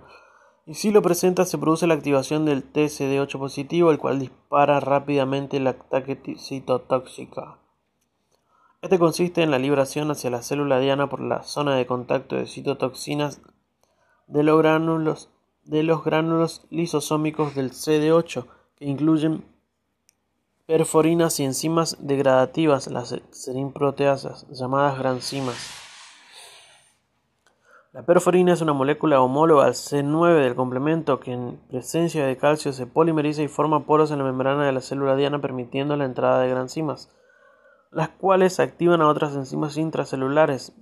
y 0.65 0.75
si 0.75 0.91
lo 0.91 1.01
presenta 1.01 1.45
se 1.45 1.57
produce 1.57 1.87
la 1.87 1.93
activación 1.93 2.45
del 2.45 2.71
TCD8 2.71 3.37
positivo 3.37 3.91
el 3.91 3.97
cual 3.97 4.19
dispara 4.19 4.79
rápidamente 4.79 5.57
el 5.57 5.67
ataque 5.67 6.17
citotóxica. 6.37 7.57
Este 8.81 8.99
consiste 8.99 9.43
en 9.43 9.51
la 9.51 9.59
liberación 9.59 10.11
hacia 10.11 10.29
la 10.29 10.41
célula 10.41 10.79
diana 10.79 11.09
por 11.09 11.21
la 11.21 11.43
zona 11.43 11.75
de 11.75 11.85
contacto 11.85 12.35
de 12.35 12.47
citotoxinas 12.47 13.41
de 14.27 14.43
los 14.43 14.57
gránulos, 14.57 15.29
de 15.63 15.83
los 15.83 16.03
gránulos 16.03 16.65
lisosómicos 16.69 17.55
del 17.55 17.71
CD8 17.71 18.45
que 18.75 18.85
incluyen 18.85 19.45
perforinas 20.65 21.39
y 21.39 21.43
enzimas 21.43 21.97
degradativas, 21.99 22.87
las 22.87 23.15
serinproteasas, 23.31 24.47
llamadas 24.49 24.97
granzimas. 24.97 25.82
La 27.93 28.01
perforina 28.01 28.53
es 28.53 28.61
una 28.61 28.73
molécula 28.73 29.21
homóloga 29.21 29.65
al 29.65 29.75
C9 29.75 30.41
del 30.41 30.55
complemento 30.55 31.19
que 31.19 31.31
en 31.31 31.59
presencia 31.69 32.25
de 32.25 32.37
calcio 32.37 32.73
se 32.73 32.87
polimeriza 32.87 33.43
y 33.43 33.47
forma 33.47 33.85
poros 33.85 34.09
en 34.09 34.17
la 34.17 34.23
membrana 34.23 34.65
de 34.65 34.71
la 34.71 34.81
célula 34.81 35.15
diana 35.15 35.39
permitiendo 35.41 35.95
la 35.95 36.05
entrada 36.05 36.39
de 36.39 36.49
granzimas, 36.49 37.11
las 37.91 38.09
cuales 38.09 38.59
activan 38.59 39.01
a 39.01 39.07
otras 39.07 39.35
enzimas 39.35 39.77
intracelulares, 39.77 40.73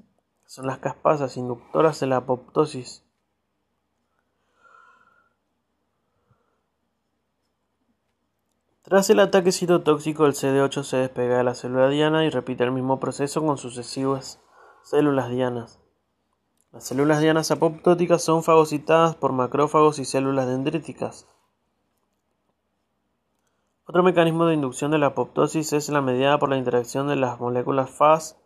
son 0.45 0.67
las 0.67 0.77
caspasas 0.77 1.35
inductoras 1.35 1.99
de 1.99 2.07
la 2.07 2.15
apoptosis. 2.15 3.03
Tras 8.83 9.09
el 9.09 9.19
ataque 9.19 9.51
citotóxico, 9.51 10.25
el 10.25 10.31
CD8 10.31 10.83
se 10.83 10.95
despega 10.95 11.39
de 11.39 11.43
la 11.43 11.55
célula 11.55 11.89
diana 11.89 12.23
y 12.23 12.29
repite 12.29 12.63
el 12.63 12.71
mismo 12.71 13.01
proceso 13.01 13.45
con 13.45 13.57
sucesivas 13.57 14.39
células 14.81 15.29
dianas. 15.29 15.80
Las 16.73 16.85
células 16.85 17.19
dianas 17.19 17.51
apoptóticas 17.51 18.23
son 18.23 18.43
fagocitadas 18.43 19.15
por 19.15 19.33
macrófagos 19.33 19.99
y 19.99 20.05
células 20.05 20.47
dendríticas. 20.47 21.27
Otro 23.85 24.03
mecanismo 24.03 24.45
de 24.45 24.53
inducción 24.53 24.89
de 24.91 24.97
la 24.97 25.07
apoptosis 25.07 25.73
es 25.73 25.89
la 25.89 25.99
mediada 25.99 26.39
por 26.39 26.47
la 26.47 26.55
interacción 26.55 27.09
de 27.09 27.17
las 27.17 27.41
moléculas 27.41 27.89
Fas 27.89 28.37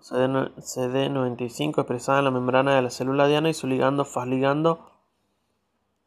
CD95 0.00 1.80
expresada 1.80 2.20
en 2.20 2.24
la 2.24 2.30
membrana 2.30 2.74
de 2.74 2.80
la 2.80 2.88
célula 2.88 3.26
diana 3.26 3.50
y 3.50 3.54
su 3.54 3.66
ligando 3.66 4.06
Fas 4.06 4.26
ligando 4.26 4.90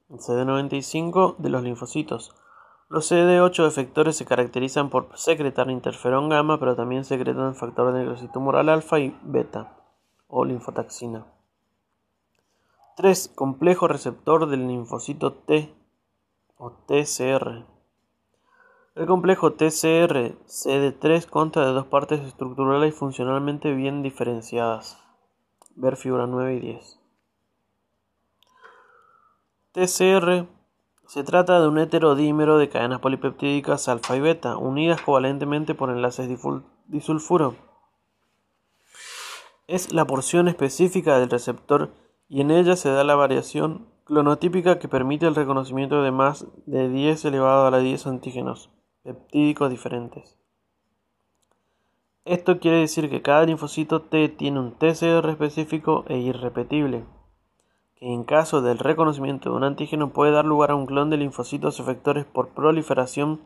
CD95 0.10 1.38
de 1.38 1.50
los 1.50 1.62
linfocitos. 1.62 2.34
Los 2.90 3.12
CD8 3.12 3.68
efectores 3.68 4.18
se 4.18 4.26
caracterizan 4.26 4.90
por 4.90 5.10
secretar 5.16 5.70
interferón 5.70 6.28
gamma, 6.28 6.60
pero 6.60 6.76
también 6.76 7.06
secretan 7.06 7.54
factor 7.54 7.94
de 7.94 8.00
necrosis 8.00 8.32
tumoral 8.32 8.68
alfa 8.68 9.00
y 9.00 9.16
beta 9.22 9.78
o 10.28 10.44
linfotaxina. 10.44 11.26
3. 13.02 13.32
Complejo 13.34 13.88
receptor 13.88 14.48
del 14.48 14.68
linfocito 14.68 15.34
T 15.34 15.74
o 16.56 16.70
TCR. 16.70 17.66
El 18.94 19.08
complejo 19.08 19.54
TCR 19.54 20.38
CD3 20.46 21.26
consta 21.26 21.66
de 21.66 21.72
dos 21.72 21.88
partes 21.88 22.20
estructurales 22.20 22.94
y 22.94 22.96
funcionalmente 22.96 23.74
bien 23.74 24.04
diferenciadas. 24.04 25.02
Ver 25.74 25.98
figura 25.98 26.28
9 26.28 26.54
y 26.54 26.60
10. 26.60 27.00
TCR 29.72 30.46
se 31.08 31.24
trata 31.24 31.60
de 31.60 31.70
un 31.70 31.80
heterodímero 31.80 32.60
de 32.60 32.70
cadenas 32.70 33.00
polipeptídicas 33.00 33.88
alfa 33.88 34.16
y 34.16 34.20
beta, 34.20 34.58
unidas 34.58 35.02
covalentemente 35.02 35.74
por 35.74 35.90
enlaces 35.90 36.30
disulfuro. 36.86 37.56
Es 39.66 39.92
la 39.92 40.06
porción 40.06 40.48
específica 40.48 41.18
del 41.18 41.32
receptor 41.32 41.90
y 42.32 42.40
en 42.40 42.50
ella 42.50 42.78
se 42.78 42.90
da 42.90 43.04
la 43.04 43.16
variación 43.16 43.88
clonotípica 44.06 44.80
que 44.80 44.88
permite 44.88 45.28
el 45.28 45.36
reconocimiento 45.36 46.02
de 46.02 46.12
más 46.12 46.48
de 46.66 46.88
10 46.88 47.26
elevado 47.26 47.68
a 47.68 47.72
la 47.72 47.80
10 47.80 48.08
antígenos 48.08 48.70
peptídicos 49.04 49.70
diferentes. 49.70 50.40
Esto 52.24 52.60
quiere 52.60 52.78
decir 52.78 53.10
que 53.10 53.22
cada 53.22 53.44
linfocito 53.44 54.04
T 54.04 54.30
tiene 54.30 54.62
un 54.62 54.72
TCR 54.72 55.28
específico 55.30 56.06
e 56.08 56.20
irrepetible, 56.20 57.04
que 57.96 58.14
en 58.14 58.24
caso 58.24 58.62
del 58.62 58.80
reconocimiento 58.80 59.50
de 59.50 59.58
un 59.58 59.66
antígeno 59.66 60.14
puede 60.14 60.32
dar 60.32 60.46
lugar 60.46 60.72
a 60.72 60.76
un 60.76 60.86
clon 60.86 61.10
de 61.10 61.18
linfocitos 61.18 61.82
efectores 61.82 62.24
por 62.24 62.54
proliferación 62.54 63.42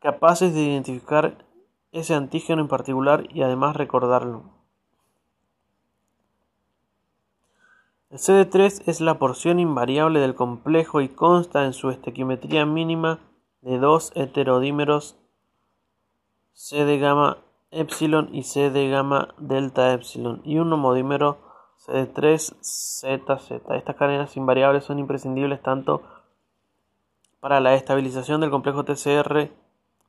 capaces 0.00 0.52
de 0.52 0.60
identificar 0.60 1.46
ese 1.90 2.12
antígeno 2.12 2.60
en 2.60 2.68
particular 2.68 3.24
y 3.32 3.40
además 3.40 3.76
recordarlo. 3.76 4.53
El 8.14 8.20
CD3 8.20 8.84
es 8.86 9.00
la 9.00 9.18
porción 9.18 9.58
invariable 9.58 10.20
del 10.20 10.36
complejo 10.36 11.00
y 11.00 11.08
consta 11.08 11.64
en 11.64 11.72
su 11.72 11.90
estequiometría 11.90 12.64
mínima 12.64 13.18
de 13.60 13.76
dos 13.78 14.12
heterodímeros 14.14 15.16
C 16.52 16.84
de 16.84 17.00
gamma 17.00 17.38
epsilon 17.72 18.32
y 18.32 18.44
C 18.44 18.70
de 18.70 18.88
gamma 18.88 19.34
delta 19.38 19.92
epsilon 19.92 20.42
y 20.44 20.58
un 20.58 20.72
homodímero 20.72 21.38
CD3ZZ. 21.84 23.62
Estas 23.74 23.96
cadenas 23.96 24.36
invariables 24.36 24.84
son 24.84 25.00
imprescindibles 25.00 25.60
tanto 25.60 26.02
para 27.40 27.58
la 27.58 27.74
estabilización 27.74 28.40
del 28.40 28.50
complejo 28.50 28.84
TCR 28.84 29.50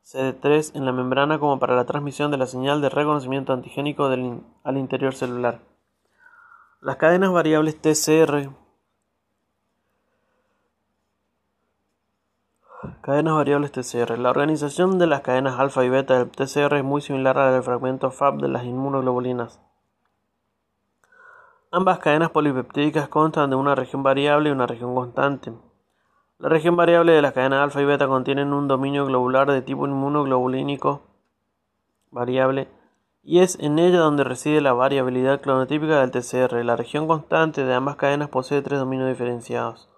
CD3 0.04 0.76
en 0.76 0.84
la 0.84 0.92
membrana 0.92 1.40
como 1.40 1.58
para 1.58 1.74
la 1.74 1.86
transmisión 1.86 2.30
de 2.30 2.38
la 2.38 2.46
señal 2.46 2.80
de 2.80 2.88
reconocimiento 2.88 3.52
antigénico 3.52 4.04
al 4.04 4.78
interior 4.78 5.12
celular. 5.12 5.58
Las 6.86 6.98
cadenas 6.98 7.32
variables 7.32 7.80
TCR 7.80 8.48
Cadenas 13.00 13.34
variables 13.34 13.72
TCR. 13.72 14.16
La 14.20 14.30
organización 14.30 14.96
de 15.00 15.08
las 15.08 15.22
cadenas 15.22 15.58
alfa 15.58 15.84
y 15.84 15.88
beta 15.88 16.16
del 16.16 16.30
TCR 16.30 16.76
es 16.76 16.84
muy 16.84 17.00
similar 17.00 17.38
a 17.38 17.46
la 17.46 17.50
del 17.50 17.64
fragmento 17.64 18.12
FAB 18.12 18.40
de 18.40 18.46
las 18.46 18.62
inmunoglobulinas. 18.62 19.60
Ambas 21.72 21.98
cadenas 21.98 22.30
polipeptídicas 22.30 23.08
constan 23.08 23.50
de 23.50 23.56
una 23.56 23.74
región 23.74 24.04
variable 24.04 24.50
y 24.50 24.52
una 24.52 24.68
región 24.68 24.94
constante. 24.94 25.52
La 26.38 26.48
región 26.48 26.76
variable 26.76 27.10
de 27.10 27.22
las 27.22 27.32
cadenas 27.32 27.64
alfa 27.64 27.82
y 27.82 27.84
beta 27.84 28.06
contienen 28.06 28.52
un 28.52 28.68
dominio 28.68 29.06
globular 29.06 29.50
de 29.50 29.60
tipo 29.60 29.88
inmunoglobulínico 29.88 31.02
variable 32.12 32.68
y 33.28 33.40
es 33.40 33.58
en 33.58 33.80
ella 33.80 33.98
donde 33.98 34.22
reside 34.22 34.60
la 34.60 34.72
variabilidad 34.72 35.40
clonotípica 35.40 35.98
del 36.00 36.12
TCR. 36.12 36.64
La 36.64 36.76
región 36.76 37.08
constante 37.08 37.64
de 37.64 37.74
ambas 37.74 37.96
cadenas 37.96 38.28
posee 38.28 38.62
tres 38.62 38.78
dominios 38.78 39.08
diferenciados. 39.08 39.88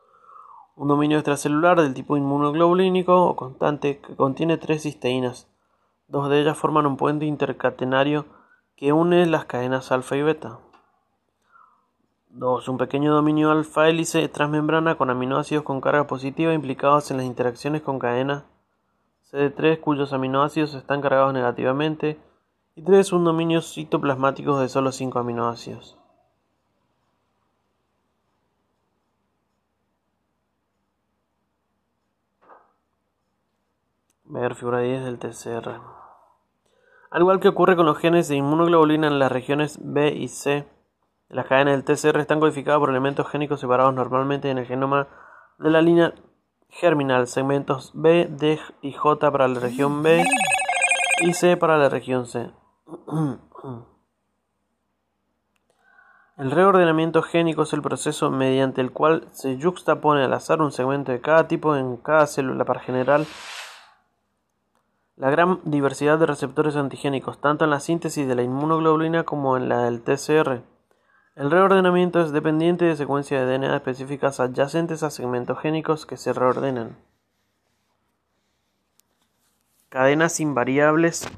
Un 0.76 0.88
dominio 0.88 1.18
extracelular 1.18 1.78
del 1.78 1.92
tipo 1.92 2.16
inmunoglobulínico 2.16 3.26
o 3.26 3.36
constante 3.36 3.98
que 3.98 4.16
contiene 4.16 4.56
tres 4.56 4.84
cisteínas. 4.84 5.46
Dos 6.06 6.30
de 6.30 6.40
ellas 6.40 6.56
forman 6.56 6.86
un 6.86 6.96
puente 6.96 7.26
intercatenario 7.26 8.24
que 8.76 8.94
une 8.94 9.26
las 9.26 9.44
cadenas 9.44 9.92
alfa 9.92 10.16
y 10.16 10.22
beta. 10.22 10.60
2. 12.30 12.66
Un 12.66 12.78
pequeño 12.78 13.12
dominio 13.12 13.50
alfa 13.50 13.90
hélice 13.90 14.26
transmembrana 14.28 14.94
con 14.94 15.10
aminoácidos 15.10 15.64
con 15.64 15.82
carga 15.82 16.06
positiva 16.06 16.54
implicados 16.54 17.10
en 17.10 17.18
las 17.18 17.26
interacciones 17.26 17.82
con 17.82 17.98
cadenas 17.98 18.44
CD3 19.30 19.80
cuyos 19.80 20.14
aminoácidos 20.14 20.72
están 20.72 21.02
cargados 21.02 21.34
negativamente 21.34 22.18
y 22.78 22.82
3. 22.82 23.12
Un 23.12 23.24
dominio 23.24 23.60
citoplasmático 23.60 24.60
de 24.60 24.68
solo 24.68 24.92
5 24.92 25.18
aminoácidos. 25.18 25.98
Ver 34.24 34.54
figura 34.54 34.78
10 34.78 35.04
del 35.04 35.18
TCR. 35.18 35.80
Al 37.10 37.20
igual 37.20 37.40
que 37.40 37.48
ocurre 37.48 37.74
con 37.74 37.86
los 37.86 37.98
genes 37.98 38.28
de 38.28 38.36
inmunoglobulina 38.36 39.08
en 39.08 39.18
las 39.18 39.32
regiones 39.32 39.80
B 39.82 40.14
y 40.14 40.28
C, 40.28 40.68
las 41.30 41.46
cadenas 41.46 41.74
del 41.74 41.84
TCR 41.84 42.20
están 42.20 42.38
codificadas 42.38 42.78
por 42.78 42.90
elementos 42.90 43.28
génicos 43.28 43.58
separados 43.58 43.92
normalmente 43.92 44.50
en 44.50 44.58
el 44.58 44.66
genoma 44.66 45.08
de 45.58 45.70
la 45.70 45.82
línea 45.82 46.14
germinal, 46.68 47.26
segmentos 47.26 47.90
B, 47.94 48.28
D 48.30 48.60
y 48.82 48.92
J 48.92 49.32
para 49.32 49.48
la 49.48 49.58
región 49.58 50.02
B 50.04 50.24
y 51.22 51.32
C 51.32 51.56
para 51.56 51.76
la 51.76 51.88
región 51.88 52.26
C. 52.26 52.52
El 56.38 56.52
reordenamiento 56.52 57.22
génico 57.22 57.62
es 57.62 57.72
el 57.72 57.82
proceso 57.82 58.30
mediante 58.30 58.80
el 58.80 58.92
cual 58.92 59.26
se 59.32 59.58
yuxtapone 59.58 60.22
al 60.22 60.32
azar 60.32 60.62
un 60.62 60.70
segmento 60.70 61.10
de 61.12 61.20
cada 61.20 61.48
tipo 61.48 61.74
en 61.76 61.96
cada 61.96 62.26
célula 62.26 62.64
para 62.64 62.80
generar 62.80 63.22
la 65.16 65.30
gran 65.30 65.58
diversidad 65.64 66.16
de 66.18 66.26
receptores 66.26 66.76
antigénicos, 66.76 67.40
tanto 67.40 67.64
en 67.64 67.70
la 67.70 67.80
síntesis 67.80 68.28
de 68.28 68.36
la 68.36 68.42
inmunoglobulina 68.42 69.24
como 69.24 69.56
en 69.56 69.68
la 69.68 69.82
del 69.82 70.00
TCR. 70.00 70.62
El 71.34 71.50
reordenamiento 71.50 72.20
es 72.20 72.30
dependiente 72.30 72.84
de 72.84 72.94
secuencias 72.94 73.44
de 73.44 73.58
DNA 73.58 73.76
específicas 73.76 74.38
adyacentes 74.38 75.02
a 75.02 75.10
segmentos 75.10 75.58
génicos 75.58 76.06
que 76.06 76.16
se 76.16 76.32
reordenan. 76.32 76.96
Cadenas 79.88 80.38
invariables 80.38 81.28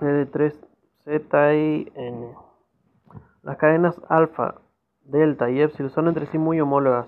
CD3, 0.00 0.54
Z 1.04 1.52
N. 1.52 2.34
Las 3.42 3.58
cadenas 3.58 4.00
alfa, 4.08 4.54
delta 5.04 5.50
y 5.50 5.60
epsilon 5.60 5.90
son 5.90 6.08
entre 6.08 6.24
sí 6.26 6.38
muy 6.38 6.58
homólogas. 6.58 7.06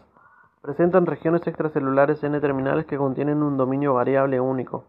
Presentan 0.60 1.06
regiones 1.06 1.46
extracelulares 1.46 2.22
N-terminales 2.22 2.84
que 2.84 2.98
contienen 2.98 3.42
un 3.42 3.56
dominio 3.56 3.94
variable 3.94 4.40
único, 4.40 4.84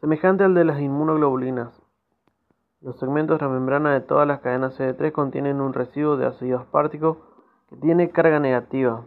semejante 0.00 0.42
al 0.42 0.54
de 0.54 0.64
las 0.64 0.80
inmunoglobulinas. 0.80 1.80
Los 2.80 2.98
segmentos 2.98 3.38
de 3.38 3.46
la 3.46 3.52
membrana 3.52 3.92
de 3.92 4.00
todas 4.00 4.26
las 4.26 4.40
cadenas 4.40 4.78
CD3 4.78 5.12
contienen 5.12 5.60
un 5.60 5.72
residuo 5.72 6.16
de 6.16 6.26
ácido 6.26 6.58
aspartico 6.58 7.18
que 7.68 7.76
tiene 7.76 8.10
carga 8.10 8.40
negativa, 8.40 9.04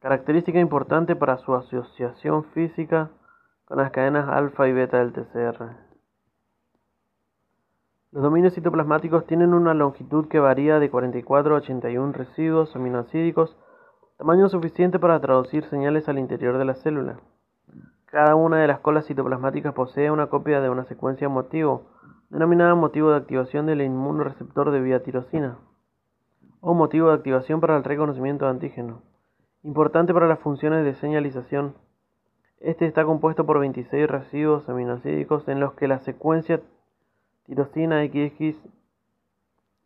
característica 0.00 0.58
importante 0.58 1.16
para 1.16 1.38
su 1.38 1.54
asociación 1.54 2.44
física 2.52 3.10
con 3.64 3.78
las 3.78 3.90
cadenas 3.92 4.28
alfa 4.28 4.68
y 4.68 4.74
beta 4.74 4.98
del 4.98 5.14
TCR. 5.14 5.83
Los 8.14 8.22
dominios 8.22 8.54
citoplasmáticos 8.54 9.26
tienen 9.26 9.54
una 9.54 9.74
longitud 9.74 10.28
que 10.28 10.38
varía 10.38 10.78
de 10.78 10.88
44 10.88 11.52
a 11.52 11.58
81 11.58 12.12
residuos 12.12 12.76
aminoácidos, 12.76 13.56
tamaño 14.18 14.48
suficiente 14.48 15.00
para 15.00 15.18
traducir 15.18 15.64
señales 15.64 16.08
al 16.08 16.20
interior 16.20 16.56
de 16.56 16.64
la 16.64 16.76
célula. 16.76 17.18
Cada 18.06 18.36
una 18.36 18.58
de 18.58 18.68
las 18.68 18.78
colas 18.78 19.06
citoplasmáticas 19.08 19.74
posee 19.74 20.12
una 20.12 20.28
copia 20.28 20.60
de 20.60 20.70
una 20.70 20.84
secuencia 20.84 21.28
motivo 21.28 21.86
denominada 22.30 22.76
motivo 22.76 23.10
de 23.10 23.16
activación 23.16 23.66
del 23.66 23.82
inmunoreceptor 23.82 24.70
de 24.70 24.80
vía 24.80 25.02
tirosina, 25.02 25.58
o 26.60 26.72
motivo 26.72 27.08
de 27.08 27.14
activación 27.14 27.60
para 27.60 27.76
el 27.76 27.82
reconocimiento 27.82 28.44
de 28.44 28.52
antígeno, 28.52 29.02
importante 29.64 30.14
para 30.14 30.28
las 30.28 30.38
funciones 30.38 30.84
de 30.84 30.94
señalización. 30.94 31.74
Este 32.60 32.86
está 32.86 33.04
compuesto 33.04 33.44
por 33.44 33.58
26 33.58 34.08
residuos 34.08 34.68
aminoácidos 34.68 35.48
en 35.48 35.58
los 35.58 35.72
que 35.72 35.88
la 35.88 35.98
secuencia 35.98 36.60
tirosina 37.46 38.02
XX 38.04 38.56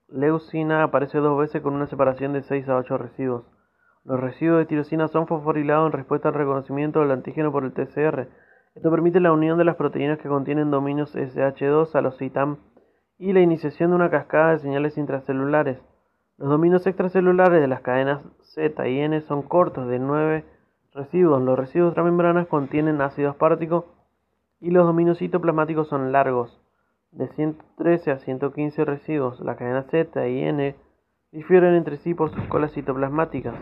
leucina 0.08 0.82
aparece 0.82 1.18
dos 1.18 1.38
veces 1.38 1.62
con 1.62 1.74
una 1.74 1.86
separación 1.86 2.32
de 2.32 2.42
6 2.42 2.68
a 2.68 2.76
8 2.76 2.98
residuos. 2.98 3.44
Los 4.04 4.20
residuos 4.20 4.58
de 4.58 4.66
tirosina 4.66 5.08
son 5.08 5.26
fosforilados 5.26 5.86
en 5.86 5.92
respuesta 5.92 6.28
al 6.28 6.34
reconocimiento 6.34 7.00
del 7.00 7.10
antígeno 7.10 7.52
por 7.52 7.64
el 7.64 7.72
TCR, 7.72 8.28
esto 8.78 8.92
permite 8.92 9.18
la 9.18 9.32
unión 9.32 9.58
de 9.58 9.64
las 9.64 9.74
proteínas 9.74 10.20
que 10.20 10.28
contienen 10.28 10.70
dominios 10.70 11.12
SH2 11.16 11.96
a 11.96 12.00
los 12.00 12.16
CITAM 12.16 12.58
y 13.18 13.32
la 13.32 13.40
iniciación 13.40 13.90
de 13.90 13.96
una 13.96 14.08
cascada 14.08 14.52
de 14.52 14.60
señales 14.60 14.96
intracelulares. 14.96 15.80
Los 16.36 16.48
dominios 16.48 16.86
extracelulares 16.86 17.60
de 17.60 17.66
las 17.66 17.80
cadenas 17.80 18.22
Z 18.42 18.88
y 18.88 19.00
N 19.00 19.20
son 19.22 19.42
cortos, 19.42 19.88
de 19.88 19.98
9 19.98 20.44
residuos. 20.94 21.42
Los 21.42 21.58
residuos 21.58 21.94
transmembranas 21.94 22.46
contienen 22.46 23.00
ácido 23.00 23.30
aspartico 23.30 23.86
y 24.60 24.70
los 24.70 24.86
dominios 24.86 25.18
citoplasmáticos 25.18 25.88
son 25.88 26.12
largos, 26.12 26.60
de 27.12 27.28
113 27.28 28.10
a 28.10 28.18
115 28.18 28.84
residuos. 28.84 29.40
Las 29.40 29.56
cadenas 29.56 29.86
Z 29.90 30.28
y 30.28 30.44
N 30.44 30.74
difieren 31.32 31.74
entre 31.74 31.96
sí 31.96 32.14
por 32.14 32.32
sus 32.32 32.44
colas 32.44 32.72
citoplasmáticas. 32.72 33.54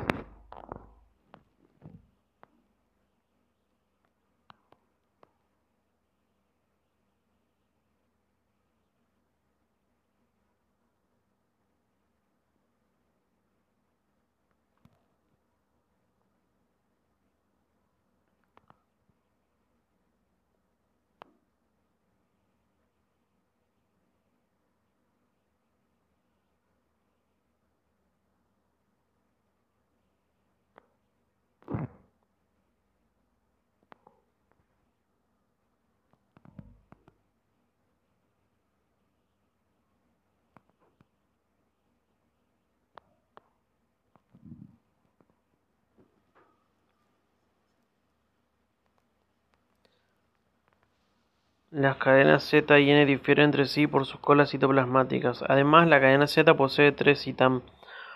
Las 51.76 51.98
cadenas 51.98 52.42
Z 52.42 52.80
y 52.80 52.90
N 52.90 53.04
difieren 53.04 53.44
entre 53.44 53.66
sí 53.66 53.86
por 53.86 54.06
sus 54.06 54.18
colas 54.18 54.50
citoplasmáticas. 54.50 55.44
Además, 55.46 55.86
la 55.86 56.00
cadena 56.00 56.26
Z 56.26 56.54
posee 56.54 56.90
tres 56.92 57.20
CITAM. 57.20 57.60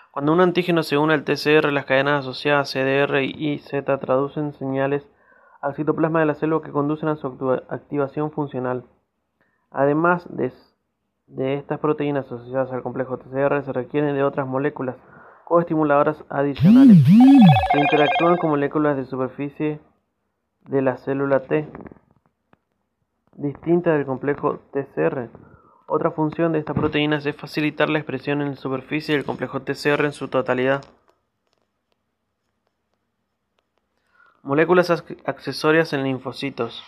Cuando 0.09 0.33
un 0.33 0.41
antígeno 0.41 0.81
se 0.81 0.97
une 0.97 1.13
al 1.13 1.23
TCR, 1.23 1.71
las 1.71 1.85
cadenas 1.85 2.21
asociadas 2.21 2.71
CDR 2.71 3.21
y 3.21 3.59
Z 3.59 3.99
traducen 3.99 4.53
señales 4.53 5.07
al 5.61 5.75
citoplasma 5.75 6.21
de 6.21 6.25
la 6.25 6.33
célula 6.33 6.65
que 6.65 6.71
conducen 6.71 7.09
a 7.09 7.17
su 7.17 7.27
activación 7.69 8.31
funcional. 8.31 8.83
Además 9.69 10.27
de, 10.35 10.51
estas 11.53 11.79
proteínas 11.79 12.25
asociadas 12.25 12.71
al 12.71 12.81
complejo 12.81 13.19
TCR, 13.19 13.63
se 13.63 13.73
requieren 13.73 14.15
de 14.15 14.23
otras 14.23 14.47
moléculas 14.47 14.95
coestimuladoras 15.45 16.17
adicionales 16.29 16.97
que 17.71 17.79
interactúan 17.79 18.37
con 18.37 18.49
moléculas 18.49 18.97
de 18.97 19.05
superficie 19.05 19.79
de 20.61 20.81
la 20.81 20.97
célula 20.97 21.41
T 21.41 21.67
distinta 23.35 23.93
del 23.93 24.05
complejo 24.05 24.59
TCR. 24.71 25.29
Otra 25.87 26.11
función 26.11 26.53
de 26.53 26.59
estas 26.59 26.75
proteínas 26.75 27.25
es 27.25 27.35
facilitar 27.35 27.89
la 27.89 27.99
expresión 27.99 28.41
en 28.41 28.51
la 28.51 28.55
superficie 28.55 29.15
del 29.15 29.25
complejo 29.25 29.61
TCR 29.61 30.05
en 30.05 30.13
su 30.13 30.27
totalidad. 30.27 30.83
Moléculas 34.43 34.89
accesorias 35.25 35.93
en 35.93 36.03
linfocitos. 36.03 36.83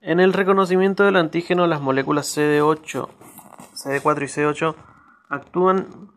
En 0.00 0.18
el 0.18 0.32
reconocimiento 0.32 1.04
del 1.04 1.16
antígeno, 1.16 1.66
las 1.66 1.80
moléculas 1.80 2.36
CD8, 2.36 3.08
CD4 3.74 4.22
y 4.22 4.26
CD8 4.26 4.74
actúan 5.28 6.10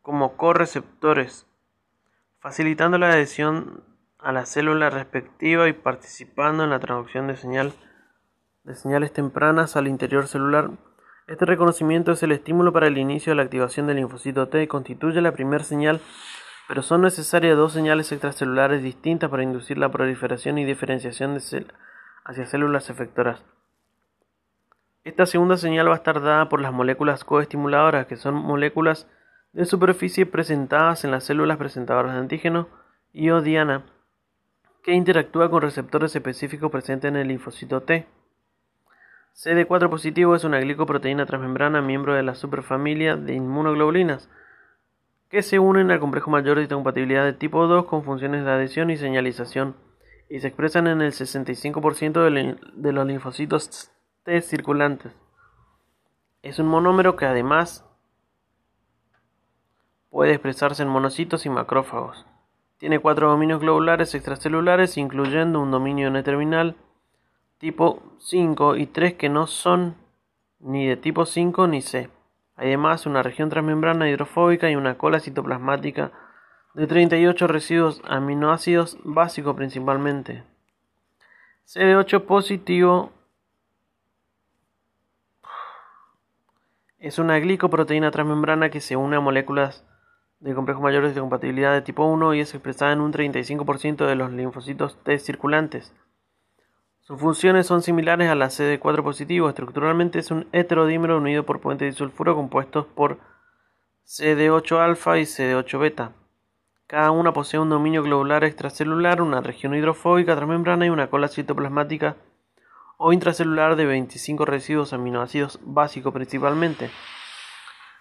como 0.00 0.36
correceptores, 0.36 1.46
facilitando 2.40 2.98
la 2.98 3.10
adhesión 3.10 3.84
a 4.22 4.32
la 4.32 4.46
célula 4.46 4.90
respectiva 4.90 5.68
y 5.68 5.72
participando 5.72 6.64
en 6.64 6.70
la 6.70 6.78
traducción 6.78 7.26
de, 7.26 7.36
señal, 7.36 7.72
de 8.64 8.74
señales 8.74 9.12
tempranas 9.12 9.76
al 9.76 9.88
interior 9.88 10.28
celular. 10.28 10.70
Este 11.26 11.44
reconocimiento 11.44 12.12
es 12.12 12.22
el 12.22 12.32
estímulo 12.32 12.72
para 12.72 12.86
el 12.86 12.98
inicio 12.98 13.30
de 13.30 13.36
la 13.36 13.42
activación 13.42 13.86
del 13.86 13.96
linfocito 13.96 14.48
T 14.48 14.62
y 14.62 14.66
constituye 14.66 15.20
la 15.20 15.32
primera 15.32 15.64
señal, 15.64 16.00
pero 16.68 16.82
son 16.82 17.02
necesarias 17.02 17.56
dos 17.56 17.72
señales 17.72 18.12
extracelulares 18.12 18.82
distintas 18.82 19.30
para 19.30 19.42
inducir 19.42 19.78
la 19.78 19.90
proliferación 19.90 20.58
y 20.58 20.64
diferenciación 20.64 21.34
de 21.34 21.66
hacia 22.24 22.46
células 22.46 22.90
efectoras. 22.90 23.42
Esta 25.04 25.26
segunda 25.26 25.56
señal 25.56 25.88
va 25.88 25.94
a 25.94 25.96
estar 25.96 26.20
dada 26.20 26.48
por 26.48 26.60
las 26.60 26.72
moléculas 26.72 27.24
coestimuladoras, 27.24 28.06
que 28.06 28.16
son 28.16 28.34
moléculas 28.34 29.08
de 29.52 29.64
superficie 29.64 30.26
presentadas 30.26 31.04
en 31.04 31.10
las 31.10 31.24
células 31.24 31.58
presentadoras 31.58 32.12
de 32.12 32.20
antígeno 32.20 32.68
y 33.12 33.30
o 33.30 33.42
diana 33.42 33.84
que 34.82 34.92
interactúa 34.92 35.48
con 35.50 35.62
receptores 35.62 36.14
específicos 36.14 36.70
presentes 36.70 37.08
en 37.08 37.16
el 37.16 37.28
linfocito 37.28 37.82
T. 37.82 38.06
CD4 39.34 39.88
positivo 39.88 40.34
es 40.34 40.44
una 40.44 40.60
glicoproteína 40.60 41.24
transmembrana 41.24 41.80
miembro 41.80 42.14
de 42.14 42.22
la 42.22 42.34
superfamilia 42.34 43.16
de 43.16 43.34
inmunoglobulinas 43.34 44.28
que 45.30 45.42
se 45.42 45.58
unen 45.58 45.90
al 45.90 46.00
complejo 46.00 46.30
mayor 46.30 46.58
de 46.58 46.68
compatibilidad 46.68 47.24
de 47.24 47.32
tipo 47.32 47.66
2 47.66 47.86
con 47.86 48.04
funciones 48.04 48.44
de 48.44 48.50
adhesión 48.50 48.90
y 48.90 48.98
señalización 48.98 49.76
y 50.28 50.40
se 50.40 50.48
expresan 50.48 50.86
en 50.86 51.00
el 51.00 51.12
65% 51.12 52.64
de 52.74 52.92
los 52.92 53.06
linfocitos 53.06 53.90
T 54.24 54.42
circulantes. 54.42 55.12
Es 56.42 56.58
un 56.58 56.66
monómero 56.66 57.16
que 57.16 57.24
además 57.24 57.86
puede 60.10 60.32
expresarse 60.32 60.82
en 60.82 60.88
monocitos 60.88 61.46
y 61.46 61.50
macrófagos. 61.50 62.26
Tiene 62.82 62.98
cuatro 62.98 63.30
dominios 63.30 63.60
globulares 63.60 64.12
extracelulares, 64.12 64.96
incluyendo 64.96 65.60
un 65.60 65.70
dominio 65.70 66.08
N-terminal 66.08 66.74
tipo 67.58 68.02
5 68.18 68.74
y 68.74 68.86
tres 68.86 69.14
que 69.14 69.28
no 69.28 69.46
son 69.46 69.94
ni 70.58 70.88
de 70.88 70.96
tipo 70.96 71.24
5 71.24 71.68
ni 71.68 71.80
C. 71.80 72.10
Además, 72.56 73.06
una 73.06 73.22
región 73.22 73.50
transmembrana 73.50 74.10
hidrofóbica 74.10 74.68
y 74.68 74.74
una 74.74 74.98
cola 74.98 75.20
citoplasmática 75.20 76.10
de 76.74 76.88
38 76.88 77.46
residuos 77.46 78.02
aminoácidos 78.04 78.98
básicos 79.04 79.54
principalmente. 79.54 80.42
CD8 81.68 82.24
positivo 82.24 83.12
es 86.98 87.20
una 87.20 87.38
glicoproteína 87.38 88.10
transmembrana 88.10 88.70
que 88.70 88.80
se 88.80 88.96
une 88.96 89.18
a 89.18 89.20
moléculas 89.20 89.86
de 90.42 90.54
complejos 90.54 90.82
mayores 90.82 91.14
de 91.14 91.20
compatibilidad 91.20 91.72
de 91.72 91.82
tipo 91.82 92.04
1 92.04 92.34
y 92.34 92.40
es 92.40 92.52
expresada 92.52 92.92
en 92.92 93.00
un 93.00 93.12
35% 93.12 94.06
de 94.06 94.16
los 94.16 94.32
linfocitos 94.32 94.96
T 95.04 95.16
circulantes. 95.20 95.94
Sus 97.00 97.20
funciones 97.20 97.66
son 97.66 97.82
similares 97.82 98.28
a 98.28 98.34
la 98.34 98.46
CD4 98.46 99.04
positivo. 99.04 99.48
Estructuralmente 99.48 100.18
es 100.18 100.32
un 100.32 100.48
heterodímero 100.52 101.18
unido 101.18 101.44
por 101.44 101.60
puentes 101.60 101.92
disulfuro 101.92 102.34
compuestos 102.34 102.86
por 102.86 103.18
CD8 104.04 104.78
alfa 104.78 105.18
y 105.18 105.22
CD8 105.22 105.78
beta. 105.78 106.12
Cada 106.88 107.12
una 107.12 107.32
posee 107.32 107.60
un 107.60 107.70
dominio 107.70 108.02
globular 108.02 108.42
extracelular, 108.42 109.22
una 109.22 109.40
región 109.40 109.76
hidrofóbica 109.76 110.34
transmembrana 110.34 110.86
y 110.86 110.90
una 110.90 111.08
cola 111.08 111.28
citoplasmática 111.28 112.16
o 112.96 113.12
intracelular 113.12 113.76
de 113.76 113.86
25 113.86 114.44
residuos 114.44 114.92
aminoácidos 114.92 115.60
básicos 115.62 116.12
principalmente. 116.12 116.90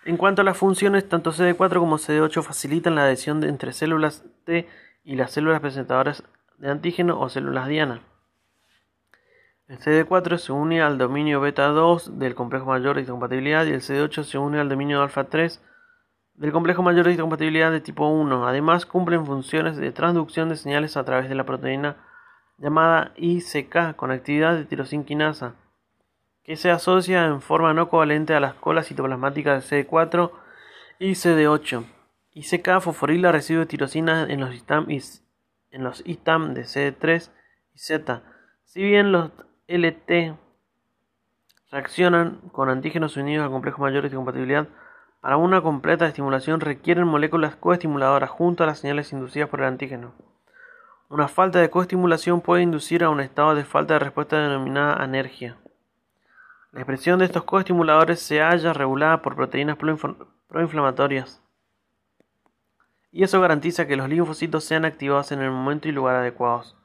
En 0.03 0.17
cuanto 0.17 0.41
a 0.41 0.45
las 0.45 0.57
funciones, 0.57 1.07
tanto 1.07 1.31
CD4 1.31 1.77
como 1.77 1.99
CD8 1.99 2.41
facilitan 2.41 2.95
la 2.95 3.03
adhesión 3.03 3.43
entre 3.43 3.71
células 3.71 4.23
T 4.45 4.67
y 5.03 5.15
las 5.15 5.31
células 5.31 5.61
presentadoras 5.61 6.23
de 6.57 6.71
antígeno 6.71 7.19
o 7.19 7.29
células 7.29 7.67
diana. 7.67 8.01
El 9.67 9.77
CD4 9.77 10.37
se 10.37 10.51
une 10.51 10.81
al 10.81 10.97
dominio 10.97 11.39
beta 11.39 11.67
2 11.67 12.17
del 12.17 12.33
complejo 12.33 12.65
mayor 12.65 12.95
de 12.95 13.05
compatibilidad 13.05 13.63
y 13.65 13.73
el 13.73 13.81
CD8 13.81 14.23
se 14.23 14.39
une 14.39 14.59
al 14.59 14.69
dominio 14.69 15.03
alfa 15.03 15.25
3 15.25 15.61
del 16.33 16.51
complejo 16.51 16.81
mayor 16.81 17.05
de 17.05 17.17
compatibilidad 17.17 17.71
de 17.71 17.79
tipo 17.79 18.07
1. 18.07 18.47
Además, 18.47 18.87
cumplen 18.87 19.27
funciones 19.27 19.77
de 19.77 19.91
transducción 19.91 20.49
de 20.49 20.55
señales 20.55 20.97
a 20.97 21.05
través 21.05 21.29
de 21.29 21.35
la 21.35 21.45
proteína 21.45 21.97
llamada 22.57 23.11
ICK, 23.17 23.95
conectividad 23.95 24.55
de 24.55 24.65
tirosinquinasa, 24.65 25.53
que 26.51 26.57
se 26.57 26.69
asocia 26.69 27.27
en 27.27 27.39
forma 27.39 27.73
no 27.73 27.87
covalente 27.87 28.33
a 28.33 28.41
las 28.41 28.55
colas 28.55 28.87
citoplasmáticas 28.87 29.69
de 29.69 29.85
CD4 29.87 30.31
y 30.99 31.11
CD8. 31.11 31.85
ICK 32.33 32.81
fosforila 32.81 33.31
residuos 33.31 33.67
de 33.67 33.69
tirosina 33.69 34.23
en 34.23 34.41
los 34.41 34.53
ITAM, 34.53 34.87
en 34.89 35.83
los 35.85 36.03
de 36.03 36.11
CD3 36.11 37.31
y 37.73 37.79
Z. 37.79 38.21
Si 38.65 38.83
bien 38.83 39.13
los 39.13 39.31
LT 39.69 40.35
reaccionan 41.71 42.41
con 42.51 42.67
antígenos 42.67 43.15
unidos 43.15 43.47
a 43.47 43.49
complejos 43.49 43.79
mayores 43.79 44.11
de 44.11 44.17
compatibilidad. 44.17 44.67
Para 45.21 45.37
una 45.37 45.61
completa 45.61 46.05
estimulación 46.05 46.59
requieren 46.59 47.07
moléculas 47.07 47.55
coestimuladoras 47.55 48.29
junto 48.29 48.65
a 48.65 48.67
las 48.67 48.79
señales 48.79 49.13
inducidas 49.13 49.47
por 49.47 49.61
el 49.61 49.67
antígeno. 49.67 50.15
Una 51.07 51.29
falta 51.29 51.59
de 51.59 51.69
coestimulación 51.69 52.41
puede 52.41 52.63
inducir 52.63 53.05
a 53.05 53.09
un 53.09 53.21
estado 53.21 53.55
de 53.55 53.63
falta 53.63 53.93
de 53.93 54.01
respuesta 54.01 54.37
denominada 54.37 55.01
anergia. 55.01 55.60
La 56.71 56.79
expresión 56.79 57.19
de 57.19 57.25
estos 57.25 57.43
coestimuladores 57.43 58.21
se 58.21 58.39
halla 58.39 58.71
regulada 58.71 59.21
por 59.21 59.35
proteínas 59.35 59.77
proinflamatorias 60.47 61.41
y 63.11 63.23
eso 63.23 63.41
garantiza 63.41 63.87
que 63.87 63.97
los 63.97 64.07
linfocitos 64.07 64.63
sean 64.63 64.85
activados 64.85 65.33
en 65.33 65.41
el 65.41 65.51
momento 65.51 65.89
y 65.89 65.91
lugar 65.91 66.15
adecuados. 66.15 66.77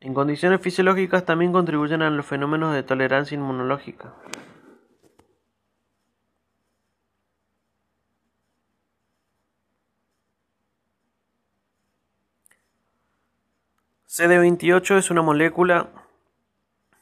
En 0.00 0.14
condiciones 0.14 0.60
fisiológicas 0.62 1.26
también 1.26 1.52
contribuyen 1.52 2.00
a 2.00 2.08
los 2.08 2.24
fenómenos 2.24 2.72
de 2.72 2.82
tolerancia 2.82 3.34
inmunológica. 3.34 4.14
CD28 14.08 14.96
es 14.96 15.10
una 15.10 15.20
molécula 15.20 15.90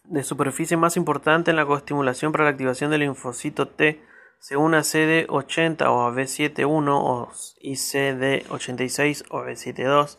de 0.05 0.23
superficie 0.23 0.77
más 0.77 0.97
importante 0.97 1.51
en 1.51 1.57
la 1.57 1.67
coestimulación 1.67 2.33
para 2.33 2.45
la 2.45 2.51
activación 2.51 2.91
del 2.91 3.01
linfocito 3.01 3.69
T 3.69 4.03
según 4.39 4.75
a 4.75 4.81
CD80 4.81 5.87
o 5.87 6.03
a 6.03 6.13
B71 6.13 7.55
y 7.61 7.73
CD86 7.73 9.25
o 9.31 9.43
B72 9.43 10.19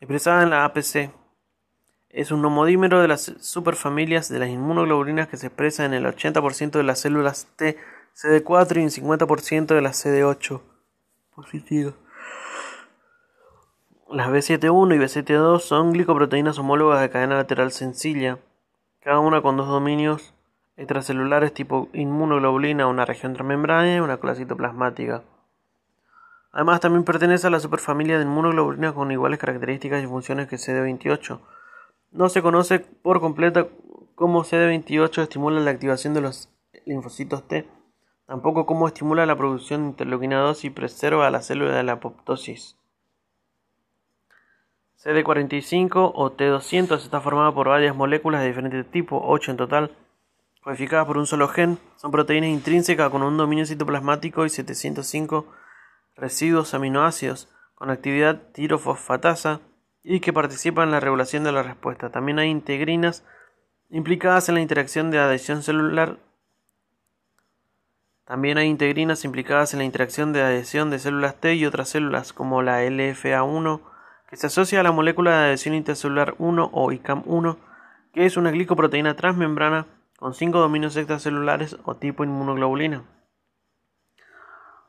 expresada 0.00 0.42
en 0.42 0.50
la 0.50 0.64
APC 0.64 1.10
es 2.12 2.30
un 2.30 2.44
homodímero 2.44 3.00
de 3.00 3.08
las 3.08 3.32
superfamilias 3.40 4.28
de 4.28 4.38
las 4.38 4.50
inmunoglobulinas 4.50 5.28
que 5.28 5.38
se 5.38 5.46
expresa 5.46 5.86
en 5.86 5.94
el 5.94 6.04
80% 6.04 6.72
de 6.72 6.82
las 6.82 7.00
células 7.00 7.48
T, 7.56 7.78
CD4 8.14 8.76
y 8.76 8.80
en 8.80 8.90
50% 8.90 9.74
de 9.74 9.80
las 9.80 10.04
CD8 10.04 10.60
positivo. 11.34 11.94
Las 14.10 14.28
B71 14.28 14.94
y 14.94 14.98
B72 14.98 15.60
son 15.60 15.92
glicoproteínas 15.92 16.58
homólogas 16.58 17.00
de 17.00 17.08
cadena 17.08 17.36
lateral 17.36 17.72
sencilla, 17.72 18.38
cada 19.02 19.18
una 19.18 19.42
con 19.42 19.56
dos 19.56 19.68
dominios 19.68 20.34
extracelulares 20.76 21.52
tipo 21.52 21.88
inmunoglobulina, 21.92 22.86
una 22.86 23.04
región 23.04 23.34
transmembrana 23.34 23.96
y 23.96 24.00
una 24.00 24.18
cola 24.18 24.34
citoplasmática. 24.34 25.22
Además, 26.52 26.80
también 26.80 27.04
pertenece 27.04 27.46
a 27.46 27.50
la 27.50 27.60
superfamilia 27.60 28.18
de 28.18 28.24
inmunoglobulinas 28.24 28.92
con 28.92 29.10
iguales 29.10 29.38
características 29.38 30.02
y 30.02 30.06
funciones 30.06 30.48
que 30.48 30.56
CD28 30.56 31.40
no 32.12 32.28
se 32.28 32.42
conoce 32.42 32.80
por 32.80 33.20
completo 33.20 33.70
cómo 34.14 34.44
CD28 34.44 35.22
estimula 35.22 35.60
la 35.60 35.70
activación 35.70 36.12
de 36.14 36.20
los 36.20 36.50
linfocitos 36.84 37.48
T, 37.48 37.66
tampoco 38.26 38.66
cómo 38.66 38.86
estimula 38.86 39.24
la 39.24 39.36
producción 39.36 39.82
de 39.82 39.88
interleuquina 39.88 40.40
2 40.40 40.64
y 40.64 40.70
preserva 40.70 41.30
la 41.30 41.40
célula 41.40 41.74
de 41.74 41.82
la 41.82 41.92
apoptosis. 41.92 42.76
CD45 45.04 46.12
o 46.14 46.30
T200 46.30 46.98
está 46.98 47.20
formada 47.20 47.52
por 47.52 47.68
varias 47.68 47.96
moléculas 47.96 48.40
de 48.40 48.46
diferentes 48.46 48.86
tipos, 48.88 49.20
8 49.24 49.50
en 49.50 49.56
total, 49.56 49.96
codificadas 50.62 51.06
por 51.06 51.18
un 51.18 51.26
solo 51.26 51.48
gen. 51.48 51.78
Son 51.96 52.12
proteínas 52.12 52.50
intrínsecas 52.50 53.10
con 53.10 53.24
un 53.24 53.36
dominio 53.36 53.66
citoplasmático 53.66 54.46
y 54.46 54.50
705 54.50 55.46
residuos 56.14 56.72
aminoácidos 56.74 57.48
con 57.74 57.90
actividad 57.90 58.42
tirofosfatasa 58.52 59.60
y 60.04 60.20
que 60.20 60.32
participan 60.32 60.84
en 60.84 60.92
la 60.92 61.00
regulación 61.00 61.42
de 61.42 61.50
la 61.50 61.64
respuesta. 61.64 62.10
También 62.10 62.38
hay 62.38 62.50
integrinas 62.50 63.24
implicadas 63.90 64.48
en 64.48 64.54
la 64.54 64.60
interacción 64.60 65.10
de 65.10 65.18
adhesión 65.18 65.64
celular. 65.64 66.18
También 68.24 68.56
hay 68.56 68.68
integrinas 68.68 69.24
implicadas 69.24 69.72
en 69.72 69.80
la 69.80 69.84
interacción 69.84 70.32
de 70.32 70.42
adhesión 70.42 70.90
de 70.90 71.00
células 71.00 71.34
T 71.40 71.56
y 71.56 71.66
otras 71.66 71.88
células 71.88 72.32
como 72.32 72.62
la 72.62 72.84
LFA1 72.84 73.91
se 74.36 74.46
asocia 74.46 74.80
a 74.80 74.82
la 74.82 74.92
molécula 74.92 75.30
de 75.30 75.46
adhesión 75.46 75.74
intercelular 75.74 76.34
1 76.38 76.70
o 76.72 76.90
ICAM1 76.90 77.56
que 78.12 78.26
es 78.26 78.36
una 78.36 78.50
glicoproteína 78.50 79.16
transmembrana 79.16 79.86
con 80.18 80.34
5 80.34 80.58
dominios 80.58 80.96
extracelulares 80.96 81.76
o 81.84 81.96
tipo 81.96 82.24
inmunoglobulina. 82.24 83.04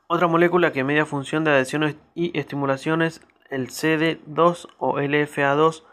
Otra 0.08 0.28
molécula 0.28 0.72
que 0.72 0.84
media 0.84 1.06
función 1.06 1.44
de 1.44 1.52
adhesiones 1.52 1.96
y 2.14 2.38
estimulaciones 2.38 3.22
el 3.50 3.70
CD2 3.70 4.68
o 4.78 4.98
LFA2, 4.98 5.84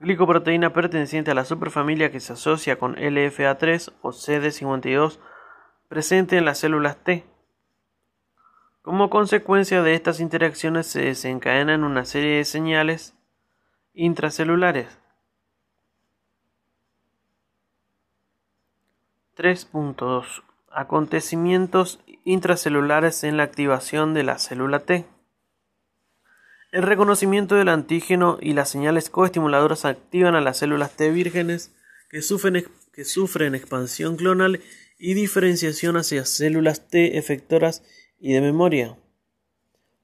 glicoproteína 0.00 0.72
perteneciente 0.72 1.32
a 1.32 1.34
la 1.34 1.44
superfamilia 1.44 2.10
que 2.10 2.20
se 2.20 2.32
asocia 2.32 2.78
con 2.78 2.94
LFA3 2.96 3.92
o 4.02 4.10
CD52 4.10 5.18
presente 5.88 6.36
en 6.36 6.44
las 6.44 6.58
células 6.58 6.96
T. 7.02 7.24
Como 8.88 9.10
consecuencia 9.10 9.82
de 9.82 9.92
estas 9.92 10.18
interacciones 10.18 10.86
se 10.86 11.02
desencadenan 11.02 11.84
una 11.84 12.06
serie 12.06 12.38
de 12.38 12.46
señales 12.46 13.12
intracelulares. 13.92 14.86
3.2 19.36 20.42
Acontecimientos 20.72 22.00
intracelulares 22.24 23.24
en 23.24 23.36
la 23.36 23.42
activación 23.42 24.14
de 24.14 24.22
la 24.22 24.38
célula 24.38 24.78
T. 24.78 25.04
El 26.72 26.82
reconocimiento 26.82 27.56
del 27.56 27.68
antígeno 27.68 28.38
y 28.40 28.54
las 28.54 28.70
señales 28.70 29.10
coestimuladoras 29.10 29.84
activan 29.84 30.34
a 30.34 30.40
las 30.40 30.56
células 30.56 30.96
T 30.96 31.10
vírgenes 31.10 31.74
que 32.08 32.22
sufren, 32.22 32.64
que 32.94 33.04
sufren 33.04 33.54
expansión 33.54 34.16
clonal 34.16 34.62
y 34.98 35.12
diferenciación 35.12 35.98
hacia 35.98 36.24
células 36.24 36.88
T 36.88 37.18
efectoras 37.18 37.82
y 38.18 38.32
de 38.32 38.40
memoria. 38.40 38.96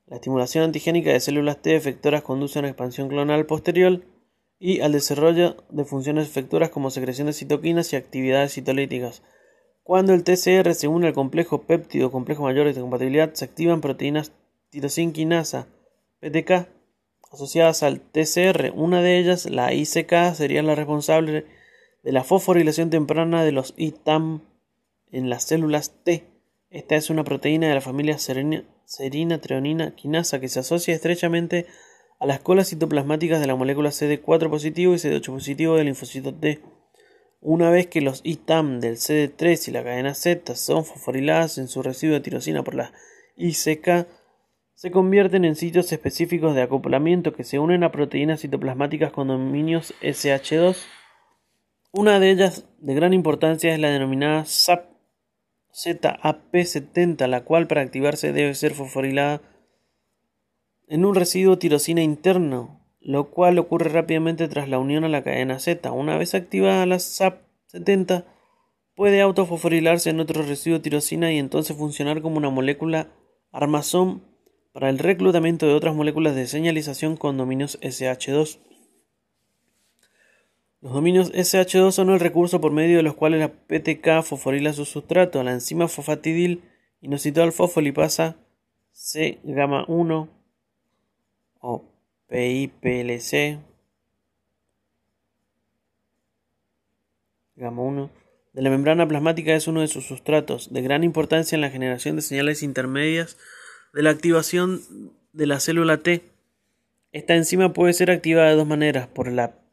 La 0.07 0.17
estimulación 0.17 0.65
antigénica 0.65 1.13
de 1.13 1.21
células 1.21 1.63
T 1.63 1.75
efectoras 1.75 2.23
conduce 2.23 2.59
a 2.59 2.61
una 2.61 2.69
expansión 2.69 3.09
clonal 3.09 3.47
posterior 3.47 4.03
y 4.59 4.81
al 4.81 4.93
desarrollo 4.93 5.57
de 5.71 5.85
funciones 5.85 6.29
efectoras 6.29 6.71
como 6.71 6.91
secreción 6.91 7.27
de 7.27 7.33
citoquinas 7.33 7.93
y 7.93 7.97
actividades 7.97 8.55
citolíticas. 8.55 9.23
Cuando 9.83 10.15
el 10.15 10.25
TCR 10.25 10.75
se 10.75 10.89
une 10.89 11.09
al 11.09 11.15
complejo 11.15 11.63
péptido 11.63 12.11
complejo 12.11 12.45
mayor 12.45 12.73
de 12.73 12.81
compatibilidad, 12.81 13.35
se 13.35 13.45
activan 13.45 13.81
proteínas 13.81 14.33
tirosinquinasa, 14.71 15.67
PTK 16.21 16.69
asociadas 17.31 17.83
al 17.83 18.01
TCR. 18.01 18.73
Una 18.75 19.03
de 19.03 19.19
ellas, 19.19 19.47
la 19.47 19.75
ICK, 19.75 20.35
sería 20.35 20.63
la 20.63 20.75
responsable 20.75 21.47
de 22.03 22.13
la 22.13 22.25
fosforilación 22.25 22.91
temprana 22.91 23.45
de 23.45 23.53
los 23.53 23.75
ITAM 23.77 24.43
en 25.11 25.29
las 25.31 25.45
células 25.45 25.93
T. 26.05 26.34
Esta 26.75 26.97
es 26.97 27.09
una 27.09 27.23
proteína 27.23 27.69
de 27.69 27.75
la 27.75 27.81
familia 27.81 28.19
serina, 28.19 29.41
treonina 29.41 29.95
quinasa 29.95 30.41
que 30.41 30.49
se 30.49 30.59
asocia 30.59 30.93
estrechamente 30.93 31.67
a 32.19 32.27
las 32.27 32.41
colas 32.41 32.71
citoplasmáticas 32.71 33.41
de 33.41 33.47
la 33.47 33.55
molécula 33.55 33.91
CD4 33.91 34.51
positivo 34.51 34.93
y 34.93 34.97
CD8 34.97 35.25
positivo 35.25 35.77
del 35.77 35.85
linfocito 35.87 36.35
T. 36.35 36.63
Una 37.41 37.71
vez 37.71 37.87
que 37.87 38.01
los 38.01 38.23
ITAM 38.25 38.81
del 38.81 38.97
CD3 38.97 39.69
y 39.69 39.71
la 39.71 39.85
cadena 39.85 40.15
Z 40.15 40.57
son 40.57 40.85
fosforiladas 40.85 41.59
en 41.59 41.69
su 41.69 41.81
residuo 41.81 42.17
de 42.17 42.23
tirosina 42.23 42.65
por 42.65 42.75
la 42.75 42.93
ICK, 43.37 44.09
se 44.75 44.91
convierten 44.91 45.45
en 45.45 45.55
sitios 45.55 45.93
específicos 45.93 46.57
de 46.57 46.63
acoplamiento 46.63 47.35
que 47.35 47.45
se 47.45 47.61
unen 47.61 47.85
a 47.85 47.93
proteínas 47.93 48.41
citoplasmáticas 48.41 49.13
con 49.13 49.29
dominios 49.29 49.95
SH2. 50.03 50.77
Una 51.93 52.19
de 52.19 52.33
ellas 52.33 52.67
de 52.81 52.95
gran 52.95 53.13
importancia 53.13 53.73
es 53.73 53.79
la 53.79 53.91
denominada 53.91 54.45
SAP 54.45 54.94
ZAP70, 55.75 57.27
la 57.27 57.45
cual 57.45 57.67
para 57.67 57.83
activarse 57.83 58.33
debe 58.33 58.55
ser 58.55 58.75
fosforilada 58.75 59.43
en 60.87 61.05
un 61.05 61.15
residuo 61.15 61.59
tirosina 61.59 62.03
interno, 62.03 62.81
lo 63.01 63.31
cual 63.31 63.59
ocurre 63.59 63.91
rápidamente 63.91 64.49
tras 64.49 64.69
la 64.69 64.79
unión 64.79 65.05
a 65.05 65.09
la 65.09 65.23
cadena 65.23 65.59
Z. 65.59 65.91
Una 65.93 66.17
vez 66.17 66.35
activada 66.35 66.87
la 66.87 66.97
SAP70, 66.97 68.25
puede 68.95 69.21
autofosforilarse 69.21 70.11
en 70.11 70.21
otro 70.21 70.43
residuo 70.43 70.81
tirosina 70.81 71.33
y 71.33 71.39
entonces 71.39 71.77
funcionar 71.77 72.23
como 72.23 72.37
una 72.37 72.51
molécula 72.51 73.09
armazón 73.51 74.23
para 74.73 74.91
el 74.91 74.99
reclutamiento 74.99 75.67
de 75.67 75.75
otras 75.75 75.95
moléculas 75.95 76.35
de 76.35 76.47
señalización 76.47 77.17
con 77.17 77.37
dominios 77.37 77.79
SH2. 77.81 78.59
Los 80.85 80.93
dominios 80.93 81.33
SH2 81.33 81.93
son 81.93 82.11
el 82.11 82.21
recurso 82.21 82.61
por 82.61 82.71
medio 82.71 82.99
de 82.99 83.03
los 83.03 83.15
cuales 83.15 83.41
la 83.41 83.49
PTK 83.49 84.23
fosforila 84.23 84.75
su 84.75 84.85
sustrato. 84.85 85.43
La 85.43 85.53
enzima 85.53 85.89
fosfatidil 85.89 86.63
inositol 87.01 87.53
fosfolipasa 87.53 88.37
C 88.93 89.39
gamma 89.45 89.87
1 89.89 90.29
o 91.61 91.85
PIPLC 92.29 93.61
gamma 97.57 97.83
1 97.83 98.11
de 98.53 98.63
la 98.63 98.69
membrana 98.69 99.09
plasmática 99.09 99.55
es 99.55 99.67
uno 99.67 99.81
de 99.81 99.89
sus 99.89 100.05
sustratos, 100.05 100.71
de 100.71 100.83
gran 100.83 101.03
importancia 101.03 101.57
en 101.57 101.63
la 101.63 101.71
generación 101.71 102.17
de 102.17 102.21
señales 102.21 102.63
intermedias 102.63 103.39
de 103.95 104.03
la 104.03 104.11
activación 104.11 104.83
de 105.33 105.47
la 105.47 105.61
célula 105.61 106.03
T. 106.03 106.21
Esta 107.11 107.37
enzima 107.37 107.73
puede 107.73 107.95
ser 107.95 108.11
activada 108.11 108.51
de 108.51 108.57
dos 108.57 108.67
maneras, 108.67 109.09
por 109.09 109.33
la 109.33 109.64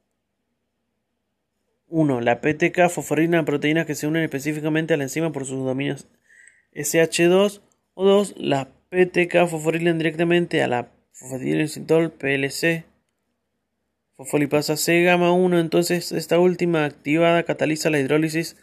1. 1.92 2.22
La 2.22 2.42
PTK 2.42 2.90
fosforina 2.90 3.46
proteínas 3.46 3.86
que 3.86 3.96
se 3.96 4.08
unen 4.08 4.24
específicamente 4.24 4.94
a 4.94 4.98
la 4.98 5.04
enzima 5.04 5.32
por 5.32 5.46
sus 5.46 5.64
dominios 5.64 6.08
SH2 6.74 7.62
o 7.94 8.06
2. 8.06 8.36
La 8.38 8.70
PTK 8.90 9.48
fosforilan 9.48 9.98
directamente 9.98 10.64
a 10.64 10.68
la 10.68 10.92
fosfatidilcitol 11.12 12.12
PLC 12.12 12.86
fosfolipasa 14.22 14.78
C 14.78 15.02
gamma 15.02 15.32
1, 15.32 15.60
entonces 15.60 16.12
esta 16.12 16.38
última 16.38 16.86
activada 16.86 17.42
cataliza 17.42 17.90
la 17.90 18.00
hidrólisis 18.00 18.56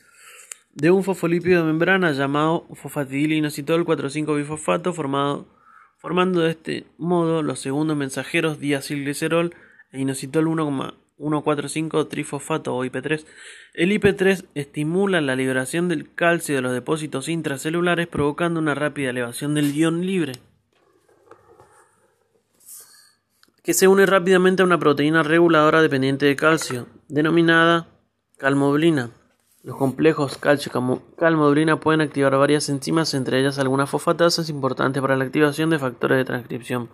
de 0.72 0.92
un 0.92 1.02
fosfolípido 1.02 1.60
de 1.60 1.66
membrana 1.66 2.12
llamado 2.12 2.66
fosfatidilinositol 2.74 3.84
4,5-bifosfato 3.84 4.92
formado, 4.92 5.48
formando 5.96 6.42
de 6.42 6.50
este 6.52 6.86
modo 6.96 7.42
los 7.42 7.58
segundos 7.58 7.96
mensajeros 7.96 8.60
diacilglicerol 8.60 9.52
e 9.90 10.00
inositol 10.00 10.46
1,145-trifosfato 11.18 12.74
o 12.74 12.84
IP3. 12.84 13.24
El 13.74 13.92
IP3 13.92 14.46
estimula 14.54 15.20
la 15.20 15.36
liberación 15.36 15.88
del 15.88 16.12
calcio 16.14 16.54
de 16.54 16.62
los 16.62 16.72
depósitos 16.72 17.28
intracelulares 17.28 18.06
provocando 18.06 18.60
una 18.60 18.74
rápida 18.74 19.10
elevación 19.10 19.54
del 19.54 19.74
ion 19.74 20.06
libre. 20.06 20.32
que 23.68 23.74
se 23.74 23.86
une 23.86 24.06
rápidamente 24.06 24.62
a 24.62 24.64
una 24.64 24.78
proteína 24.78 25.22
reguladora 25.22 25.82
dependiente 25.82 26.24
de 26.24 26.36
calcio, 26.36 26.86
denominada 27.08 27.86
calmoblina. 28.38 29.10
Los 29.62 29.76
complejos 29.76 30.38
calcio-calmoblina 30.38 31.78
pueden 31.78 32.00
activar 32.00 32.34
varias 32.38 32.70
enzimas, 32.70 33.12
entre 33.12 33.40
ellas 33.40 33.58
algunas 33.58 33.90
fosfatasas 33.90 34.48
importantes 34.48 35.02
para 35.02 35.18
la 35.18 35.24
activación 35.24 35.68
de 35.68 35.78
factores 35.78 36.16
de 36.16 36.24
transcripción. 36.24 36.88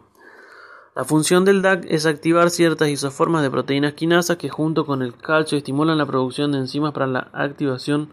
La 0.95 1.05
función 1.05 1.45
del 1.45 1.61
DAC 1.61 1.87
es 1.89 2.07
activar 2.07 2.51
ciertas 2.51 2.89
isoformas 2.89 3.43
de 3.43 3.51
proteínas 3.51 3.95
quinasas 3.95 4.37
que 4.37 4.49
junto 4.49 4.87
con 4.87 5.03
el 5.03 5.17
calcio 5.17 5.59
estimulan 5.59 5.99
la 5.99 6.07
producción 6.07 6.53
de 6.53 6.59
enzimas 6.59 6.93
para 6.93 7.09
la 7.09 7.31
activación 7.33 8.13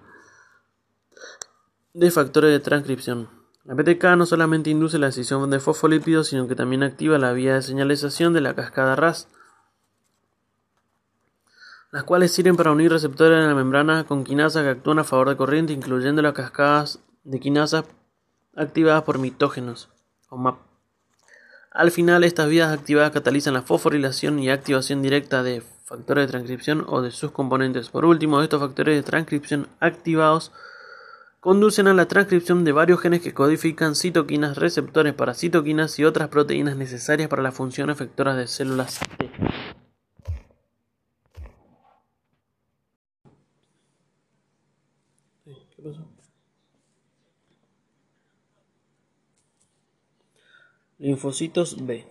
de 1.94 2.10
factores 2.10 2.50
de 2.52 2.60
transcripción. 2.60 3.30
La 3.66 3.76
PTK 3.76 4.16
no 4.18 4.26
solamente 4.26 4.72
induce 4.72 4.98
la 4.98 5.10
escisión 5.10 5.48
de 5.52 5.60
fosfolípidos, 5.60 6.30
sino 6.30 6.48
que 6.48 6.56
también 6.56 6.82
activa 6.82 7.20
la 7.20 7.34
vía 7.34 7.54
de 7.54 7.62
señalización 7.62 8.34
de 8.34 8.42
la 8.42 8.56
cascada 8.56 8.96
RAS, 8.96 9.28
las 11.92 12.04
cuales 12.04 12.32
sirven 12.32 12.56
para 12.56 12.72
unir 12.72 12.92
receptores 12.92 13.44
en 13.44 13.48
la 13.48 13.54
membrana 13.54 14.06
con 14.06 14.24
quinasas 14.24 14.64
que 14.64 14.70
actúan 14.70 14.98
a 14.98 15.04
favor 15.04 15.30
de 15.30 15.38
corriente, 15.38 15.74
incluyendo 15.74 16.24
las 16.24 16.34
cascadas 16.34 17.00
de 17.26 17.40
quinasas 17.40 17.86
activadas 18.56 19.04
por 19.04 19.20
mitógenos 19.20 19.90
o 20.30 20.38
MAP. 20.38 20.71
Al 21.74 21.90
final, 21.90 22.26
estas 22.26 22.50
vías 22.50 22.70
activadas 22.70 23.12
catalizan 23.12 23.54
la 23.54 23.62
fosforilación 23.62 24.40
y 24.40 24.50
activación 24.50 25.02
directa 25.02 25.42
de 25.42 25.64
factores 25.86 26.28
de 26.28 26.32
transcripción 26.32 26.84
o 26.86 27.02
de 27.02 27.12
sus 27.12 27.32
componentes. 27.32 27.90
Por 27.90 28.04
último, 28.04 28.42
estos 28.42 28.60
factores 28.60 28.94
de 28.98 29.04
transcripción 29.04 29.70
activados 29.80 30.52
conducen 31.40 31.88
a 31.88 31.94
la 31.94 32.10
transcripción 32.10 32.66
de 32.66 32.74
varios 32.74 33.00
genes 33.00 33.22
que 33.22 33.34
codifican 33.34 33.96
citoquinas, 33.96 34.58
receptores 34.58 35.14
para 35.14 35.34
citoquinas 35.34 35.98
y 35.98 36.04
otras 36.04 36.28
proteínas 36.28 36.76
necesarias 36.76 37.30
para 37.30 37.42
la 37.42 37.54
función 37.54 37.90
efectora 37.90 38.36
de 38.36 38.48
células 38.48 39.00
T. 39.18 39.32
Linfocitos 51.02 51.84
B. 51.88 52.06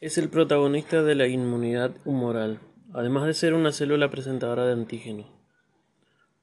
Es 0.00 0.18
el 0.18 0.28
protagonista 0.28 1.04
de 1.04 1.14
la 1.14 1.28
inmunidad 1.28 1.92
humoral, 2.04 2.58
además 2.92 3.26
de 3.26 3.34
ser 3.34 3.54
una 3.54 3.70
célula 3.70 4.10
presentadora 4.10 4.66
de 4.66 4.72
antígenos. 4.72 5.26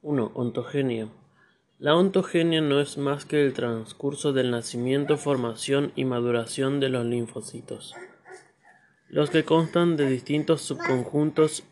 1. 0.00 0.32
Ontogenia. 0.32 1.10
La 1.78 1.94
ontogenia 1.94 2.62
no 2.62 2.80
es 2.80 2.96
más 2.96 3.26
que 3.26 3.44
el 3.44 3.52
transcurso 3.52 4.32
del 4.32 4.50
nacimiento, 4.50 5.18
formación 5.18 5.92
y 5.94 6.06
maduración 6.06 6.80
de 6.80 6.88
los 6.88 7.04
linfocitos, 7.04 7.94
los 9.10 9.28
que 9.28 9.44
constan 9.44 9.98
de 9.98 10.08
distintos 10.08 10.62
subconjuntos 10.62 11.64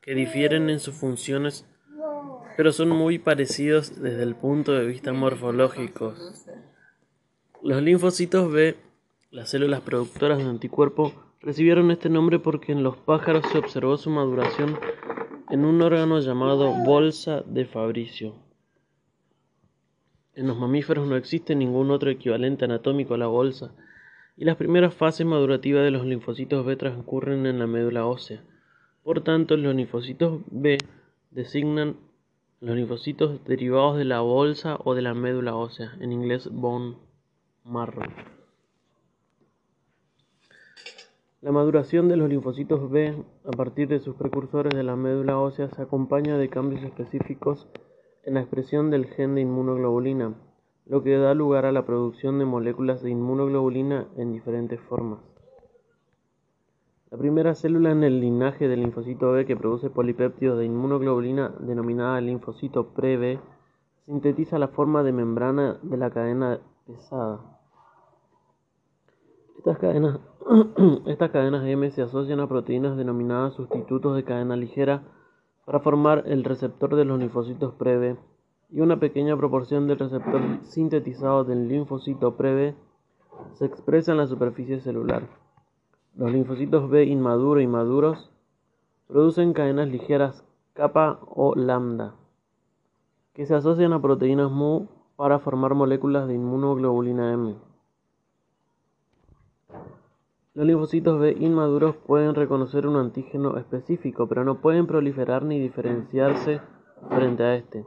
que 0.00 0.16
difieren 0.16 0.70
en 0.70 0.80
sus 0.80 0.96
funciones, 0.96 1.66
pero 2.56 2.72
son 2.72 2.88
muy 2.88 3.20
parecidos 3.20 4.02
desde 4.02 4.24
el 4.24 4.34
punto 4.34 4.72
de 4.72 4.86
vista 4.86 5.12
morfológico. 5.12 6.16
Los 7.60 7.82
linfocitos 7.82 8.52
B, 8.52 8.76
las 9.32 9.50
células 9.50 9.80
productoras 9.80 10.38
de 10.38 10.44
anticuerpo, 10.44 11.12
recibieron 11.40 11.90
este 11.90 12.08
nombre 12.08 12.38
porque 12.38 12.70
en 12.70 12.84
los 12.84 12.96
pájaros 12.96 13.44
se 13.50 13.58
observó 13.58 13.96
su 13.96 14.10
maduración 14.10 14.78
en 15.50 15.64
un 15.64 15.82
órgano 15.82 16.20
llamado 16.20 16.72
bolsa 16.84 17.42
de 17.46 17.66
Fabricio. 17.66 18.36
En 20.34 20.46
los 20.46 20.56
mamíferos 20.56 21.08
no 21.08 21.16
existe 21.16 21.56
ningún 21.56 21.90
otro 21.90 22.10
equivalente 22.10 22.64
anatómico 22.64 23.14
a 23.14 23.18
la 23.18 23.26
bolsa, 23.26 23.74
y 24.36 24.44
las 24.44 24.54
primeras 24.54 24.94
fases 24.94 25.26
madurativas 25.26 25.82
de 25.82 25.90
los 25.90 26.06
linfocitos 26.06 26.64
B 26.64 26.76
transcurren 26.76 27.44
en 27.44 27.58
la 27.58 27.66
médula 27.66 28.06
ósea. 28.06 28.44
Por 29.02 29.24
tanto, 29.24 29.56
los 29.56 29.74
linfocitos 29.74 30.42
B 30.52 30.78
designan 31.32 31.96
los 32.60 32.76
linfocitos 32.76 33.44
derivados 33.44 33.98
de 33.98 34.04
la 34.04 34.20
bolsa 34.20 34.78
o 34.84 34.94
de 34.94 35.02
la 35.02 35.14
médula 35.14 35.56
ósea, 35.56 35.96
en 35.98 36.12
inglés 36.12 36.48
bone 36.52 37.07
La 41.42 41.52
maduración 41.52 42.08
de 42.08 42.16
los 42.16 42.30
linfocitos 42.30 42.90
B 42.90 43.22
a 43.44 43.50
partir 43.50 43.88
de 43.88 44.00
sus 44.00 44.16
precursores 44.16 44.74
de 44.74 44.82
la 44.82 44.96
médula 44.96 45.38
ósea 45.38 45.68
se 45.68 45.82
acompaña 45.82 46.38
de 46.38 46.48
cambios 46.48 46.82
específicos 46.82 47.68
en 48.24 48.34
la 48.34 48.40
expresión 48.40 48.90
del 48.90 49.04
gen 49.06 49.34
de 49.34 49.42
inmunoglobulina, 49.42 50.34
lo 50.86 51.02
que 51.02 51.18
da 51.18 51.34
lugar 51.34 51.66
a 51.66 51.72
la 51.72 51.84
producción 51.84 52.38
de 52.38 52.46
moléculas 52.46 53.02
de 53.02 53.10
inmunoglobulina 53.10 54.06
en 54.16 54.32
diferentes 54.32 54.80
formas. 54.80 55.20
La 57.10 57.18
primera 57.18 57.54
célula 57.54 57.90
en 57.90 58.02
el 58.02 58.20
linaje 58.20 58.66
del 58.66 58.80
linfocito 58.80 59.32
B 59.32 59.44
que 59.44 59.56
produce 59.56 59.90
polipéptidos 59.90 60.58
de 60.58 60.64
inmunoglobulina, 60.64 61.54
denominada 61.60 62.18
linfocito 62.22 62.94
pre-B, 62.94 63.38
sintetiza 64.06 64.58
la 64.58 64.68
forma 64.68 65.02
de 65.02 65.12
membrana 65.12 65.78
de 65.82 65.96
la 65.98 66.08
cadena 66.10 66.60
pesada. 66.86 67.57
Estas 69.58 69.78
cadenas, 69.78 70.20
estas 71.06 71.30
cadenas 71.30 71.66
M 71.66 71.90
se 71.90 72.02
asocian 72.02 72.38
a 72.38 72.48
proteínas 72.48 72.96
denominadas 72.96 73.54
sustitutos 73.54 74.14
de 74.14 74.22
cadena 74.22 74.54
ligera 74.56 75.02
para 75.66 75.80
formar 75.80 76.22
el 76.26 76.44
receptor 76.44 76.94
de 76.94 77.04
los 77.04 77.18
linfocitos 77.18 77.74
PREB 77.74 78.16
y 78.70 78.80
una 78.80 79.00
pequeña 79.00 79.36
proporción 79.36 79.88
del 79.88 79.98
receptor 79.98 80.40
sintetizado 80.62 81.42
del 81.42 81.68
linfocito 81.68 82.36
PREB 82.36 82.76
se 83.54 83.66
expresa 83.66 84.12
en 84.12 84.18
la 84.18 84.28
superficie 84.28 84.78
celular. 84.80 85.28
Los 86.14 86.30
linfocitos 86.30 86.88
B 86.88 87.04
inmaduros 87.04 87.64
y 87.64 87.66
maduros 87.66 88.30
producen 89.08 89.54
cadenas 89.54 89.88
ligeras 89.88 90.44
kappa 90.72 91.18
o 91.26 91.56
lambda 91.56 92.14
que 93.34 93.44
se 93.44 93.56
asocian 93.56 93.92
a 93.92 94.00
proteínas 94.00 94.52
mu 94.52 94.86
para 95.16 95.40
formar 95.40 95.74
moléculas 95.74 96.28
de 96.28 96.34
inmunoglobulina 96.34 97.32
M. 97.32 97.67
Los 100.54 100.66
linfocitos 100.66 101.20
B 101.20 101.36
inmaduros 101.38 101.96
pueden 101.96 102.34
reconocer 102.34 102.86
un 102.86 102.96
antígeno 102.96 103.56
específico, 103.58 104.26
pero 104.26 104.44
no 104.44 104.60
pueden 104.60 104.86
proliferar 104.86 105.44
ni 105.44 105.60
diferenciarse 105.60 106.60
frente 107.10 107.42
a 107.44 107.54
este. 107.54 107.86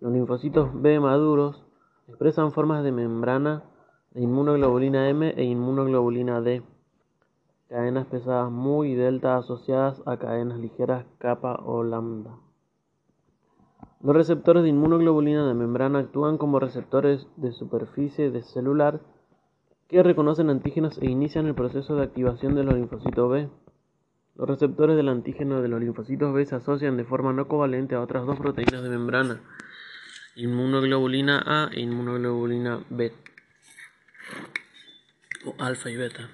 Los 0.00 0.12
linfocitos 0.12 0.70
B 0.74 0.98
maduros 1.00 1.64
expresan 2.08 2.52
formas 2.52 2.82
de 2.82 2.92
membrana 2.92 3.64
de 4.12 4.22
inmunoglobulina 4.22 5.08
M 5.08 5.32
e 5.36 5.44
inmunoglobulina 5.44 6.40
D, 6.40 6.62
cadenas 7.68 8.06
pesadas 8.06 8.50
mu 8.50 8.84
y 8.84 8.94
delta 8.94 9.36
asociadas 9.36 10.02
a 10.06 10.16
cadenas 10.16 10.58
ligeras 10.58 11.04
kappa 11.18 11.60
o 11.64 11.82
lambda. 11.82 12.38
Los 14.00 14.14
receptores 14.14 14.62
de 14.62 14.68
inmunoglobulina 14.70 15.46
de 15.46 15.54
membrana 15.54 16.00
actúan 16.00 16.38
como 16.38 16.60
receptores 16.60 17.26
de 17.36 17.52
superficie 17.52 18.30
de 18.30 18.42
celular 18.42 19.00
que 19.88 20.02
reconocen 20.02 20.50
antígenos 20.50 20.98
e 20.98 21.06
inician 21.06 21.46
el 21.46 21.54
proceso 21.54 21.96
de 21.96 22.04
activación 22.04 22.54
de 22.54 22.64
los 22.64 22.74
linfocitos 22.74 23.30
B. 23.30 23.48
Los 24.34 24.48
receptores 24.48 24.96
del 24.96 25.08
antígeno 25.08 25.62
de 25.62 25.68
los 25.68 25.80
linfocitos 25.80 26.34
B 26.34 26.44
se 26.44 26.56
asocian 26.56 26.96
de 26.96 27.04
forma 27.04 27.32
no 27.32 27.48
covalente 27.48 27.94
a 27.94 28.00
otras 28.00 28.26
dos 28.26 28.38
proteínas 28.38 28.82
de 28.82 28.88
membrana, 28.88 29.40
inmunoglobulina 30.34 31.42
A 31.46 31.70
e 31.72 31.80
inmunoglobulina 31.80 32.84
B, 32.90 33.12
o 35.46 35.54
alfa 35.58 35.90
y 35.90 35.96
beta 35.96 36.28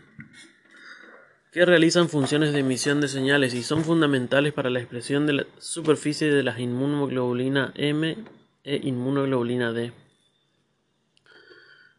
que 1.53 1.67
realizan 1.67 2.09
funciones 2.09 2.55
de 2.55 2.61
emisión 2.61 3.03
de 3.03 3.09
señales 3.09 3.53
y 3.53 3.63
son 3.63 3.85
fundamentales 3.85 4.55
para 4.55 4.71
la 4.71 4.81
expresión 4.81 5.27
de 5.27 5.35
la 5.35 5.47
superficie 5.59 6.33
de 6.33 6.43
las 6.43 6.59
inmunoglobulina 6.59 7.73
M 7.77 8.17
e 8.65 8.81
inmunoglobulina 8.83 9.73
D. 9.73 9.93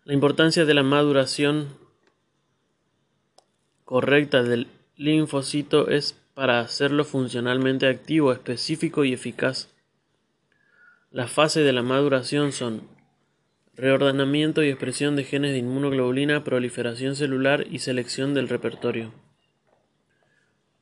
La 0.06 0.14
importancia 0.14 0.66
de 0.66 0.74
la 0.74 0.84
maduración 0.84 1.78
correcta 3.86 4.44
del 4.44 4.68
linfocito 4.98 5.88
es 5.88 6.20
para 6.34 6.60
hacerlo 6.60 7.06
funcionalmente 7.06 7.88
activo, 7.88 8.34
específico 8.34 9.06
y 9.06 9.14
eficaz. 9.14 9.70
Las 11.10 11.32
fases 11.32 11.64
de 11.64 11.72
la 11.72 11.84
maduración 11.84 12.52
son 12.52 12.82
reordenamiento 13.78 14.62
y 14.62 14.68
expresión 14.68 15.16
de 15.16 15.24
genes 15.24 15.54
de 15.54 15.60
inmunoglobulina, 15.60 16.44
proliferación 16.44 17.16
celular 17.16 17.66
y 17.72 17.80
selección 17.80 18.34
del 18.34 18.50
repertorio. 18.50 19.14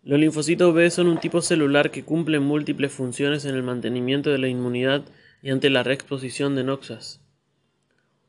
Los 0.01 0.19
linfocitos 0.19 0.74
B 0.74 0.89
son 0.89 1.05
un 1.05 1.19
tipo 1.19 1.43
celular 1.43 1.91
que 1.91 2.03
cumple 2.03 2.39
múltiples 2.39 2.91
funciones 2.91 3.45
en 3.45 3.53
el 3.53 3.61
mantenimiento 3.61 4.32
de 4.32 4.39
la 4.39 4.47
inmunidad 4.47 5.03
y 5.43 5.51
ante 5.51 5.69
la 5.69 5.84
reexposición 5.84 6.55
de 6.55 6.63
noxas. 6.63 7.22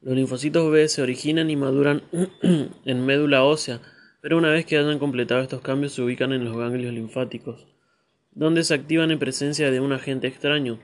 Los 0.02 0.16
linfocitos 0.16 0.68
B 0.72 0.88
se 0.88 1.00
originan 1.00 1.48
y 1.48 1.54
maduran 1.54 2.02
en 2.84 3.06
médula 3.06 3.44
ósea, 3.44 3.80
pero 4.20 4.36
una 4.36 4.50
vez 4.50 4.66
que 4.66 4.76
hayan 4.76 4.98
completado 4.98 5.40
estos 5.40 5.60
cambios 5.60 5.92
se 5.92 6.02
ubican 6.02 6.32
en 6.32 6.44
los 6.44 6.56
ganglios 6.56 6.92
linfáticos, 6.92 7.68
donde 8.32 8.64
se 8.64 8.74
activan 8.74 9.12
en 9.12 9.20
presencia 9.20 9.70
de 9.70 9.78
un 9.78 9.92
agente 9.92 10.26
extraño. 10.26 10.80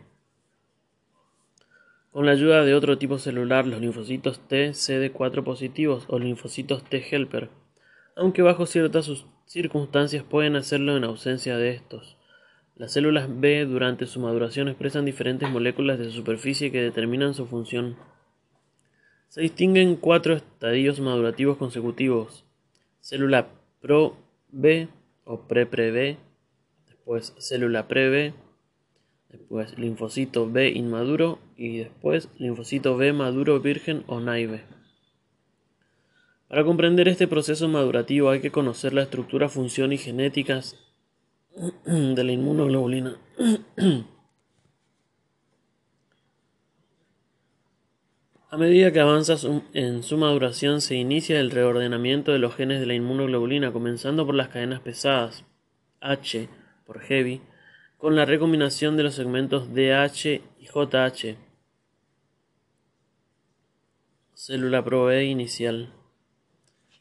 Con 2.12 2.26
la 2.26 2.32
ayuda 2.32 2.64
de 2.64 2.74
otro 2.74 2.96
tipo 2.96 3.18
celular, 3.18 3.66
los 3.66 3.80
linfocitos 3.80 4.40
T 4.46 4.70
CD4 4.70 5.42
positivos 5.42 6.04
o 6.08 6.20
linfocitos 6.20 6.84
T 6.84 7.04
helper, 7.10 7.50
aunque 8.16 8.42
bajo 8.42 8.66
ciertas 8.66 9.10
circunstancias 9.46 10.22
pueden 10.22 10.54
hacerlo 10.54 10.96
en 10.96 11.02
ausencia 11.04 11.56
de 11.56 11.70
estos. 11.70 12.16
Las 12.76 12.92
células 12.92 13.28
B 13.28 13.66
durante 13.66 14.06
su 14.06 14.20
maduración 14.20 14.68
expresan 14.68 15.04
diferentes 15.04 15.50
moléculas 15.50 15.98
de 15.98 16.10
superficie 16.10 16.70
que 16.70 16.80
determinan 16.80 17.34
su 17.34 17.46
función. 17.46 17.96
Se 19.38 19.42
distinguen 19.42 19.94
cuatro 19.94 20.34
estadios 20.34 20.98
madurativos 20.98 21.58
consecutivos. 21.58 22.44
Célula 23.00 23.46
pro-B 23.80 24.88
o 25.22 25.42
pre-pre-B, 25.42 26.16
después 26.88 27.34
célula 27.38 27.86
pre-B, 27.86 28.34
después 29.28 29.78
linfocito 29.78 30.50
B 30.50 30.70
inmaduro 30.70 31.38
y 31.56 31.78
después 31.78 32.28
linfocito 32.36 32.96
B 32.96 33.12
maduro 33.12 33.60
virgen 33.60 34.02
o 34.08 34.18
naive. 34.18 34.64
Para 36.48 36.64
comprender 36.64 37.06
este 37.06 37.28
proceso 37.28 37.68
madurativo 37.68 38.30
hay 38.30 38.40
que 38.40 38.50
conocer 38.50 38.92
la 38.92 39.02
estructura, 39.02 39.48
función 39.48 39.92
y 39.92 39.98
genéticas 39.98 40.76
de 41.86 42.24
la 42.24 42.32
inmunoglobulina. 42.32 43.16
A 48.50 48.56
medida 48.56 48.92
que 48.92 49.00
avanza 49.00 49.36
en 49.74 50.02
su 50.02 50.16
maduración 50.16 50.80
se 50.80 50.96
inicia 50.96 51.38
el 51.38 51.50
reordenamiento 51.50 52.32
de 52.32 52.38
los 52.38 52.54
genes 52.54 52.80
de 52.80 52.86
la 52.86 52.94
inmunoglobulina, 52.94 53.72
comenzando 53.72 54.24
por 54.24 54.34
las 54.34 54.48
cadenas 54.48 54.80
pesadas, 54.80 55.44
H 56.00 56.48
por 56.86 57.00
heavy, 57.00 57.42
con 57.98 58.16
la 58.16 58.24
recombinación 58.24 58.96
de 58.96 59.02
los 59.02 59.14
segmentos 59.14 59.74
DH 59.74 60.40
y 60.58 60.66
JH. 60.66 61.36
Célula 64.34 64.84
Pro 64.84 65.20
inicial 65.20 65.92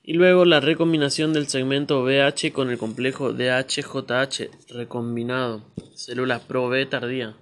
y 0.08 0.14
luego 0.14 0.45
la 0.45 0.62
recombinación 0.62 1.34
del 1.34 1.48
segmento 1.48 2.02
BH 2.02 2.54
con 2.54 2.70
el 2.70 2.78
complejo 2.78 3.34
DHJH 3.34 4.70
recombinado, 4.70 5.66
célula 5.95 6.39
pro-B 6.39 6.86
tardía. 6.86 7.36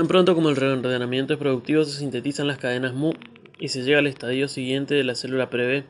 Tan 0.00 0.08
pronto 0.08 0.34
como 0.34 0.48
el 0.48 0.56
reordenamiento 0.56 1.34
es 1.34 1.38
productivo 1.38 1.84
se 1.84 1.98
sintetizan 1.98 2.46
las 2.46 2.56
cadenas 2.56 2.94
MU 2.94 3.12
y 3.58 3.68
se 3.68 3.82
llega 3.82 3.98
al 3.98 4.06
estadio 4.06 4.48
siguiente 4.48 4.94
de 4.94 5.04
la 5.04 5.14
célula 5.14 5.50
pre-B, 5.50 5.84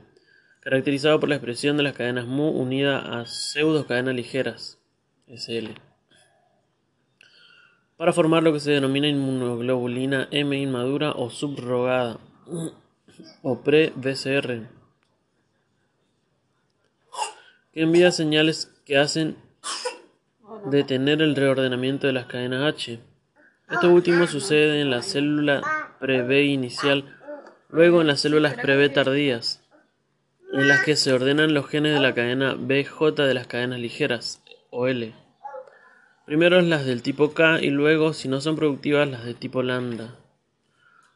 caracterizado 0.62 1.20
por 1.20 1.28
la 1.28 1.36
expresión 1.36 1.76
de 1.76 1.84
las 1.84 1.92
cadenas 1.92 2.26
MU 2.26 2.48
unida 2.48 3.20
a 3.20 3.26
pseudocadenas 3.26 4.16
ligeras, 4.16 4.80
SL, 5.28 5.68
para 7.96 8.12
formar 8.12 8.42
lo 8.42 8.52
que 8.52 8.58
se 8.58 8.72
denomina 8.72 9.06
inmunoglobulina 9.06 10.26
M 10.32 10.61
inmadura 10.61 11.12
o 11.12 11.30
subrogada 11.30 12.18
o 13.42 13.62
pre-BCR, 13.62 14.66
que 17.72 17.82
envía 17.82 18.11
señales 18.11 18.74
que 18.84 18.99
hacen 18.99 19.37
detener 20.66 21.22
el 21.22 21.37
reordenamiento 21.37 22.08
de 22.08 22.12
las 22.12 22.26
cadenas 22.26 22.74
H. 22.74 23.09
Esto 23.71 23.92
último 23.92 24.26
sucede 24.26 24.80
en 24.80 24.91
la 24.91 25.01
célula 25.01 25.63
pre-B 26.01 26.42
inicial, 26.42 27.05
luego 27.68 28.01
en 28.01 28.09
las 28.09 28.21
células 28.21 28.55
pre-B 28.55 28.88
tardías, 28.88 29.63
en 30.53 30.67
las 30.67 30.83
que 30.84 30.97
se 30.97 31.13
ordenan 31.13 31.55
los 31.55 31.68
genes 31.68 31.95
de 31.95 32.01
la 32.01 32.13
cadena 32.13 32.55
BJ 32.55 33.13
de 33.13 33.33
las 33.33 33.47
cadenas 33.47 33.79
ligeras, 33.79 34.42
o 34.71 34.88
L. 34.88 35.14
Primero 36.26 36.61
las 36.63 36.84
del 36.84 37.03
tipo 37.03 37.33
K 37.33 37.61
y 37.61 37.71
luego, 37.71 38.13
si 38.13 38.26
no 38.29 38.41
son 38.41 38.57
productivas, 38.57 39.09
las 39.09 39.25
de 39.25 39.34
tipo 39.34 39.63
lambda. 39.63 40.17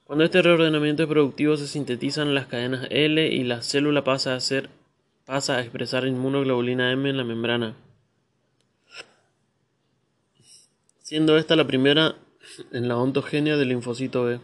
Cuando 0.05 0.25
este 0.25 0.41
reordenamiento 0.41 1.03
es 1.03 1.09
productivo 1.09 1.57
se 1.57 1.67
sintetizan 1.67 2.35
las 2.35 2.47
cadenas 2.47 2.87
L 2.91 3.27
y 3.27 3.43
la 3.43 3.63
célula 3.63 4.05
pasa 4.05 4.37
a, 4.37 4.39
pasa 5.25 5.57
a 5.57 5.61
expresar 5.61 6.07
inmunoglobulina 6.07 6.93
M 6.93 7.11
en 7.11 7.17
la 7.17 7.25
membrana, 7.25 7.75
siendo 11.01 11.37
esta 11.37 11.57
la 11.57 11.67
primera 11.67 12.15
en 12.73 12.89
la 12.89 12.97
ontogenia 12.97 13.57
del 13.57 13.69
linfocito 13.69 14.25
B, 14.25 14.41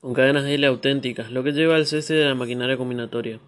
con 0.00 0.14
cadenas 0.14 0.44
L 0.44 0.66
auténticas, 0.66 1.30
lo 1.30 1.42
que 1.42 1.52
lleva 1.52 1.76
al 1.76 1.86
cese 1.86 2.14
de 2.14 2.26
la 2.26 2.34
maquinaria 2.34 2.76
combinatoria. 2.76 3.40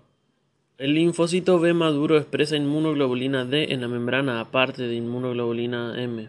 El 0.79 0.95
linfocito 0.95 1.59
B 1.59 1.75
maduro 1.75 2.17
expresa 2.17 2.57
inmunoglobulina 2.57 3.45
D 3.45 3.73
en 3.73 3.81
la 3.81 3.89
membrana 3.89 4.41
aparte 4.41 4.83
de 4.83 4.95
inmunoglobulina 4.95 5.95
M, 6.03 6.29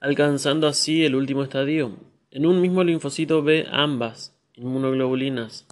alcanzando 0.00 0.66
así 0.66 1.04
el 1.04 1.14
último 1.14 1.42
estadio, 1.42 1.96
en 2.30 2.46
un 2.46 2.60
mismo 2.60 2.84
linfocito 2.84 3.42
B 3.42 3.66
ambas 3.70 4.36
inmunoglobulinas, 4.54 5.66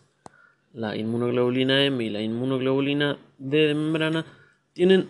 la 0.73 0.97
inmunoglobulina 0.97 1.85
M 1.85 2.05
y 2.05 2.11
la 2.11 2.21
inmunoglobulina 2.21 3.19
D 3.39 3.57
de 3.59 3.75
membrana, 3.75 4.25
tienen 4.73 5.09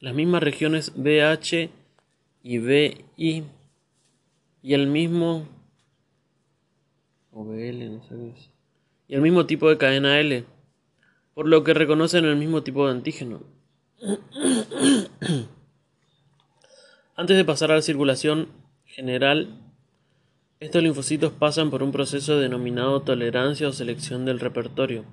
las 0.00 0.14
mismas 0.14 0.42
regiones 0.42 0.92
BH 0.96 1.70
y 2.42 2.58
BI 2.58 3.44
y 4.62 4.74
el 4.74 4.86
mismo 4.88 5.46
y 9.08 9.14
el 9.14 9.20
mismo 9.20 9.46
tipo 9.46 9.68
de 9.68 9.78
cadena 9.78 10.20
L, 10.20 10.44
por 11.34 11.48
lo 11.48 11.64
que 11.64 11.74
reconocen 11.74 12.24
el 12.24 12.36
mismo 12.36 12.62
tipo 12.62 12.86
de 12.86 12.92
antígeno. 12.92 13.42
Antes 17.14 17.36
de 17.36 17.44
pasar 17.44 17.70
a 17.70 17.76
la 17.76 17.82
circulación 17.82 18.48
general 18.84 19.58
Estos 20.60 20.82
linfocitos 20.82 21.32
pasan 21.32 21.70
por 21.70 21.82
un 21.82 21.90
proceso 21.90 22.38
denominado 22.38 23.02
tolerancia 23.02 23.66
o 23.66 23.72
selección 23.72 24.24
del 24.24 24.38
repertorio. 24.38 25.04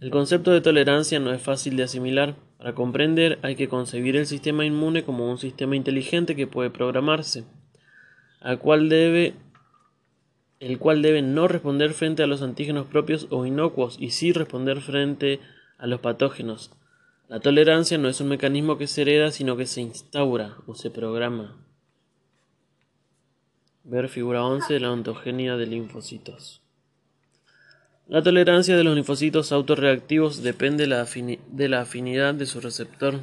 El 0.00 0.10
concepto 0.10 0.50
de 0.50 0.60
tolerancia 0.60 1.18
no 1.18 1.32
es 1.32 1.40
fácil 1.40 1.76
de 1.78 1.84
asimilar. 1.84 2.36
Para 2.64 2.74
comprender 2.74 3.38
hay 3.42 3.56
que 3.56 3.68
concebir 3.68 4.16
el 4.16 4.24
sistema 4.24 4.64
inmune 4.64 5.04
como 5.04 5.30
un 5.30 5.36
sistema 5.36 5.76
inteligente 5.76 6.34
que 6.34 6.46
puede 6.46 6.70
programarse, 6.70 7.44
al 8.40 8.58
cual 8.58 8.88
debe 8.88 9.34
el 10.60 10.78
cual 10.78 11.02
debe 11.02 11.20
no 11.20 11.46
responder 11.46 11.92
frente 11.92 12.22
a 12.22 12.26
los 12.26 12.40
antígenos 12.40 12.86
propios 12.86 13.26
o 13.28 13.44
inocuos 13.44 13.98
y 14.00 14.12
sí 14.12 14.32
responder 14.32 14.80
frente 14.80 15.40
a 15.76 15.86
los 15.86 16.00
patógenos. 16.00 16.70
La 17.28 17.38
tolerancia 17.38 17.98
no 17.98 18.08
es 18.08 18.22
un 18.22 18.28
mecanismo 18.28 18.78
que 18.78 18.86
se 18.86 19.02
hereda, 19.02 19.30
sino 19.30 19.58
que 19.58 19.66
se 19.66 19.82
instaura 19.82 20.56
o 20.66 20.74
se 20.74 20.90
programa. 20.90 21.62
Ver 23.82 24.08
figura 24.08 24.42
11 24.42 24.72
de 24.72 24.80
la 24.80 24.90
ontogenia 24.90 25.58
de 25.58 25.66
linfocitos. 25.66 26.63
La 28.06 28.22
tolerancia 28.22 28.76
de 28.76 28.84
los 28.84 28.94
linfocitos 28.94 29.50
autorreactivos 29.50 30.42
depende 30.42 30.82
de 30.86 31.68
la 31.68 31.80
afinidad 31.80 32.34
de 32.34 32.44
su 32.44 32.60
receptor. 32.60 33.20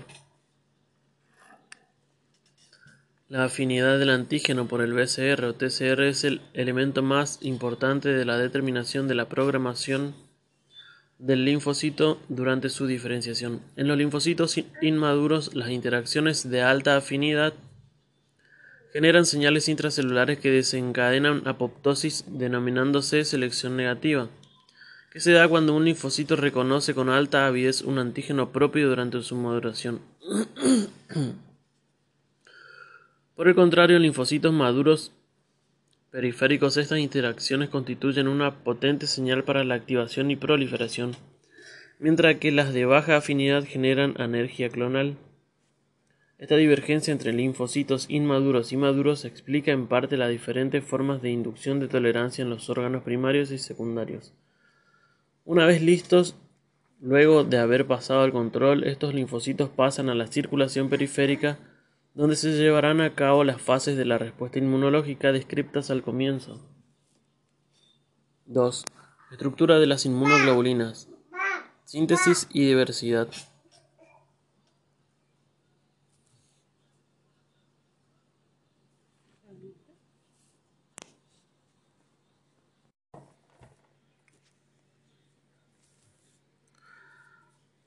La 3.30 3.44
afinidad 3.44 4.00
del 4.00 4.10
antígeno 4.10 4.68
por 4.68 4.82
el 4.82 4.94
BCR 4.94 5.46
o 5.46 5.54
TCR 5.54 6.02
es 6.02 6.24
el 6.24 6.42
elemento 6.54 7.04
más 7.04 7.38
importante 7.44 8.10
de 8.10 8.26
la 8.26 8.40
determinación 8.40 9.08
de 9.08 9.14
la 9.14 9.30
programación 9.30 10.16
del 11.20 11.46
linfocito 11.46 12.20
durante 12.28 12.70
su 12.70 12.88
diferenciación. 12.88 13.62
En 13.76 13.88
los 13.88 14.00
linfocitos 14.00 14.60
inmaduros, 14.82 15.54
las 15.54 15.70
interacciones 15.70 16.50
de 16.50 16.64
alta 16.64 16.98
afinidad 16.98 17.54
generan 18.92 19.28
señales 19.28 19.70
intracelulares 19.70 20.40
que 20.40 20.50
desencadenan 20.50 21.44
apoptosis 21.46 22.26
denominándose 22.28 23.24
selección 23.24 23.78
negativa, 23.78 24.28
que 25.12 25.20
se 25.20 25.34
da 25.34 25.48
cuando 25.50 25.76
un 25.76 25.84
linfocito 25.84 26.38
reconoce 26.38 26.96
con 26.96 27.10
alta 27.10 27.46
avidez 27.46 27.82
un 27.82 28.00
antígeno 28.00 28.54
propio 28.54 28.88
durante 28.88 29.22
su 29.22 29.36
maduración. 29.36 30.00
Por 33.36 33.50
el 33.50 33.56
contrario, 33.56 33.98
en 33.98 34.04
linfocitos 34.04 34.54
maduros 34.54 35.12
periféricos 36.12 36.78
estas 36.78 37.00
interacciones 37.00 37.68
constituyen 37.68 38.30
una 38.30 38.64
potente 38.64 39.06
señal 39.06 39.44
para 39.44 39.66
la 39.66 39.76
activación 39.76 40.32
y 40.32 40.38
proliferación, 40.38 41.18
mientras 42.00 42.38
que 42.38 42.52
las 42.52 42.74
de 42.74 42.86
baja 42.86 43.18
afinidad 43.18 43.66
generan 43.66 44.16
anergia 44.18 44.70
clonal. 44.70 45.18
Esta 46.38 46.56
divergencia 46.56 47.12
entre 47.12 47.34
linfocitos 47.34 48.06
inmaduros 48.10 48.72
y 48.72 48.78
maduros 48.78 49.26
explica 49.26 49.74
en 49.74 49.88
parte 49.88 50.16
las 50.16 50.30
diferentes 50.30 50.86
formas 50.86 51.22
de 51.22 51.32
inducción 51.32 51.82
de 51.82 51.90
tolerancia 51.90 52.44
en 52.44 52.50
los 52.50 52.70
órganos 52.70 53.04
primarios 53.04 53.52
y 53.52 53.58
secundarios. 53.58 54.34
Una 55.44 55.66
vez 55.66 55.82
listos, 55.82 56.36
luego 57.00 57.44
de 57.44 57.58
haber 57.58 57.88
pasado 57.88 58.26
el 58.26 58.32
control, 58.32 58.84
estos 58.84 59.14
linfocitos 59.14 59.70
pasan 59.70 60.10
a 60.10 60.16
la 60.16 60.28
circulación 60.28 60.90
periférica 60.90 61.58
donde 62.14 62.36
se 62.36 62.52
llevarán 62.52 63.02
a 63.02 63.16
cabo 63.16 63.44
las 63.44 63.62
fases 63.62 63.98
de 63.98 64.06
la 64.06 64.18
respuesta 64.18 64.60
inmunológica 64.60 65.32
descritas 65.32 65.90
al 65.90 66.04
comienzo. 66.04 66.60
2. 68.46 68.86
Estructura 69.32 69.80
de 69.80 69.88
las 69.88 70.06
inmunoglobulinas. 70.06 71.10
Síntesis 71.86 72.48
y 72.52 72.66
diversidad. 72.66 73.30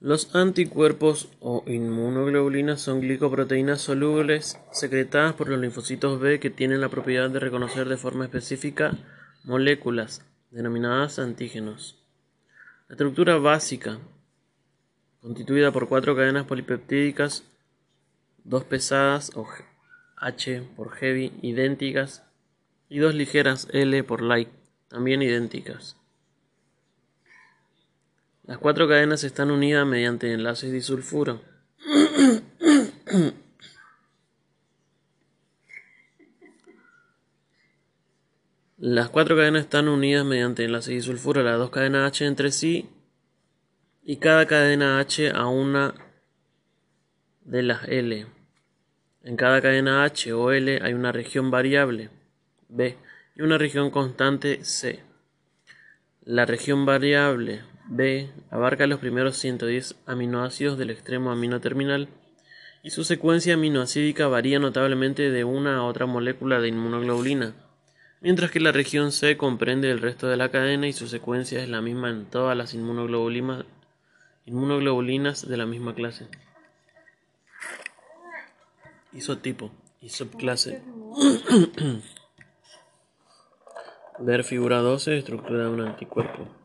Los 0.04 0.34
anticuerpos 0.34 1.30
o 1.40 1.64
inmunoglobulinas 1.66 2.82
son 2.82 3.00
glicoproteínas 3.00 3.80
solubles 3.80 4.60
secretadas 4.70 5.32
por 5.32 5.48
los 5.48 5.58
linfocitos 5.58 6.20
B 6.20 6.40
que 6.40 6.50
tienen 6.50 6.82
la 6.82 6.90
propiedad 6.90 7.30
de 7.30 7.40
reconocer 7.40 7.88
de 7.88 7.96
forma 7.96 8.24
específica 8.24 8.98
moléculas 9.44 10.22
denominadas 10.50 11.18
antígenos. 11.18 12.04
La 12.86 12.96
estructura 12.96 13.38
básica, 13.38 13.98
constituida 15.22 15.72
por 15.72 15.88
cuatro 15.88 16.14
cadenas 16.14 16.44
polipeptídicas, 16.44 17.44
dos 18.44 18.64
pesadas 18.64 19.32
o 19.34 19.48
H 20.18 20.68
por 20.76 20.90
heavy 20.96 21.32
idénticas 21.40 22.24
y 22.90 22.98
dos 22.98 23.14
ligeras 23.14 23.68
L 23.72 24.04
por 24.04 24.20
light 24.20 24.50
también 24.88 25.22
idénticas. 25.22 25.96
Las 28.46 28.58
cuatro 28.58 28.86
cadenas 28.86 29.24
están 29.24 29.50
unidas 29.50 29.86
mediante 29.86 30.30
enlaces 30.30 30.70
disulfuro. 30.70 31.40
Las 38.76 39.08
cuatro 39.08 39.34
cadenas 39.34 39.62
están 39.62 39.88
unidas 39.88 40.26
mediante 40.26 40.62
enlaces 40.62 40.94
disulfuro, 40.94 41.42
las 41.42 41.56
dos 41.56 41.70
cadenas 41.70 42.06
H 42.06 42.26
entre 42.26 42.52
sí 42.52 42.90
y 44.02 44.18
cada 44.18 44.46
cadena 44.46 44.98
H 44.98 45.30
a 45.30 45.46
una 45.46 45.94
de 47.44 47.62
las 47.62 47.88
L. 47.88 48.26
En 49.22 49.36
cada 49.36 49.62
cadena 49.62 50.04
H 50.04 50.34
o 50.34 50.52
L 50.52 50.80
hay 50.82 50.92
una 50.92 51.12
región 51.12 51.50
variable 51.50 52.10
B 52.68 52.98
y 53.36 53.40
una 53.40 53.56
región 53.56 53.90
constante 53.90 54.62
C. 54.64 55.02
La 56.24 56.44
región 56.44 56.84
variable 56.84 57.62
B 57.86 58.30
abarca 58.50 58.86
los 58.86 58.98
primeros 58.98 59.36
110 59.36 59.96
aminoácidos 60.06 60.78
del 60.78 60.90
extremo 60.90 61.30
amino 61.30 61.60
terminal 61.60 62.08
y 62.82 62.90
su 62.90 63.04
secuencia 63.04 63.54
aminoacídica 63.54 64.28
varía 64.28 64.58
notablemente 64.58 65.30
de 65.30 65.44
una 65.44 65.76
a 65.76 65.84
otra 65.84 66.04
molécula 66.06 66.60
de 66.60 66.68
inmunoglobulina, 66.68 67.54
mientras 68.20 68.50
que 68.50 68.60
la 68.60 68.72
región 68.72 69.10
C 69.10 69.38
comprende 69.38 69.90
el 69.90 70.00
resto 70.00 70.28
de 70.28 70.36
la 70.36 70.50
cadena 70.50 70.86
y 70.86 70.92
su 70.92 71.08
secuencia 71.08 71.62
es 71.62 71.68
la 71.70 71.80
misma 71.80 72.10
en 72.10 72.26
todas 72.26 72.54
las 72.56 72.74
inmunoglobulinas, 72.74 73.64
de 75.48 75.56
la 75.56 75.64
misma 75.64 75.94
clase. 75.94 76.28
Isotipo 79.12 79.70
y 80.02 80.10
subclase. 80.10 80.82
Ver 84.18 84.44
figura 84.44 84.80
12, 84.80 85.16
estructura 85.18 85.64
de 85.64 85.70
un 85.70 85.80
anticuerpo. 85.80 86.63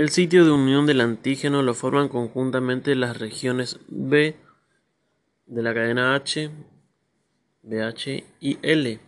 El 0.00 0.08
sitio 0.08 0.46
de 0.46 0.50
unión 0.50 0.86
del 0.86 1.02
antígeno 1.02 1.62
lo 1.62 1.74
forman 1.74 2.08
conjuntamente 2.08 2.94
las 2.94 3.18
regiones 3.18 3.80
B 3.88 4.34
de 5.44 5.62
la 5.62 5.74
cadena 5.74 6.14
H, 6.14 6.50
BH 7.64 8.24
y 8.40 8.58
L, 8.62 8.98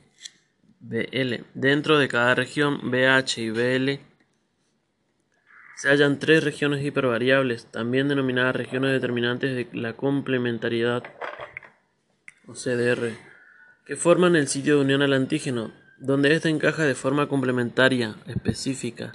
BL. 0.81 1.35
Dentro 1.55 1.99
de 1.99 2.09
cada 2.09 2.35
región 2.35 2.91
BH 2.91 3.39
y 3.39 3.49
BL 3.49 4.01
se 5.77 5.89
hallan 5.89 6.19
tres 6.19 6.45
regiones 6.45 6.85
hipervariables, 6.85 7.65
también 7.73 8.09
denominadas 8.09 8.55
regiones 8.55 8.93
determinantes 8.93 9.57
de 9.57 9.69
la 9.73 9.95
complementariedad 9.95 11.05
o 12.47 12.53
CDR, 12.53 13.17
que 13.87 13.97
forman 13.97 14.37
el 14.37 14.47
sitio 14.47 14.77
de 14.77 14.83
unión 14.83 15.01
al 15.01 15.15
antígeno, 15.15 15.73
donde 15.97 16.35
éste 16.35 16.51
encaja 16.51 16.83
de 16.85 16.95
forma 16.95 17.29
complementaria 17.29 18.15
específica 18.27 19.15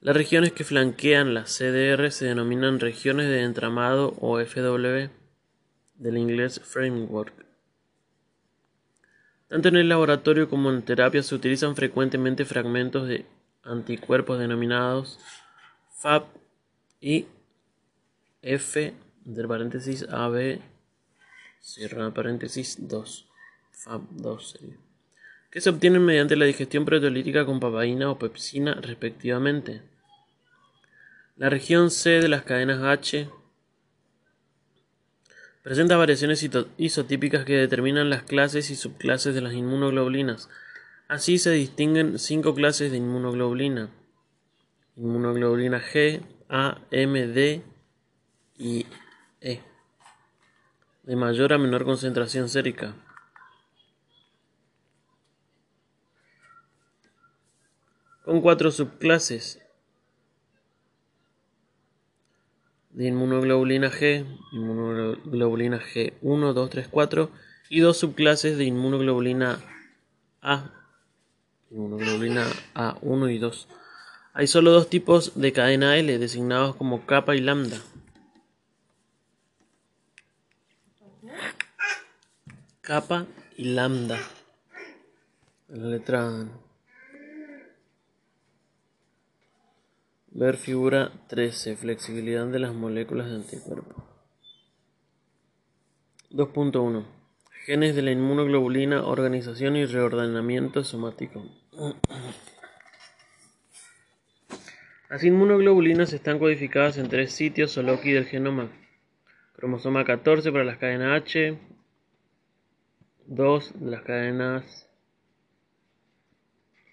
las 0.00 0.16
regiones 0.16 0.52
que 0.52 0.64
flanquean 0.64 1.34
la 1.34 1.44
CDR 1.44 2.10
se 2.10 2.24
denominan 2.24 2.80
regiones 2.80 3.28
de 3.28 3.42
entramado 3.42 4.14
o 4.18 4.40
FW, 4.40 5.10
del 5.96 6.16
inglés 6.16 6.60
framework. 6.64 7.34
Tanto 9.48 9.68
en 9.68 9.76
el 9.76 9.90
laboratorio 9.90 10.48
como 10.48 10.70
en 10.70 10.82
terapia 10.82 11.22
se 11.22 11.34
utilizan 11.34 11.76
frecuentemente 11.76 12.46
fragmentos 12.46 13.08
de 13.08 13.26
anticuerpos 13.62 14.38
denominados 14.38 15.18
FAB 15.98 16.24
y 17.00 17.26
F 18.40 18.94
del 19.24 19.48
paréntesis 19.48 20.06
AB 20.08 20.60
paréntesis 22.14 22.88
2 22.88 23.28
FAB2 23.84 24.78
que 25.50 25.60
se 25.60 25.68
obtienen 25.68 26.04
mediante 26.04 26.36
la 26.36 26.44
digestión 26.44 26.84
proteolítica 26.84 27.44
con 27.44 27.60
papaína 27.60 28.10
o 28.10 28.18
pepsina 28.18 28.74
respectivamente. 28.74 29.89
La 31.40 31.48
región 31.48 31.90
C 31.90 32.20
de 32.20 32.28
las 32.28 32.42
cadenas 32.42 32.82
H 32.82 33.30
presenta 35.62 35.96
variaciones 35.96 36.46
isotípicas 36.76 37.46
que 37.46 37.56
determinan 37.56 38.10
las 38.10 38.24
clases 38.24 38.68
y 38.68 38.76
subclases 38.76 39.34
de 39.34 39.40
las 39.40 39.54
inmunoglobulinas. 39.54 40.50
Así 41.08 41.38
se 41.38 41.50
distinguen 41.52 42.18
cinco 42.18 42.54
clases 42.54 42.90
de 42.90 42.98
inmunoglobulina. 42.98 43.88
Inmunoglobulina 44.96 45.80
G, 45.80 46.20
A, 46.50 46.82
M, 46.90 47.26
D 47.28 47.62
y 48.58 48.84
E. 49.40 49.62
De 51.04 51.16
mayor 51.16 51.54
a 51.54 51.58
menor 51.58 51.86
concentración 51.86 52.50
sérica. 52.50 52.94
Con 58.26 58.42
cuatro 58.42 58.70
subclases. 58.70 59.59
De 62.92 63.06
inmunoglobulina 63.06 63.90
G, 63.90 64.26
inmunoglobulina 64.52 65.80
G1, 65.80 66.52
2, 66.52 66.70
3, 66.70 66.88
4 66.88 67.30
y 67.68 67.80
dos 67.80 67.98
subclases 67.98 68.58
de 68.58 68.64
inmunoglobulina 68.64 69.60
A, 70.42 70.70
inmunoglobulina 71.70 72.46
A1 72.74 73.32
y 73.32 73.38
2. 73.38 73.68
Hay 74.32 74.46
solo 74.46 74.70
dos 74.70 74.88
tipos 74.88 75.40
de 75.40 75.52
cadena 75.52 75.96
L 75.96 76.18
designados 76.18 76.76
como 76.76 77.06
kappa 77.06 77.34
y 77.34 77.40
lambda. 77.40 77.80
Kappa 82.80 83.26
y 83.56 83.64
lambda. 83.64 84.18
La 85.68 85.86
letra 85.86 86.48
Ver 90.32 90.56
figura 90.56 91.10
13. 91.28 91.76
Flexibilidad 91.76 92.46
de 92.46 92.60
las 92.60 92.72
moléculas 92.72 93.28
de 93.28 93.36
anticuerpo. 93.36 94.04
2.1. 96.30 97.04
Genes 97.66 97.96
de 97.96 98.02
la 98.02 98.12
inmunoglobulina, 98.12 99.04
organización 99.04 99.74
y 99.74 99.86
reordenamiento 99.86 100.84
somático. 100.84 101.44
Las 105.08 105.24
inmunoglobulinas 105.24 106.12
están 106.12 106.38
codificadas 106.38 106.96
en 106.98 107.08
tres 107.08 107.32
sitios 107.32 107.76
o 107.76 107.82
loci 107.82 108.12
del 108.12 108.26
genoma. 108.26 108.70
Cromosoma 109.54 110.04
14 110.04 110.52
para 110.52 110.62
las 110.62 110.78
cadenas 110.78 111.22
H, 111.22 111.58
2 113.26 113.80
de 113.80 113.90
las 113.90 114.02
cadenas 114.02 114.88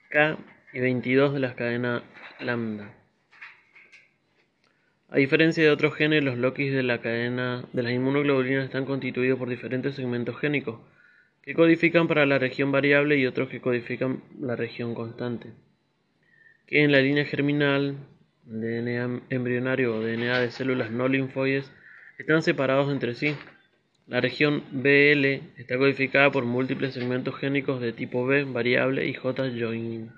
K 0.10 0.40
y 0.74 0.80
22 0.80 1.34
de 1.34 1.40
las 1.40 1.54
cadenas 1.54 2.02
lambda. 2.40 2.97
A 5.10 5.18
diferencia 5.18 5.64
de 5.64 5.70
otros 5.70 5.96
genes, 5.96 6.24
los 6.24 6.38
loquis 6.38 6.74
de 6.74 6.84
la 6.84 7.00
cadena 7.00 7.64
de 7.72 7.82
las 7.82 7.94
inmunoglobulinas 7.94 8.66
están 8.66 8.86
constituidos 8.86 9.40
por 9.40 9.50
diferentes 9.50 9.96
segmentos 9.96 10.38
génicos 10.38 10.80
que 11.42 11.54
codifican 11.54 12.10
para 12.10 12.26
la 12.26 12.40
región 12.40 12.74
variable 12.74 13.18
y 13.18 13.26
otros 13.26 13.48
que 13.48 13.62
codifican 13.62 14.22
la 14.38 14.58
región 14.58 14.94
constante. 14.94 15.54
Que 16.66 16.84
en 16.84 16.92
la 16.92 17.00
línea 17.00 17.24
germinal, 17.24 17.96
DNA 18.44 19.22
embrionario 19.30 19.96
o 19.96 20.02
DNA 20.02 20.40
de 20.40 20.52
células 20.52 20.92
no 20.92 21.08
linfoides 21.08 21.72
están 22.18 22.42
separados 22.42 22.92
entre 22.92 23.16
sí. 23.16 23.34
La 24.08 24.20
región 24.20 24.64
BL 24.72 25.26
está 25.56 25.78
codificada 25.78 26.32
por 26.32 26.44
múltiples 26.44 26.94
segmentos 26.94 27.38
génicos 27.38 27.80
de 27.80 27.94
tipo 27.94 28.26
B 28.26 28.44
variable 28.44 29.08
y 29.08 29.14
J 29.14 29.52
joining. 29.52 30.12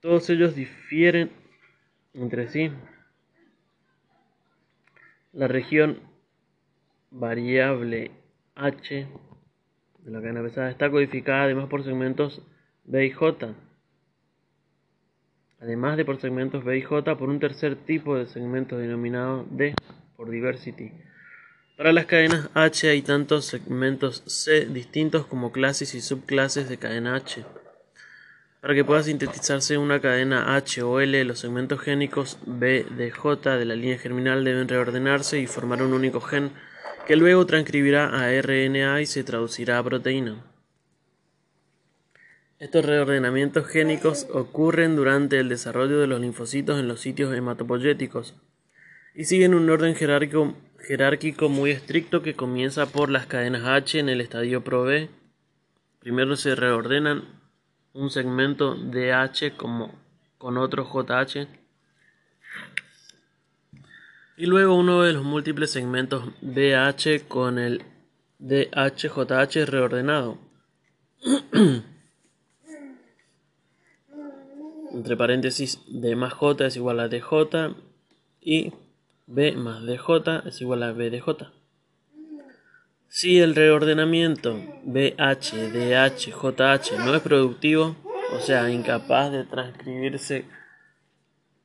Todos 0.00 0.30
ellos 0.30 0.54
difieren 0.54 1.30
entre 2.16 2.48
sí. 2.48 2.70
La 5.32 5.48
región 5.48 6.00
variable 7.10 8.10
H 8.54 9.06
de 9.98 10.10
la 10.10 10.20
cadena 10.20 10.42
pesada 10.42 10.70
está 10.70 10.90
codificada 10.90 11.44
además 11.44 11.68
por 11.68 11.84
segmentos 11.84 12.42
B 12.84 13.06
y 13.06 13.10
J. 13.10 13.54
Además 15.60 15.96
de 15.96 16.04
por 16.04 16.20
segmentos 16.20 16.64
B 16.64 16.78
y 16.78 16.82
J 16.82 17.16
por 17.16 17.28
un 17.28 17.40
tercer 17.40 17.76
tipo 17.76 18.16
de 18.16 18.26
segmentos 18.26 18.78
denominado 18.78 19.46
D 19.50 19.74
por 20.16 20.30
diversity. 20.30 20.92
Para 21.76 21.92
las 21.92 22.06
cadenas 22.06 22.48
H 22.54 22.88
hay 22.88 23.02
tantos 23.02 23.44
segmentos 23.44 24.22
C 24.26 24.66
distintos 24.66 25.26
como 25.26 25.52
clases 25.52 25.94
y 25.94 26.00
subclases 26.00 26.68
de 26.70 26.78
cadena 26.78 27.16
H. 27.16 27.44
Para 28.60 28.74
que 28.74 28.84
pueda 28.84 29.02
sintetizarse 29.02 29.78
una 29.78 30.00
cadena 30.00 30.56
H 30.56 30.82
o 30.82 31.00
L, 31.00 31.24
los 31.24 31.38
segmentos 31.38 31.80
génicos 31.80 32.38
B, 32.46 32.86
D, 32.96 33.10
J 33.10 33.56
de 33.56 33.64
la 33.64 33.76
línea 33.76 33.98
germinal 33.98 34.44
deben 34.44 34.68
reordenarse 34.68 35.38
y 35.38 35.46
formar 35.46 35.82
un 35.82 35.92
único 35.92 36.20
gen 36.20 36.50
que 37.06 37.16
luego 37.16 37.46
transcribirá 37.46 38.08
a 38.08 38.32
RNA 38.42 39.00
y 39.02 39.06
se 39.06 39.22
traducirá 39.22 39.78
a 39.78 39.84
proteína. 39.84 40.42
Estos 42.58 42.86
reordenamientos 42.86 43.66
génicos 43.68 44.26
ocurren 44.32 44.96
durante 44.96 45.38
el 45.38 45.48
desarrollo 45.48 46.00
de 46.00 46.06
los 46.06 46.20
linfocitos 46.20 46.80
en 46.80 46.88
los 46.88 47.00
sitios 47.00 47.34
hematopoyéticos 47.34 48.34
y 49.14 49.26
siguen 49.26 49.54
un 49.54 49.68
orden 49.68 49.94
jerárquico, 49.94 50.56
jerárquico 50.80 51.50
muy 51.50 51.70
estricto 51.70 52.22
que 52.22 52.34
comienza 52.34 52.86
por 52.86 53.10
las 53.10 53.26
cadenas 53.26 53.64
H 53.64 53.98
en 53.98 54.08
el 54.08 54.22
estadio 54.22 54.64
Pro-B. 54.64 55.10
Primero 56.00 56.34
se 56.36 56.54
reordenan 56.54 57.35
un 57.96 58.10
segmento 58.10 58.74
DH 58.74 59.56
como 59.56 59.94
con 60.38 60.58
otro 60.58 60.84
JH 60.84 61.48
y 64.36 64.44
luego 64.44 64.74
uno 64.74 65.02
de 65.02 65.14
los 65.14 65.24
múltiples 65.24 65.70
segmentos 65.70 66.24
BH 66.42 67.26
con 67.26 67.58
el 67.58 67.82
DHJH 68.38 69.64
reordenado. 69.64 70.36
Entre 74.92 75.16
paréntesis 75.16 75.80
D 75.88 76.14
más 76.16 76.34
J 76.34 76.66
es 76.66 76.76
igual 76.76 77.00
a 77.00 77.08
DJ 77.08 77.74
y 78.42 78.74
B 79.26 79.52
más 79.52 79.82
DJ 79.82 80.42
es 80.44 80.60
igual 80.60 80.82
a 80.82 80.92
BDJ. 80.92 81.55
Si 83.08 83.38
el 83.38 83.54
reordenamiento 83.54 84.60
BH, 84.84 85.70
DH, 85.72 86.32
JH 86.32 86.98
no 86.98 87.14
es 87.14 87.22
productivo, 87.22 87.96
o 88.32 88.40
sea, 88.40 88.70
incapaz 88.70 89.32
de 89.32 89.44
transcribirse 89.44 90.44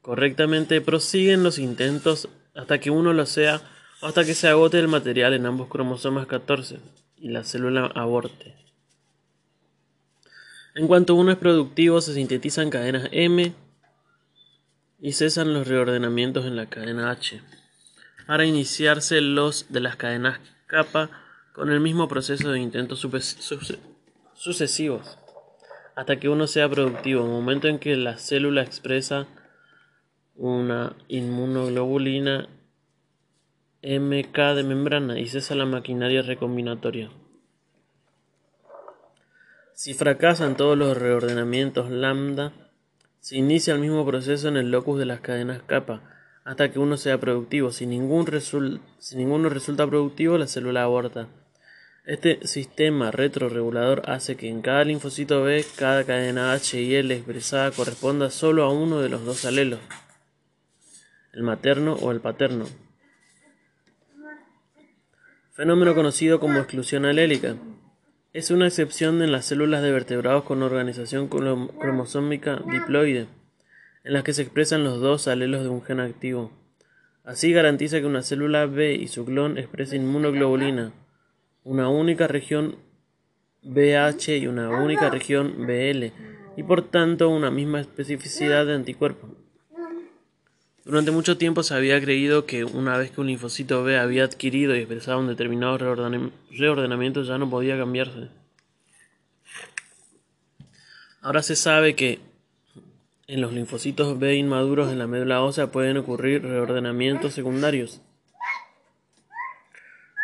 correctamente, 0.01 0.81
prosiguen 0.81 1.43
los 1.43 1.59
intentos 1.59 2.29
hasta 2.55 2.79
que 2.79 2.89
uno 2.89 3.13
lo 3.13 3.25
sea 3.25 3.61
o 4.01 4.07
hasta 4.07 4.23
que 4.23 4.33
se 4.33 4.47
agote 4.47 4.79
el 4.79 4.87
material 4.87 5.33
en 5.33 5.45
ambos 5.45 5.67
cromosomas 5.67 6.27
14 6.27 6.79
y 7.17 7.29
la 7.29 7.43
célula 7.43 7.85
aborte. 7.95 8.55
En 10.73 10.87
cuanto 10.87 11.15
uno 11.15 11.31
es 11.31 11.37
productivo, 11.37 11.99
se 12.01 12.13
sintetizan 12.13 12.69
cadenas 12.69 13.09
M 13.11 13.53
y 14.99 15.11
cesan 15.13 15.53
los 15.53 15.67
reordenamientos 15.67 16.45
en 16.45 16.55
la 16.55 16.67
cadena 16.67 17.11
H 17.11 17.41
para 18.25 18.45
iniciarse 18.45 19.19
los 19.19 19.65
de 19.69 19.81
las 19.81 19.97
cadenas 19.97 20.39
kappa 20.67 21.09
con 21.53 21.69
el 21.69 21.79
mismo 21.79 22.07
proceso 22.07 22.51
de 22.51 22.59
intentos 22.59 23.07
sucesivos 24.33 25.17
hasta 25.95 26.19
que 26.19 26.29
uno 26.29 26.47
sea 26.47 26.69
productivo, 26.69 27.25
momento 27.25 27.67
en 27.67 27.79
que 27.79 27.95
la 27.95 28.17
célula 28.17 28.61
expresa 28.61 29.27
una 30.35 30.95
inmunoglobulina 31.07 32.47
MK 33.83 34.37
de 34.55 34.63
membrana 34.63 35.19
y 35.19 35.27
cesa 35.27 35.55
la 35.55 35.65
maquinaria 35.65 36.21
recombinatoria. 36.21 37.11
Si 39.73 39.93
fracasan 39.93 40.55
todos 40.55 40.77
los 40.77 40.97
reordenamientos 40.97 41.89
lambda, 41.89 42.53
se 43.19 43.37
inicia 43.37 43.73
el 43.73 43.79
mismo 43.79 44.05
proceso 44.05 44.47
en 44.47 44.57
el 44.57 44.71
locus 44.71 44.99
de 44.99 45.05
las 45.05 45.21
cadenas 45.21 45.61
kappa 45.63 46.01
hasta 46.43 46.71
que 46.71 46.79
uno 46.79 46.97
sea 46.97 47.19
productivo. 47.19 47.71
Si, 47.71 47.85
ningún 47.85 48.27
si 48.99 49.17
ninguno 49.17 49.49
resulta 49.49 49.87
productivo, 49.87 50.37
la 50.37 50.47
célula 50.47 50.83
aborta. 50.83 51.27
Este 52.03 52.47
sistema 52.47 53.11
retroregulador 53.11 54.01
hace 54.09 54.35
que 54.35 54.49
en 54.49 54.63
cada 54.63 54.83
linfocito 54.83 55.43
B 55.43 55.63
cada 55.75 56.03
cadena 56.03 56.51
H 56.51 56.81
y 56.81 56.95
L 56.95 57.13
expresada 57.13 57.69
corresponda 57.69 58.31
solo 58.31 58.63
a 58.63 58.73
uno 58.73 59.01
de 59.01 59.09
los 59.09 59.23
dos 59.23 59.45
alelos, 59.45 59.79
el 61.31 61.43
materno 61.43 61.93
o 61.93 62.11
el 62.11 62.19
paterno. 62.19 62.65
Fenómeno 65.51 65.93
conocido 65.93 66.39
como 66.39 66.57
exclusión 66.57 67.05
alélica. 67.05 67.55
Es 68.33 68.49
una 68.49 68.65
excepción 68.65 69.21
en 69.21 69.31
las 69.31 69.45
células 69.45 69.83
de 69.83 69.91
vertebrados 69.91 70.43
con 70.43 70.63
organización 70.63 71.27
cromosómica 71.27 72.63
diploide, 72.71 73.27
en 74.03 74.13
las 74.13 74.23
que 74.23 74.33
se 74.33 74.41
expresan 74.41 74.83
los 74.83 74.99
dos 74.99 75.27
alelos 75.27 75.61
de 75.61 75.69
un 75.69 75.83
gen 75.83 75.99
activo. 75.99 76.51
Así 77.23 77.51
garantiza 77.51 77.99
que 77.99 78.07
una 78.07 78.23
célula 78.23 78.65
B 78.65 78.95
y 78.95 79.07
su 79.07 79.23
clon 79.23 79.59
expresen 79.59 80.01
inmunoglobulina, 80.01 80.93
una 81.63 81.89
única 81.89 82.27
región 82.27 82.77
BH 83.63 84.37
y 84.37 84.47
una 84.47 84.69
única 84.69 85.09
región 85.09 85.67
BL, 85.67 86.11
y 86.57 86.63
por 86.63 86.81
tanto 86.81 87.29
una 87.29 87.51
misma 87.51 87.79
especificidad 87.79 88.65
de 88.65 88.73
anticuerpo. 88.73 89.29
Durante 90.83 91.11
mucho 91.11 91.37
tiempo 91.37 91.61
se 91.61 91.75
había 91.75 92.01
creído 92.01 92.47
que 92.47 92.63
una 92.63 92.97
vez 92.97 93.11
que 93.11 93.21
un 93.21 93.27
linfocito 93.27 93.83
B 93.83 93.99
había 93.99 94.23
adquirido 94.23 94.75
y 94.75 94.79
expresado 94.79 95.19
un 95.19 95.27
determinado 95.27 95.77
reordenamiento 95.77 97.21
ya 97.21 97.37
no 97.37 97.49
podía 97.49 97.77
cambiarse. 97.77 98.29
Ahora 101.21 101.43
se 101.43 101.55
sabe 101.55 101.95
que 101.95 102.19
en 103.27 103.41
los 103.41 103.53
linfocitos 103.53 104.17
B 104.17 104.35
inmaduros 104.35 104.91
en 104.91 104.97
la 104.97 105.05
médula 105.05 105.43
ósea 105.43 105.71
pueden 105.71 105.97
ocurrir 105.97 106.41
reordenamientos 106.41 107.33
secundarios 107.33 108.01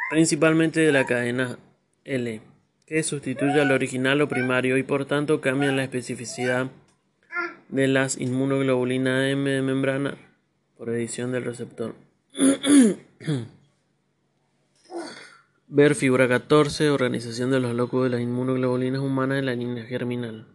principalmente 0.10 0.80
de 0.80 0.92
la 0.92 1.06
cadena 1.06 1.60
L, 2.06 2.42
que 2.86 3.04
sustituye 3.04 3.62
al 3.62 3.72
original 3.72 4.22
o 4.22 4.28
primario 4.28 4.78
y 4.78 4.84
por 4.84 5.06
tanto 5.06 5.42
cambian 5.42 5.76
la 5.76 5.84
especificidad 5.84 6.72
de 7.70 7.88
las 7.88 8.18
inmunoglobulinas 8.18 9.32
M 9.32 9.50
de 9.50 9.62
membrana 9.62 10.18
por 10.78 10.90
edición 10.90 11.32
del 11.32 11.44
receptor. 11.44 11.96
Ver 15.70 15.96
figura 15.96 16.30
14, 16.30 16.92
organización 16.92 17.52
de 17.52 17.60
los 17.60 17.76
locos 17.76 18.06
de 18.06 18.10
las 18.12 18.22
inmunoglobulinas 18.22 19.02
humanas 19.02 19.40
en 19.40 19.48
la 19.48 19.56
línea 19.56 19.84
germinal. 19.86 20.48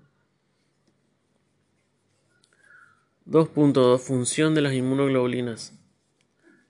2.2 3.27 3.99
Función 3.99 4.55
de 4.55 4.63
las 4.63 4.73
inmunoglobulinas. 4.73 5.79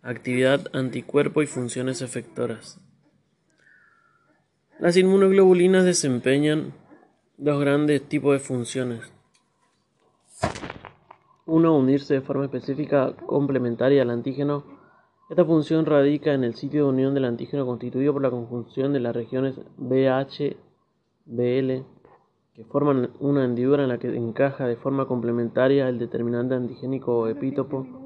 Actividad 0.05 0.67
anticuerpo 0.73 1.43
y 1.43 1.47
funciones 1.47 2.03
efectoras. 2.03 2.81
Las 4.81 4.97
inmunoglobulinas 4.97 5.85
desempeñan 5.85 6.73
dos 7.37 7.61
grandes 7.61 8.03
tipos 8.09 8.33
de 8.33 8.41
funciones. 8.41 9.13
Uno, 11.47 11.79
unirse 11.79 12.15
de 12.15 12.21
forma 12.21 12.47
específica 12.47 13.15
complementaria 13.15 14.03
al 14.03 14.11
antígeno. 14.11 14.65
Esta 15.31 15.45
función 15.45 15.87
radica 15.87 16.35
en 16.35 16.43
el 16.43 16.57
sitio 16.57 16.83
de 16.83 16.91
unión 16.91 17.15
del 17.15 17.25
antígeno 17.25 17.65
constituido 17.65 18.13
por 18.13 18.23
la 18.23 18.31
conjunción 18.31 18.93
de 18.93 18.99
las 18.99 19.15
regiones 19.15 19.55
BH, 19.77 20.57
BL, 21.27 21.85
que 22.55 22.65
forman 22.65 23.11
una 23.21 23.45
hendidura 23.45 23.85
en 23.85 23.91
la 23.91 23.99
que 23.99 24.09
encaja 24.17 24.67
de 24.67 24.75
forma 24.75 25.07
complementaria 25.07 25.89
el 25.89 26.01
determinante 26.01 26.57
antigénico 26.57 27.21
o 27.21 27.29
epítopo. 27.29 28.02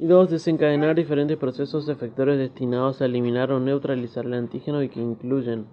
Y 0.00 0.06
dos, 0.06 0.30
desencadenar 0.30 0.94
diferentes 0.94 1.36
procesos 1.38 1.88
efectores 1.88 2.38
destinados 2.38 3.02
a 3.02 3.06
eliminar 3.06 3.50
o 3.50 3.58
neutralizar 3.58 4.26
el 4.26 4.34
antígeno 4.34 4.80
y 4.80 4.90
que 4.90 5.00
incluyen, 5.00 5.66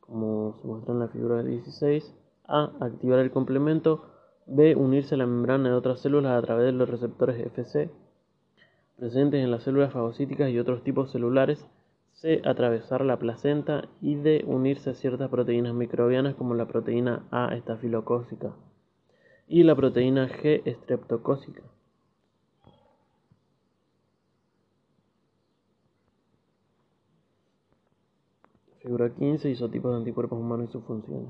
como 0.00 0.58
se 0.60 0.66
muestra 0.66 0.92
en 0.92 0.98
la 0.98 1.06
figura 1.06 1.40
16, 1.44 2.12
A. 2.48 2.72
Activar 2.80 3.20
el 3.20 3.30
complemento. 3.30 4.02
B. 4.46 4.74
Unirse 4.74 5.14
a 5.14 5.18
la 5.18 5.26
membrana 5.26 5.68
de 5.68 5.76
otras 5.76 6.00
células 6.00 6.36
a 6.36 6.42
través 6.44 6.66
de 6.66 6.72
los 6.72 6.90
receptores 6.90 7.38
FC 7.46 7.90
presentes 8.96 9.44
en 9.44 9.52
las 9.52 9.62
células 9.62 9.92
fagocíticas 9.92 10.50
y 10.50 10.58
otros 10.58 10.82
tipos 10.82 11.12
celulares 11.12 11.64
C. 12.10 12.42
Atravesar 12.44 13.04
la 13.04 13.20
placenta 13.20 13.88
y 14.00 14.16
D. 14.16 14.42
Unirse 14.48 14.90
a 14.90 14.94
ciertas 14.94 15.30
proteínas 15.30 15.74
microbianas 15.74 16.34
como 16.34 16.54
la 16.54 16.66
proteína 16.66 17.28
A 17.30 17.54
estafilocócica 17.54 18.56
y 19.46 19.62
la 19.62 19.76
proteína 19.76 20.28
G 20.28 20.62
estreptocócica. 20.64 21.62
Figura 28.86 29.10
15. 29.10 29.50
Isotipos 29.50 29.90
de 29.90 29.96
anticuerpos 29.96 30.38
humanos 30.38 30.68
y 30.68 30.72
sus 30.72 30.84
funciones. 30.84 31.28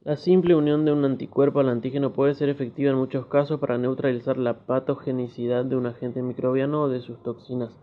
La 0.00 0.16
simple 0.16 0.54
unión 0.54 0.86
de 0.86 0.92
un 0.92 1.04
anticuerpo 1.04 1.60
al 1.60 1.68
antígeno 1.68 2.14
puede 2.14 2.32
ser 2.32 2.48
efectiva 2.48 2.92
en 2.92 2.96
muchos 2.96 3.26
casos 3.26 3.60
para 3.60 3.76
neutralizar 3.76 4.38
la 4.38 4.64
patogenicidad 4.64 5.66
de 5.66 5.76
un 5.76 5.84
agente 5.84 6.22
microbiano 6.22 6.84
o 6.84 6.88
de 6.88 7.02
sus 7.02 7.22
toxinas, 7.22 7.78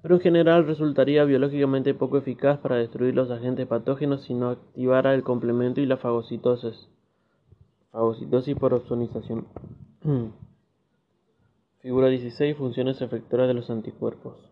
pero 0.00 0.14
en 0.14 0.20
general 0.20 0.64
resultaría 0.64 1.24
biológicamente 1.24 1.92
poco 1.92 2.18
eficaz 2.18 2.60
para 2.60 2.76
destruir 2.76 3.16
los 3.16 3.32
agentes 3.32 3.66
patógenos 3.66 4.22
si 4.22 4.34
no 4.34 4.50
activara 4.50 5.12
el 5.12 5.24
complemento 5.24 5.80
y 5.80 5.86
la 5.86 5.96
fagocitosis, 5.96 6.88
fagocitosis 7.90 8.56
por 8.56 8.74
ozonización. 8.74 9.48
Figura 11.80 12.06
16. 12.06 12.56
Funciones 12.56 13.02
efectoras 13.02 13.48
de 13.48 13.54
los 13.54 13.70
anticuerpos. 13.70 14.51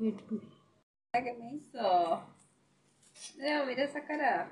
¿Qué 0.00 1.36
me 1.38 1.54
hizo? 1.56 2.22
Leo, 3.38 3.66
mira 3.66 3.84
esa 3.84 4.02
cara. 4.06 4.50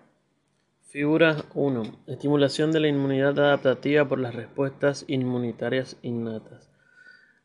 Figura 0.83 1.45
1. 1.55 1.83
Estimulación 2.07 2.71
de 2.71 2.81
la 2.81 2.89
inmunidad 2.89 3.39
adaptativa 3.39 4.07
por 4.07 4.19
las 4.19 4.35
respuestas 4.35 5.07
inmunitarias 5.09 5.97
innatas. 6.03 6.69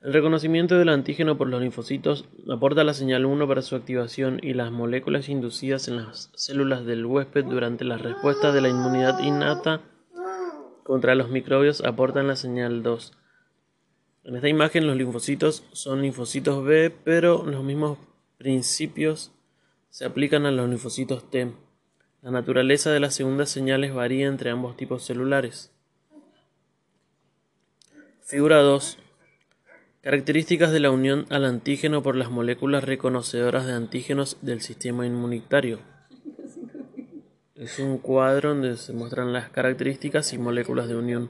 El 0.01 0.11
reconocimiento 0.11 0.77
del 0.77 0.89
antígeno 0.89 1.37
por 1.37 1.47
los 1.47 1.61
linfocitos 1.61 2.27
aporta 2.51 2.83
la 2.83 2.93
señal 2.93 3.25
1 3.25 3.47
para 3.47 3.61
su 3.61 3.77
activación 3.77 4.39
y 4.41 4.53
las 4.53 4.69
moléculas 4.69 5.29
inducidas 5.29 5.87
en 5.87 5.95
las 5.95 6.29
células 6.35 6.85
del 6.85 7.05
huésped 7.05 7.45
durante 7.45 7.85
las 7.85 8.01
respuestas 8.01 8.53
de 8.53 8.59
la 8.59 8.67
inmunidad 8.67 9.19
innata 9.19 9.79
contra 10.83 11.15
los 11.15 11.29
microbios 11.29 11.79
aportan 11.85 12.27
la 12.27 12.35
señal 12.35 12.83
2. 12.83 13.13
En 14.23 14.35
esta 14.35 14.47
imagen 14.47 14.87
los 14.87 14.95
linfocitos 14.95 15.65
son 15.73 16.01
linfocitos 16.01 16.63
B, 16.63 16.93
pero 17.03 17.45
los 17.45 17.63
mismos 17.63 17.97
principios 18.37 19.31
se 19.89 20.05
aplican 20.05 20.45
a 20.45 20.51
los 20.51 20.69
linfocitos 20.69 21.29
T. 21.29 21.51
La 22.21 22.31
naturaleza 22.31 22.89
de 22.91 23.01
las 23.01 23.15
segundas 23.15 23.49
señales 23.49 23.93
varía 23.93 24.27
entre 24.27 24.49
ambos 24.49 24.77
tipos 24.77 25.03
celulares. 25.03 25.71
Figura 28.21 28.59
2. 28.61 28.97
Características 30.01 30.71
de 30.71 30.79
la 30.79 30.91
unión 30.91 31.25
al 31.29 31.43
antígeno 31.43 32.01
por 32.01 32.15
las 32.15 32.31
moléculas 32.31 32.85
reconocedoras 32.85 33.65
de 33.65 33.73
antígenos 33.73 34.37
del 34.41 34.61
sistema 34.61 35.05
inmunitario. 35.05 35.79
Es 37.55 37.79
un 37.79 37.97
cuadro 37.97 38.49
donde 38.49 38.77
se 38.77 38.93
muestran 38.93 39.31
las 39.33 39.49
características 39.49 40.31
y 40.33 40.37
moléculas 40.37 40.87
de 40.87 40.95
unión. 40.95 41.29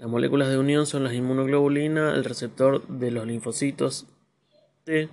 Las 0.00 0.08
moléculas 0.08 0.48
de 0.48 0.56
unión 0.56 0.86
son 0.86 1.04
las 1.04 1.12
inmunoglobulinas, 1.12 2.16
el 2.16 2.24
receptor 2.24 2.86
de 2.88 3.10
los 3.10 3.26
linfocitos 3.26 4.06
T 4.84 5.10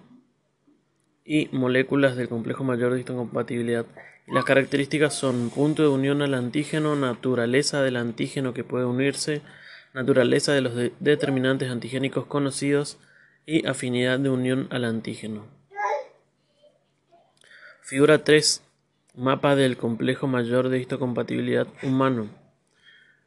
y 1.26 1.50
moléculas 1.52 2.16
del 2.16 2.30
complejo 2.30 2.64
mayor 2.64 2.94
de 2.94 3.02
histocompatibilidad. 3.02 3.86
Las 4.28 4.46
características 4.46 5.14
son 5.14 5.50
punto 5.50 5.82
de 5.84 5.90
unión 5.90 6.22
al 6.22 6.34
antígeno, 6.34 6.96
naturaleza 6.96 7.82
del 7.82 7.98
antígeno 7.98 8.54
que 8.54 8.64
puede 8.64 8.86
unirse, 8.86 9.42
naturaleza 9.94 10.54
de 10.54 10.62
los 10.62 10.74
determinantes 11.02 11.70
antigénicos 11.70 12.26
conocidos 12.26 12.98
y 13.46 13.68
afinidad 13.68 14.20
de 14.20 14.30
unión 14.30 14.68
al 14.70 14.86
antígeno. 14.86 15.48
Figura 17.82 18.24
3. 18.24 18.64
Mapa 19.16 19.58
del 19.58 19.76
complejo 19.76 20.28
mayor 20.28 20.70
de 20.70 20.80
histocompatibilidad 20.80 21.68
humano. 21.84 22.47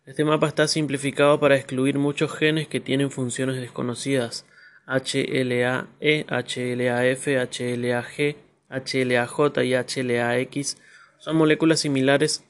Este 0.06 0.24
mapa 0.24 0.48
está 0.48 0.66
simplificado 0.66 1.38
para 1.38 1.56
excluir 1.56 1.98
muchos 1.98 2.32
genes 2.32 2.68
que 2.68 2.80
tienen 2.80 3.10
funciones 3.10 3.56
desconocidas. 3.56 4.46
HLA-E, 4.86 6.26
HLA-F, 6.26 7.38
HLA-G, 7.38 8.36
HLA-J 8.70 9.64
y 9.64 9.74
HLA-X 9.74 10.78
son 11.18 11.36
moléculas 11.36 11.80
similares 11.80 12.44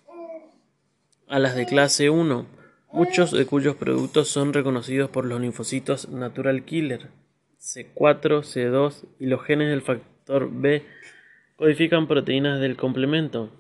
a 1.28 1.39
las 1.39 1.56
de 1.56 1.66
clase 1.66 2.09
1, 2.09 2.47
muchos 2.93 3.32
de 3.32 3.47
cuyos 3.47 3.74
productos 3.77 4.28
son 4.28 4.52
reconocidos 4.52 5.10
por 5.10 5.24
los 5.24 5.40
linfocitos 5.40 6.09
natural 6.09 6.64
killer 6.64 7.09
C4, 7.60 8.43
C2 8.43 9.06
y 9.18 9.27
los 9.27 9.44
genes 9.44 9.70
del 9.70 9.82
factor 9.82 10.48
B 10.51 10.85
codifican 11.56 12.06
proteínas 12.06 12.60
del 12.60 12.77
complemento 12.77 13.51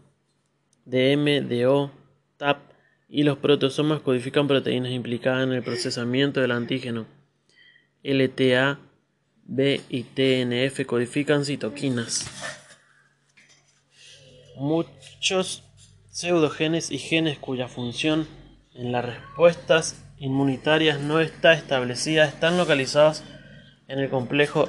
DM, 0.86 1.48
DO, 1.48 1.92
TAP 2.38 2.69
y 3.10 3.24
los 3.24 3.38
proteosomas 3.38 4.00
codifican 4.00 4.46
proteínas 4.46 4.92
implicadas 4.92 5.42
en 5.42 5.52
el 5.52 5.64
procesamiento 5.64 6.40
del 6.40 6.52
antígeno. 6.52 7.06
LTA, 8.04 8.78
B 9.44 9.80
y 9.88 10.04
TNF 10.04 10.86
codifican 10.86 11.44
citoquinas. 11.44 12.30
Muchos 14.56 15.64
pseudogenes 16.10 16.92
y 16.92 16.98
genes 16.98 17.38
cuya 17.38 17.66
función 17.66 18.28
en 18.74 18.92
las 18.92 19.04
respuestas 19.04 20.04
inmunitarias 20.18 21.00
no 21.00 21.18
está 21.18 21.54
establecida 21.54 22.26
están 22.26 22.56
localizados 22.58 23.24
en 23.88 23.98
el 23.98 24.08
complejo 24.08 24.68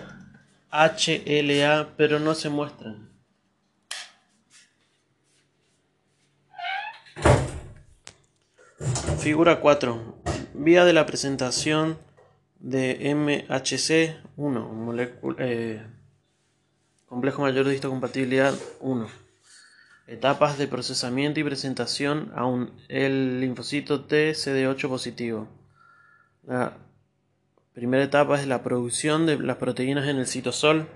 HLA 0.71 1.89
pero 1.95 2.19
no 2.19 2.33
se 2.33 2.49
muestran. 2.49 3.10
Figura 9.19 9.59
4. 9.59 10.21
Vía 10.53 10.85
de 10.85 10.93
la 10.93 11.05
presentación 11.05 11.97
de 12.59 13.13
MHC1, 13.15 15.35
eh, 15.39 15.85
complejo 17.05 17.41
mayor 17.41 17.67
de 17.67 17.75
histocompatibilidad 17.75 18.53
1. 18.79 19.07
Etapas 20.07 20.57
de 20.57 20.67
procesamiento 20.67 21.39
y 21.39 21.43
presentación 21.43 22.31
a 22.35 22.45
un 22.45 22.71
el 22.89 23.39
linfocito 23.39 24.05
T 24.05 24.31
CD8 24.31 24.89
positivo. 24.89 25.47
La 26.45 26.77
primera 27.73 28.03
etapa 28.03 28.39
es 28.39 28.47
la 28.47 28.63
producción 28.63 29.25
de 29.25 29.39
las 29.39 29.57
proteínas 29.57 30.07
en 30.07 30.17
el 30.17 30.27
citosol. 30.27 30.87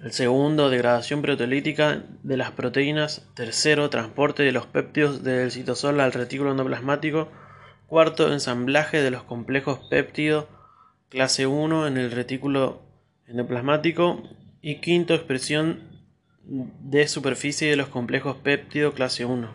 El 0.00 0.12
segundo, 0.12 0.70
degradación 0.70 1.22
proteolítica 1.22 2.04
de 2.22 2.36
las 2.36 2.52
proteínas. 2.52 3.26
Tercero, 3.34 3.90
transporte 3.90 4.44
de 4.44 4.52
los 4.52 4.64
péptidos 4.64 5.24
del 5.24 5.50
citosol 5.50 5.98
al 5.98 6.12
retículo 6.12 6.52
endoplasmático. 6.52 7.28
Cuarto, 7.88 8.32
ensamblaje 8.32 9.02
de 9.02 9.10
los 9.10 9.24
complejos 9.24 9.80
péptido 9.90 10.48
clase 11.08 11.46
1 11.48 11.88
en 11.88 11.96
el 11.96 12.12
retículo 12.12 12.82
endoplasmático. 13.26 14.22
Y 14.60 14.80
quinto, 14.80 15.14
expresión 15.14 15.82
de 16.44 17.08
superficie 17.08 17.68
de 17.68 17.76
los 17.76 17.88
complejos 17.88 18.36
péptido 18.36 18.92
clase 18.92 19.24
1. 19.24 19.52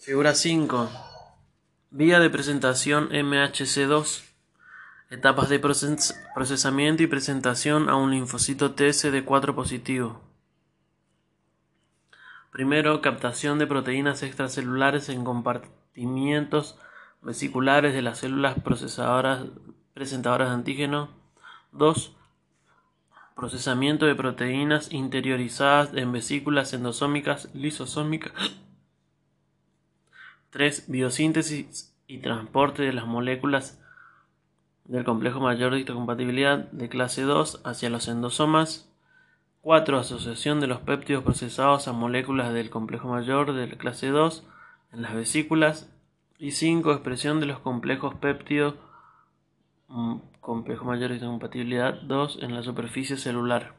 Figura 0.00 0.34
5. 0.34 0.90
Vía 1.90 2.18
de 2.18 2.28
presentación 2.28 3.08
MHC2. 3.10 4.31
Etapas 5.12 5.50
de 5.50 5.58
procesamiento 5.58 7.02
y 7.02 7.06
presentación 7.06 7.90
a 7.90 7.96
un 7.96 8.12
linfocito 8.12 8.74
TSD4 8.74 9.54
positivo. 9.54 10.22
Primero, 12.50 13.02
captación 13.02 13.58
de 13.58 13.66
proteínas 13.66 14.22
extracelulares 14.22 15.10
en 15.10 15.22
compartimientos 15.22 16.78
vesiculares 17.20 17.92
de 17.92 18.00
las 18.00 18.20
células 18.20 18.58
procesadoras 18.60 19.48
presentadoras 19.92 20.48
de 20.48 20.54
antígeno. 20.54 21.10
2. 21.72 22.16
Procesamiento 23.36 24.06
de 24.06 24.14
proteínas 24.14 24.90
interiorizadas 24.92 25.90
en 25.92 26.10
vesículas 26.10 26.72
endosómicas 26.72 27.50
lisosómicas. 27.52 28.32
3. 30.48 30.90
Biosíntesis 30.90 31.94
y 32.06 32.20
transporte 32.20 32.82
de 32.82 32.94
las 32.94 33.04
moléculas 33.04 33.78
del 34.92 35.04
complejo 35.04 35.40
mayor 35.40 35.72
de 35.72 35.78
histocompatibilidad 35.78 36.70
de 36.70 36.90
clase 36.90 37.22
2 37.22 37.62
hacia 37.64 37.88
los 37.88 38.08
endosomas. 38.08 38.92
4. 39.62 39.98
Asociación 39.98 40.60
de 40.60 40.66
los 40.66 40.80
péptidos 40.80 41.24
procesados 41.24 41.88
a 41.88 41.94
moléculas 41.94 42.52
del 42.52 42.68
complejo 42.68 43.08
mayor 43.08 43.54
de 43.54 43.74
clase 43.78 44.08
2 44.08 44.46
en 44.92 45.00
las 45.00 45.14
vesículas. 45.14 45.90
Y 46.36 46.50
5. 46.50 46.92
Expresión 46.92 47.40
de 47.40 47.46
los 47.46 47.58
complejos 47.60 48.16
péptidos 48.16 48.74
mm, 49.88 50.16
complejo 50.42 50.84
mayor 50.84 51.08
de 51.08 51.14
histocompatibilidad 51.14 51.94
2 52.02 52.40
en 52.42 52.54
la 52.54 52.62
superficie 52.62 53.16
celular. 53.16 53.74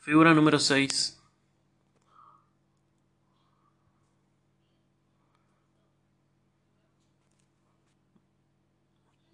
Figura 0.00 0.34
número 0.34 0.58
6. 0.58 1.21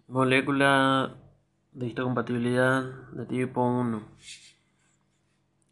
Molécula 0.09 1.17
de 1.71 1.85
histocompatibilidad 1.85 2.81
de 3.11 3.27
tipo 3.27 3.61
1. 3.61 4.01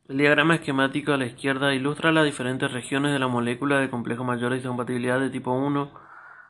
El 0.09 0.17
diagrama 0.19 0.53
esquemático 0.53 1.11
a 1.11 1.17
la 1.17 1.25
izquierda 1.25 1.73
ilustra 1.73 2.11
las 2.11 2.23
diferentes 2.23 2.71
regiones 2.71 3.13
de 3.13 3.17
la 3.17 3.27
molécula 3.27 3.79
de 3.79 3.89
complejo 3.89 4.23
mayor 4.23 4.51
de 4.51 4.57
histocompatibilidad 4.57 5.19
de 5.19 5.31
tipo 5.31 5.53
1. 5.53 5.91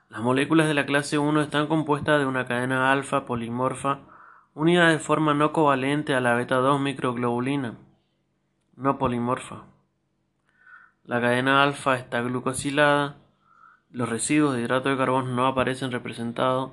Las 0.10 0.20
moléculas 0.20 0.68
de 0.68 0.74
la 0.74 0.86
clase 0.86 1.18
1 1.18 1.42
están 1.42 1.68
compuestas 1.68 2.20
de 2.20 2.26
una 2.26 2.46
cadena 2.46 2.92
alfa 2.92 3.26
polimorfa 3.26 4.00
unida 4.54 4.90
de 4.90 5.00
forma 5.00 5.34
no 5.34 5.54
covalente 5.54 6.14
a 6.14 6.20
la 6.20 6.34
beta 6.34 6.56
2 6.56 6.82
microglobulina, 6.82 7.78
no 8.76 8.98
polimorfa. 8.98 9.64
La 11.06 11.22
cadena 11.22 11.64
alfa 11.64 11.96
está 11.96 12.20
glucosilada, 12.20 13.16
los 13.92 14.10
residuos 14.10 14.56
de 14.56 14.64
hidrato 14.64 14.90
de 14.90 14.98
carbono 14.98 15.34
no 15.34 15.48
aparecen 15.48 15.94
representados 15.94 16.72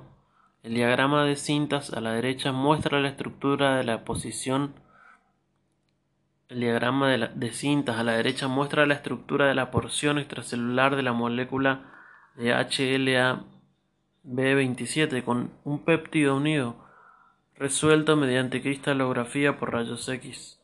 el 0.65 0.73
diagrama 0.73 1.23
de 1.25 1.35
cintas 1.35 1.93
a 1.93 2.01
la 2.01 2.13
derecha 2.13 2.51
muestra 2.51 2.99
la 2.99 3.09
estructura 3.09 3.77
de 3.77 3.83
la 3.83 4.03
posición. 4.03 4.73
El 6.49 6.61
diagrama 6.61 7.11
de, 7.11 7.51
cintas 7.51 7.99
a 7.99 8.03
la 8.03 8.13
derecha 8.13 8.47
muestra 8.47 8.87
la 8.87 8.95
estructura 8.95 9.45
de 9.45 9.53
la 9.53 9.69
porción 9.69 10.17
extracelular 10.17 10.95
de 10.95 11.03
la 11.03 11.13
molécula 11.13 11.93
de 12.35 12.51
HLA-B27 12.51 15.23
con 15.23 15.51
un 15.65 15.85
péptido 15.85 16.35
unido 16.35 16.83
resuelto 17.53 18.15
mediante 18.15 18.63
cristalografía 18.63 19.59
por 19.59 19.71
rayos 19.71 20.09
X. 20.09 20.59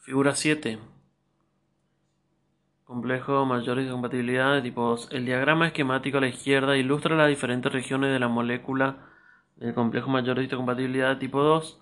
Figura 0.00 0.34
7. 0.34 0.99
Complejo 2.90 3.44
mayor 3.46 3.76
de 3.76 3.88
compatibilidad 3.88 4.52
de 4.52 4.62
tipo 4.62 4.82
2. 4.82 5.10
El 5.12 5.24
diagrama 5.24 5.68
esquemático 5.68 6.18
a 6.18 6.22
la 6.22 6.26
izquierda 6.26 6.76
ilustra 6.76 7.14
las 7.14 7.28
diferentes 7.28 7.72
regiones 7.72 8.12
de 8.12 8.18
la 8.18 8.26
molécula 8.26 8.96
del 9.54 9.74
complejo 9.74 10.10
mayor 10.10 10.40
de 10.40 10.48
compatibilidad 10.48 11.10
de 11.10 11.14
tipo 11.14 11.40
2. 11.40 11.80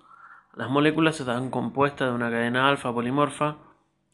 Las 0.55 0.69
moléculas 0.69 1.19
están 1.19 1.49
compuestas 1.49 2.11
de 2.11 2.15
una 2.15 2.31
cadena 2.31 2.69
alfa 2.69 2.93
polimorfa 2.93 3.57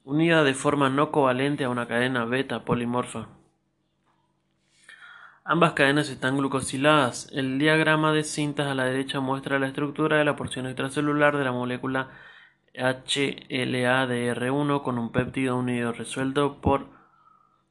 unida 0.04 0.44
de 0.44 0.54
forma 0.54 0.88
no 0.88 1.10
covalente 1.10 1.64
a 1.64 1.68
una 1.68 1.88
cadena 1.88 2.26
beta 2.26 2.64
polimorfa. 2.64 3.26
Ambas 5.42 5.72
cadenas 5.72 6.08
están 6.10 6.36
glucosiladas. 6.36 7.28
El 7.32 7.58
diagrama 7.58 8.12
de 8.12 8.22
cintas 8.22 8.68
a 8.68 8.74
la 8.76 8.84
derecha 8.84 9.18
muestra 9.18 9.58
la 9.58 9.66
estructura 9.66 10.18
de 10.18 10.24
la 10.24 10.36
porción 10.36 10.66
extracelular 10.66 11.36
de 11.36 11.42
la 11.42 11.50
molécula 11.50 12.10
HLA-DR1 12.74 14.82
con 14.82 14.98
un 14.98 15.12
péptido 15.12 15.56
unido 15.56 15.92
resuelto 15.92 16.60
por 16.60 16.88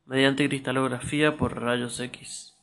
mediante 0.05 0.47
cristalografía 0.47 1.35
por 1.35 1.61
rayos 1.61 1.99
X. 1.99 2.55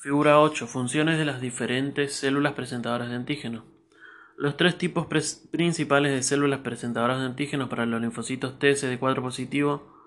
Figura 0.00 0.40
8. 0.40 0.66
Funciones 0.66 1.18
de 1.18 1.24
las 1.24 1.40
diferentes 1.40 2.14
células 2.14 2.54
presentadoras 2.54 3.08
de 3.08 3.16
antígeno. 3.16 3.64
Los 4.36 4.56
tres 4.56 4.78
tipos 4.78 5.06
principales 5.06 6.12
de 6.12 6.22
células 6.22 6.60
presentadoras 6.60 7.18
de 7.18 7.26
antígenos 7.26 7.68
para 7.68 7.86
los 7.86 8.00
linfocitos 8.00 8.58
TSD4 8.60 9.20
positivo 9.20 9.97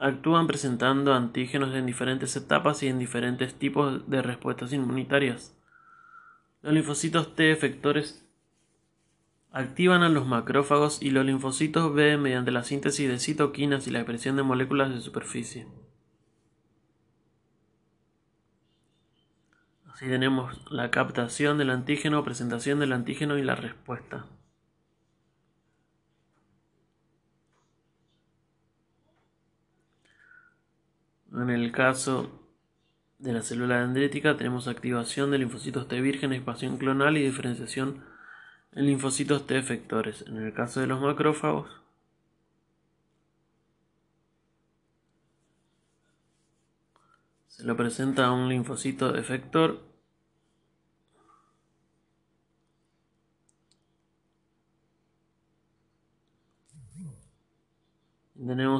actúan 0.00 0.46
presentando 0.46 1.12
antígenos 1.12 1.74
en 1.74 1.84
diferentes 1.84 2.34
etapas 2.34 2.82
y 2.82 2.88
en 2.88 2.98
diferentes 2.98 3.54
tipos 3.54 4.08
de 4.08 4.22
respuestas 4.22 4.72
inmunitarias. 4.72 5.54
Los 6.62 6.72
linfocitos 6.72 7.34
T 7.36 7.52
efectores 7.52 8.26
activan 9.52 10.02
a 10.02 10.08
los 10.08 10.26
macrófagos 10.26 11.02
y 11.02 11.10
los 11.10 11.26
linfocitos 11.26 11.94
B 11.94 12.16
mediante 12.16 12.50
la 12.50 12.64
síntesis 12.64 13.08
de 13.08 13.18
citoquinas 13.18 13.86
y 13.86 13.90
la 13.90 13.98
expresión 14.00 14.36
de 14.36 14.42
moléculas 14.42 14.90
de 14.90 15.02
superficie. 15.02 15.66
Así 19.92 20.06
tenemos 20.06 20.70
la 20.72 20.90
captación 20.90 21.58
del 21.58 21.68
antígeno, 21.68 22.24
presentación 22.24 22.78
del 22.78 22.94
antígeno 22.94 23.36
y 23.36 23.42
la 23.42 23.54
respuesta. 23.54 24.24
En 31.32 31.50
el 31.50 31.70
caso 31.72 32.40
de 33.18 33.32
la 33.32 33.42
célula 33.42 33.80
dendrítica 33.80 34.36
tenemos 34.36 34.66
activación 34.66 35.30
de 35.30 35.38
linfocitos 35.38 35.88
T 35.88 36.00
virgen, 36.00 36.32
expansión 36.32 36.76
clonal 36.78 37.16
y 37.16 37.24
diferenciación 37.24 38.04
en 38.72 38.86
linfocitos 38.86 39.46
T 39.46 39.56
efectores. 39.56 40.24
En 40.26 40.38
el 40.38 40.52
caso 40.52 40.80
de 40.80 40.86
los 40.86 41.00
macrófagos 41.00 41.70
se 47.46 47.64
lo 47.64 47.76
presenta 47.76 48.26
a 48.26 48.32
un 48.32 48.48
linfocito 48.48 49.14
efector 49.16 49.89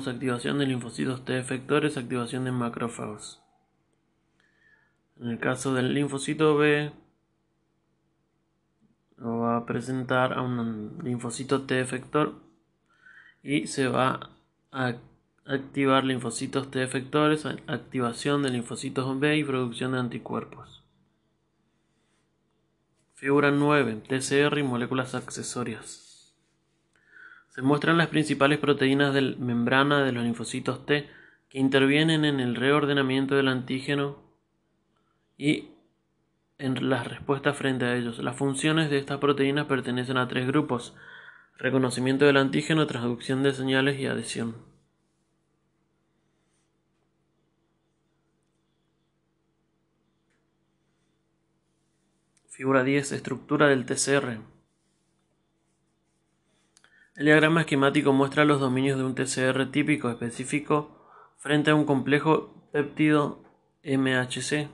Activación 0.08 0.58
de 0.58 0.66
linfocitos 0.66 1.24
T 1.24 1.38
efectores, 1.38 1.96
activación 1.96 2.44
de 2.44 2.52
macrófagos. 2.52 3.42
En 5.20 5.28
el 5.28 5.38
caso 5.38 5.74
del 5.74 5.92
linfocito 5.92 6.56
B, 6.56 6.92
lo 9.18 9.38
va 9.38 9.58
a 9.58 9.66
presentar 9.66 10.32
a 10.32 10.42
un 10.42 10.98
linfocito 11.04 11.62
T 11.62 11.78
efector 11.80 12.34
y 13.42 13.66
se 13.66 13.88
va 13.88 14.30
a 14.72 14.94
activar 15.44 16.04
linfocitos 16.04 16.70
T 16.70 16.82
efectores, 16.82 17.44
activación 17.66 18.42
de 18.42 18.50
linfocitos 18.50 19.20
B 19.20 19.36
y 19.36 19.44
producción 19.44 19.92
de 19.92 19.98
anticuerpos. 19.98 20.82
Figura 23.14 23.50
9. 23.50 24.02
TCR 24.08 24.58
y 24.58 24.62
moléculas 24.62 25.14
accesorias. 25.14 25.99
Se 27.60 27.66
muestran 27.66 27.98
las 27.98 28.08
principales 28.08 28.58
proteínas 28.58 29.12
de 29.12 29.36
membrana 29.36 30.02
de 30.02 30.12
los 30.12 30.24
linfocitos 30.24 30.86
T 30.86 31.06
que 31.50 31.58
intervienen 31.58 32.24
en 32.24 32.40
el 32.40 32.56
reordenamiento 32.56 33.34
del 33.34 33.48
antígeno 33.48 34.16
y 35.36 35.68
en 36.56 36.88
las 36.88 37.06
respuestas 37.06 37.58
frente 37.58 37.84
a 37.84 37.94
ellos. 37.94 38.18
Las 38.20 38.36
funciones 38.36 38.88
de 38.88 38.96
estas 38.96 39.18
proteínas 39.18 39.66
pertenecen 39.66 40.16
a 40.16 40.26
tres 40.26 40.46
grupos: 40.46 40.96
reconocimiento 41.58 42.24
del 42.24 42.38
antígeno, 42.38 42.86
transducción 42.86 43.42
de 43.42 43.52
señales 43.52 44.00
y 44.00 44.06
adhesión. 44.06 44.56
Figura 52.48 52.84
10. 52.84 53.12
Estructura 53.12 53.68
del 53.68 53.84
TCR. 53.84 54.59
El 57.20 57.26
diagrama 57.26 57.60
esquemático 57.60 58.14
muestra 58.14 58.46
los 58.46 58.60
dominios 58.60 58.96
de 58.96 59.04
un 59.04 59.14
TCR 59.14 59.70
típico 59.70 60.08
específico 60.08 61.06
frente 61.36 61.70
a 61.70 61.74
un 61.74 61.84
complejo 61.84 62.66
péptido 62.72 63.44
MHC. 63.84 64.70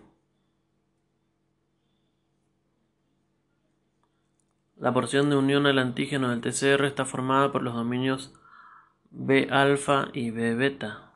La 4.76 4.92
porción 4.92 5.28
de 5.28 5.34
unión 5.34 5.66
al 5.66 5.80
antígeno 5.80 6.30
del 6.30 6.40
TCR 6.40 6.84
está 6.84 7.04
formada 7.04 7.50
por 7.50 7.64
los 7.64 7.74
dominios 7.74 8.32
B-alfa 9.10 10.10
y 10.12 10.30
B-beta. 10.30 11.14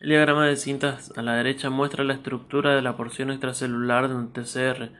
El 0.00 0.08
diagrama 0.08 0.48
de 0.48 0.56
cintas 0.56 1.16
a 1.16 1.22
la 1.22 1.36
derecha 1.36 1.70
muestra 1.70 2.02
la 2.02 2.14
estructura 2.14 2.74
de 2.74 2.82
la 2.82 2.96
porción 2.96 3.30
extracelular 3.30 4.08
de 4.08 4.16
un 4.16 4.32
TCR, 4.32 4.90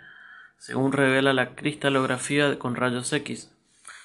según 0.59 0.93
revela 0.93 1.33
la 1.33 1.57
cristalografía 1.57 2.57
con 2.61 2.77
rayos 2.77 3.13
X. 3.13 3.53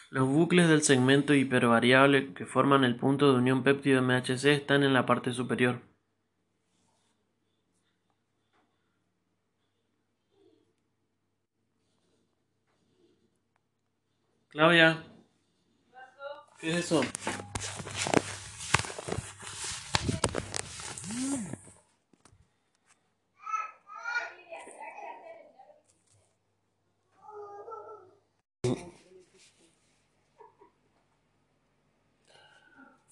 Los 0.10 0.28
bucles 0.28 0.70
del 0.70 0.84
segmento 0.84 1.34
hipervariable 1.34 2.34
que 2.34 2.46
forman 2.46 2.86
el 2.86 2.96
punto 2.96 3.32
de 3.32 3.38
unión 3.40 3.64
péptido 3.64 4.02
MHC 4.02 4.46
están 4.46 4.84
en 4.84 4.94
la 4.94 5.06
parte 5.06 5.34
superior. 5.34 5.82
Claudia. 14.50 15.04
¿Qué 16.60 16.70
es 16.72 16.78
eso? 16.78 17.02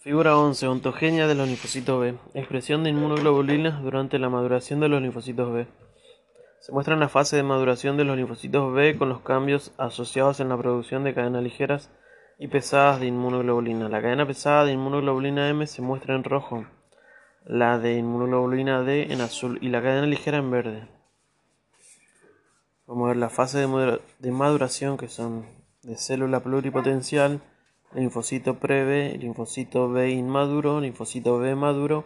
Figura 0.06 0.38
11. 0.38 0.68
Ontogenia 0.68 1.26
de 1.26 1.34
los 1.34 1.48
linfocitos 1.48 2.00
B. 2.00 2.14
Expresión 2.36 2.84
de 2.84 2.92
inmunoglobulinas 2.92 3.82
durante 3.82 4.20
la 4.20 4.30
maduración 4.30 4.80
de 4.80 4.88
los 4.88 5.02
linfocitos 5.02 5.52
B. 5.52 5.66
Se 6.60 6.72
muestra 6.72 6.96
la 6.96 7.10
fase 7.10 7.38
de 7.38 7.42
maduración 7.42 7.98
de 7.98 8.04
los 8.04 8.16
linfocitos 8.16 8.72
B 8.72 9.00
con 9.00 9.10
los 9.10 9.22
cambios 9.22 9.74
asociados 9.80 10.40
en 10.40 10.50
la 10.50 10.60
producción 10.60 11.04
de 11.04 11.16
cadenas 11.16 11.42
ligeras 11.42 11.90
y 12.38 12.50
pesadas 12.50 13.00
de 13.00 13.08
inmunoglobulina. 13.08 13.90
La 13.90 14.00
cadena 14.00 14.28
pesada 14.28 14.64
de 14.66 14.74
inmunoglobulina 14.74 15.50
M 15.50 15.66
se 15.66 15.82
muestra 15.82 16.14
en 16.14 16.24
rojo, 16.24 16.68
la 17.44 17.80
de 17.80 17.96
inmunoglobulina 17.96 18.84
D 18.84 19.12
en 19.12 19.22
azul 19.22 19.58
y 19.60 19.70
la 19.70 19.82
cadena 19.82 20.06
ligera 20.06 20.38
en 20.38 20.52
verde. 20.52 20.88
Vamos 22.86 23.06
a 23.06 23.08
ver 23.08 23.18
la 23.18 23.30
fase 23.30 23.58
de 24.20 24.32
maduración 24.32 24.98
que 24.98 25.08
son 25.08 25.48
de 25.82 25.98
célula 25.98 26.42
pluripotencial, 26.42 27.42
linfocito 27.96 28.60
pre-B, 28.60 29.18
linfocito 29.20 29.90
B 29.90 30.12
inmaduro, 30.12 30.82
linfocito 30.82 31.40
B 31.40 31.56
maduro, 31.56 32.04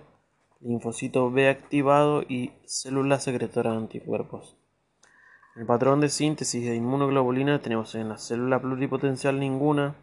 linfocito 0.62 1.32
B 1.32 1.50
activado 1.50 2.22
y 2.22 2.52
célula 2.66 3.20
secretora 3.20 3.72
de 3.72 3.78
anticuerpos. 3.78 4.56
El 5.56 5.66
patrón 5.66 6.00
de 6.00 6.10
síntesis 6.10 6.64
de 6.64 6.76
inmunoglobulina 6.76 7.60
tenemos 7.60 7.96
en 7.96 8.10
la 8.10 8.20
célula 8.20 8.62
pluripotencial 8.62 9.40
ninguna, 9.40 9.96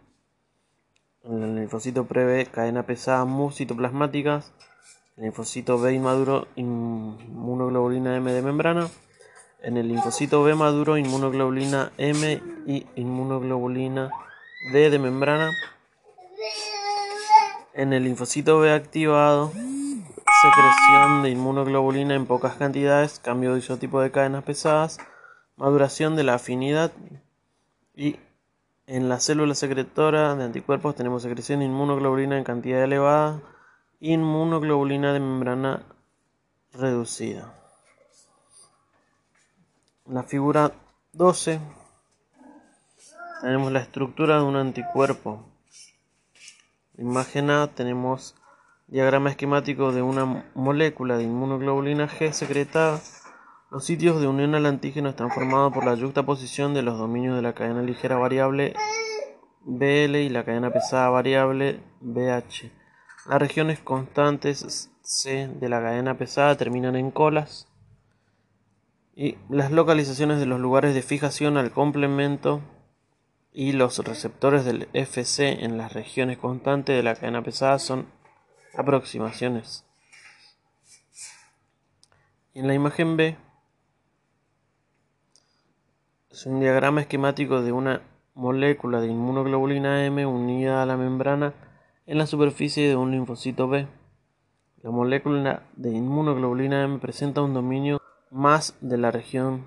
en 1.23 1.43
el 1.45 1.55
linfocito 1.55 2.05
pre-B 2.07 2.47
cadena 2.47 2.83
pesada 2.83 3.25
mu 3.25 3.53
citoplasmáticas, 3.53 4.53
el 5.17 5.25
linfocito 5.25 5.79
B 5.79 5.95
inmaduro 5.95 6.49
inmunoglobulina 6.57 8.17
M 8.17 8.33
de 8.33 8.43
membrana, 8.43 8.89
en 9.63 9.77
el 9.77 9.87
linfocito 9.87 10.43
B 10.43 10.57
maduro 10.57 10.99
inmunoglobulina 10.99 11.93
M 11.97 12.43
y 12.67 12.87
inmunoglobulina 12.97 14.11
D 14.73 14.91
de 14.91 14.99
membrana, 14.99 15.53
en 17.77 17.93
el 17.93 18.05
linfocito 18.05 18.59
B 18.59 18.73
activado 18.73 19.53
secreción 20.43 21.23
de 21.23 21.31
inmunoglobulina 21.31 22.15
en 22.15 22.27
pocas 22.27 22.55
cantidades, 22.55 23.21
cambio 23.21 23.53
de 23.53 23.61
isotipo 23.61 24.01
de 24.01 24.11
cadenas 24.11 24.45
pesadas, 24.45 24.99
maduración 25.57 26.17
de 26.17 26.25
la 26.25 26.35
afinidad 26.35 26.93
y 27.95 28.17
en 28.87 29.09
la 29.09 29.21
célula 29.21 29.55
secretora 29.55 30.35
de 30.37 30.45
anticuerpos 30.45 30.95
tenemos 30.95 31.23
secreción 31.23 31.61
de 31.61 31.67
inmunoglobulina 31.67 32.39
en 32.39 32.45
cantidad 32.45 32.83
elevada, 32.83 33.41
inmunoglobulina 34.01 35.13
de 35.13 35.21
membrana 35.21 35.83
reducida. 36.73 37.55
La 40.07 40.23
figura 40.23 40.73
12 41.13 41.61
tenemos 43.43 43.73
la 43.73 43.81
estructura 43.81 44.39
de 44.39 44.45
un 44.45 44.57
anticuerpo. 44.57 45.56
Imagen 46.99 47.51
A 47.51 47.67
tenemos 47.69 48.35
Diagrama 48.89 49.31
esquemático 49.31 49.91
de 49.91 50.01
una 50.01 50.45
molécula 50.55 51.17
de 51.17 51.25
inmunoglobulina 51.25 52.09
G 52.09 52.31
secretada. 52.31 53.01
Los 53.69 53.85
sitios 53.85 54.21
de 54.21 54.29
unión 54.29 54.55
al 54.55 54.65
antígeno 54.65 55.09
están 55.09 55.33
formados 55.33 55.73
por 55.73 55.85
la 55.85 55.95
yuxtaposición 55.95 56.73
de 56.73 56.83
los 56.83 56.97
dominios 56.97 57.35
de 57.35 57.43
la 57.43 57.53
cadena 57.53 57.83
ligera 57.83 58.17
variable 58.17 58.75
BL 59.63 60.15
y 60.15 60.29
la 60.29 60.45
cadena 60.45 60.71
pesada 60.71 61.11
variable 61.11 61.81
BH. 62.01 62.71
Las 63.29 63.41
regiones 63.41 63.81
constantes 63.81 64.93
C 65.03 65.49
de 65.49 65.69
la 65.69 65.83
cadena 65.83 66.17
pesada 66.17 66.57
terminan 66.57 66.95
en 66.95 67.11
colas 67.11 67.67
y 69.17 69.37
las 69.51 69.73
localizaciones 69.73 70.39
de 70.39 70.47
los 70.47 70.61
lugares 70.61 70.95
de 70.95 71.03
fijación 71.03 71.57
al 71.57 71.73
complemento 71.73 72.63
y 73.59 73.73
los 73.73 73.99
receptores 74.01 74.67
del 74.67 74.87
FC 74.93 75.65
en 75.65 75.79
las 75.79 75.95
regiones 75.95 76.37
constantes 76.37 76.95
de 76.95 77.03
la 77.03 77.15
cadena 77.15 77.43
pesada 77.43 77.79
son 77.79 78.07
aproximaciones. 78.77 79.87
En 82.53 82.67
la 82.67 82.75
imagen 82.75 83.17
B 83.17 83.39
es 86.31 86.45
un 86.45 86.61
diagrama 86.61 87.01
esquemático 87.01 87.63
de 87.63 87.73
una 87.73 88.03
molécula 88.35 89.01
de 89.01 89.07
inmunoglobulina 89.07 90.05
M 90.05 90.27
unida 90.27 90.83
a 90.83 90.87
la 90.87 90.99
membrana 90.99 91.55
en 92.05 92.19
la 92.19 92.27
superficie 92.27 92.87
de 92.87 92.97
un 92.97 93.13
linfocito 93.13 93.69
B. 93.69 93.89
La 94.83 94.91
molécula 94.91 95.63
de 95.77 95.93
inmunoglobulina 95.93 96.85
M 96.85 96.99
presenta 96.99 97.41
un 97.41 97.55
dominio 97.55 98.03
más 98.31 98.77
de 98.83 98.99
la 98.99 99.11
región 99.11 99.65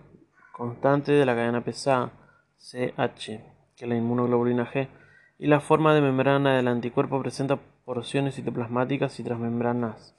constante 0.52 1.12
de 1.12 1.26
la 1.26 1.34
cadena 1.34 1.64
pesada 1.64 2.12
CH 2.60 3.49
que 3.80 3.88
la 3.88 3.96
inmunoglobulina 3.96 4.70
G 4.70 4.90
y 5.38 5.48
la 5.48 5.62
forma 5.62 5.96
de 5.96 6.02
membrana 6.02 6.58
del 6.58 6.68
anticuerpo 6.68 7.22
presenta 7.22 7.58
porciones 7.86 8.36
citoplasmáticas 8.36 9.18
y 9.22 9.24
transmembranas 9.24 10.18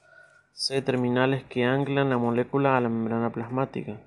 C 0.51 0.81
terminales 0.81 1.43
que 1.43 1.63
anclan 1.63 2.09
la 2.09 2.17
molécula 2.17 2.75
a 2.75 2.81
la 2.81 2.89
membrana 2.89 3.31
plasmática. 3.31 4.01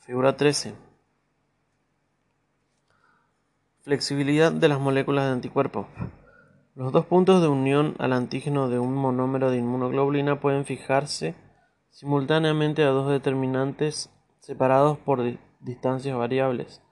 Figura 0.00 0.36
13. 0.36 0.74
Flexibilidad 3.80 4.52
de 4.52 4.68
las 4.68 4.78
moléculas 4.78 5.24
de 5.24 5.32
anticuerpo. 5.32 5.88
Los 6.74 6.92
dos 6.92 7.06
puntos 7.06 7.40
de 7.40 7.48
unión 7.48 7.94
al 7.98 8.12
antígeno 8.12 8.68
de 8.68 8.78
un 8.78 8.94
monómero 8.94 9.50
de 9.50 9.56
inmunoglobulina 9.56 10.40
pueden 10.40 10.66
fijarse 10.66 11.34
simultáneamente 11.90 12.82
a 12.82 12.88
dos 12.88 13.10
determinantes 13.10 14.10
separados 14.40 14.98
por 14.98 15.22
distancias 15.60 16.16
variables. 16.16 16.82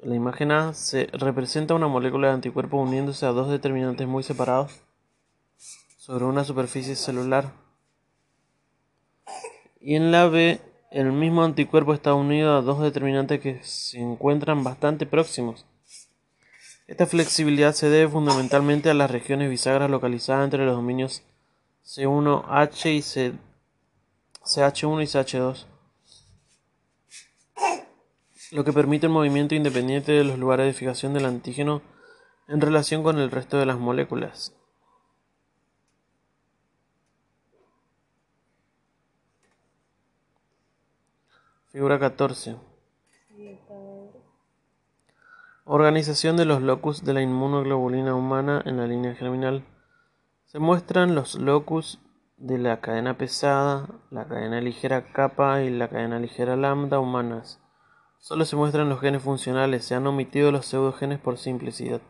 la 0.00 0.14
imagen 0.14 0.52
A 0.52 0.74
se 0.74 1.08
representa 1.12 1.74
una 1.74 1.88
molécula 1.88 2.28
de 2.28 2.34
anticuerpo 2.34 2.76
uniéndose 2.76 3.24
a 3.26 3.32
dos 3.32 3.48
determinantes 3.48 4.06
muy 4.06 4.22
separados 4.22 4.82
sobre 5.96 6.26
una 6.26 6.44
superficie 6.44 6.94
celular. 6.94 7.52
Y 9.80 9.96
en 9.96 10.12
la 10.12 10.28
B, 10.28 10.60
el 10.90 11.12
mismo 11.12 11.42
anticuerpo 11.42 11.94
está 11.94 12.12
unido 12.14 12.56
a 12.56 12.62
dos 12.62 12.80
determinantes 12.80 13.40
que 13.40 13.62
se 13.62 13.98
encuentran 13.98 14.62
bastante 14.62 15.06
próximos. 15.06 15.66
Esta 16.86 17.06
flexibilidad 17.06 17.72
se 17.72 17.88
debe 17.88 18.10
fundamentalmente 18.10 18.90
a 18.90 18.94
las 18.94 19.10
regiones 19.10 19.48
bisagras 19.48 19.90
localizadas 19.90 20.44
entre 20.44 20.66
los 20.66 20.76
dominios 20.76 21.22
C1H 21.86 22.92
y 22.92 23.02
CH1 24.44 25.02
y 25.02 25.06
CH2, 25.06 25.66
lo 28.52 28.64
que 28.64 28.72
permite 28.72 29.06
el 29.06 29.12
movimiento 29.12 29.54
independiente 29.54 30.12
de 30.12 30.24
los 30.24 30.38
lugares 30.38 30.66
de 30.66 30.74
fijación 30.74 31.14
del 31.14 31.24
antígeno 31.24 31.82
en 32.46 32.60
relación 32.60 33.02
con 33.02 33.18
el 33.18 33.30
resto 33.30 33.58
de 33.58 33.66
las 33.66 33.78
moléculas. 33.78 34.54
Figura 41.72 41.98
14. 41.98 42.56
Organización 45.64 46.36
de 46.36 46.44
los 46.44 46.60
locus 46.60 47.02
de 47.02 47.14
la 47.14 47.22
inmunoglobulina 47.22 48.14
humana 48.14 48.62
en 48.66 48.76
la 48.76 48.86
línea 48.86 49.14
germinal. 49.14 49.64
Se 50.44 50.58
muestran 50.58 51.14
los 51.14 51.34
locus 51.36 51.98
de 52.36 52.58
la 52.58 52.80
cadena 52.80 53.16
pesada, 53.16 53.88
la 54.10 54.26
cadena 54.26 54.60
ligera 54.60 55.12
kappa 55.12 55.62
y 55.62 55.70
la 55.70 55.88
cadena 55.88 56.18
ligera 56.18 56.56
lambda 56.56 57.00
humanas. 57.00 57.60
Solo 58.18 58.44
se 58.44 58.56
muestran 58.56 58.88
los 58.88 59.00
genes 59.00 59.22
funcionales, 59.22 59.84
se 59.84 59.94
han 59.94 60.06
omitido 60.06 60.50
los 60.50 60.66
pseudogenes 60.66 61.18
por 61.18 61.38
simplicidad. 61.38 62.00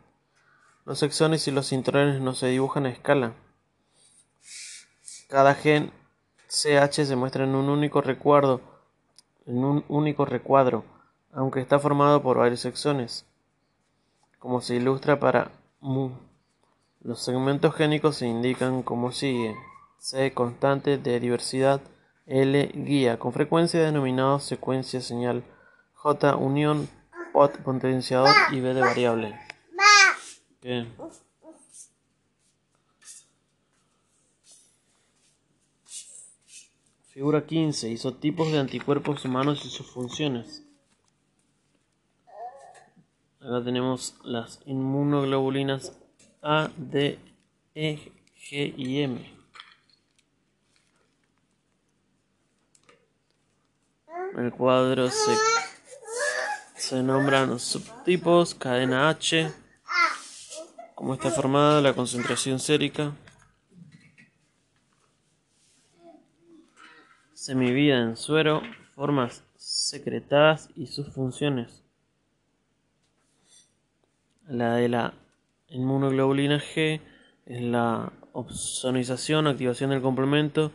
Los 0.84 1.02
exones 1.02 1.48
y 1.48 1.50
los 1.50 1.72
intrones 1.72 2.20
no 2.20 2.34
se 2.34 2.48
dibujan 2.48 2.86
a 2.86 2.90
escala. 2.90 3.32
Cada 5.28 5.54
gen 5.54 5.92
CH 6.48 7.06
se 7.06 7.16
muestra 7.16 7.44
en 7.44 7.54
un 7.54 7.68
único 7.68 8.00
recuadro, 8.00 8.60
en 9.46 9.64
un 9.64 9.84
único 9.88 10.24
recuadro, 10.24 10.84
aunque 11.32 11.60
está 11.60 11.78
formado 11.78 12.22
por 12.22 12.38
varios 12.38 12.64
exones, 12.64 13.26
como 14.38 14.60
se 14.60 14.76
ilustra 14.76 15.18
para 15.18 15.50
mu. 15.80 16.10
Los 17.00 17.22
segmentos 17.24 17.74
génicos 17.74 18.16
se 18.16 18.26
indican 18.26 18.82
como 18.82 19.10
sigue: 19.10 19.56
C 20.04 20.34
constante 20.34 20.98
de 20.98 21.18
diversidad, 21.18 21.80
L 22.26 22.72
guía, 22.74 23.18
con 23.18 23.32
frecuencia 23.32 23.80
denominado 23.82 24.38
secuencia 24.38 25.00
señal, 25.00 25.44
J 25.94 26.36
unión, 26.36 26.90
pot 27.32 27.56
potenciador 27.62 28.28
y 28.52 28.60
B 28.60 28.74
de 28.74 28.82
variable. 28.82 29.40
Figura 37.08 37.46
15. 37.46 37.88
Isotipos 37.88 38.52
de 38.52 38.58
anticuerpos 38.58 39.24
humanos 39.24 39.64
y 39.64 39.70
sus 39.70 39.90
funciones. 39.90 40.66
Acá 43.40 43.64
tenemos 43.64 44.16
las 44.22 44.60
inmunoglobulinas 44.66 45.98
A, 46.42 46.70
D, 46.76 47.18
E, 47.74 48.12
G 48.36 48.74
y 48.76 49.00
M. 49.00 49.33
el 54.36 54.52
cuadro 54.52 55.08
se, 55.10 55.36
se 56.76 57.02
nombran 57.02 57.58
subtipos, 57.58 58.54
cadena 58.54 59.08
H, 59.08 59.50
cómo 60.94 61.14
está 61.14 61.30
formada 61.30 61.80
la 61.80 61.92
concentración 61.92 62.58
sérica. 62.58 63.12
semivida 67.44 68.00
en 68.00 68.16
suero, 68.16 68.62
formas 68.94 69.44
secretadas 69.56 70.70
y 70.76 70.86
sus 70.86 71.12
funciones. 71.12 71.82
La 74.48 74.76
de 74.76 74.88
la 74.88 75.12
inmunoglobulina 75.68 76.58
G 76.58 77.02
es 77.44 77.60
la 77.60 78.14
opsonización, 78.32 79.46
activación 79.46 79.90
del 79.90 80.00
complemento, 80.00 80.72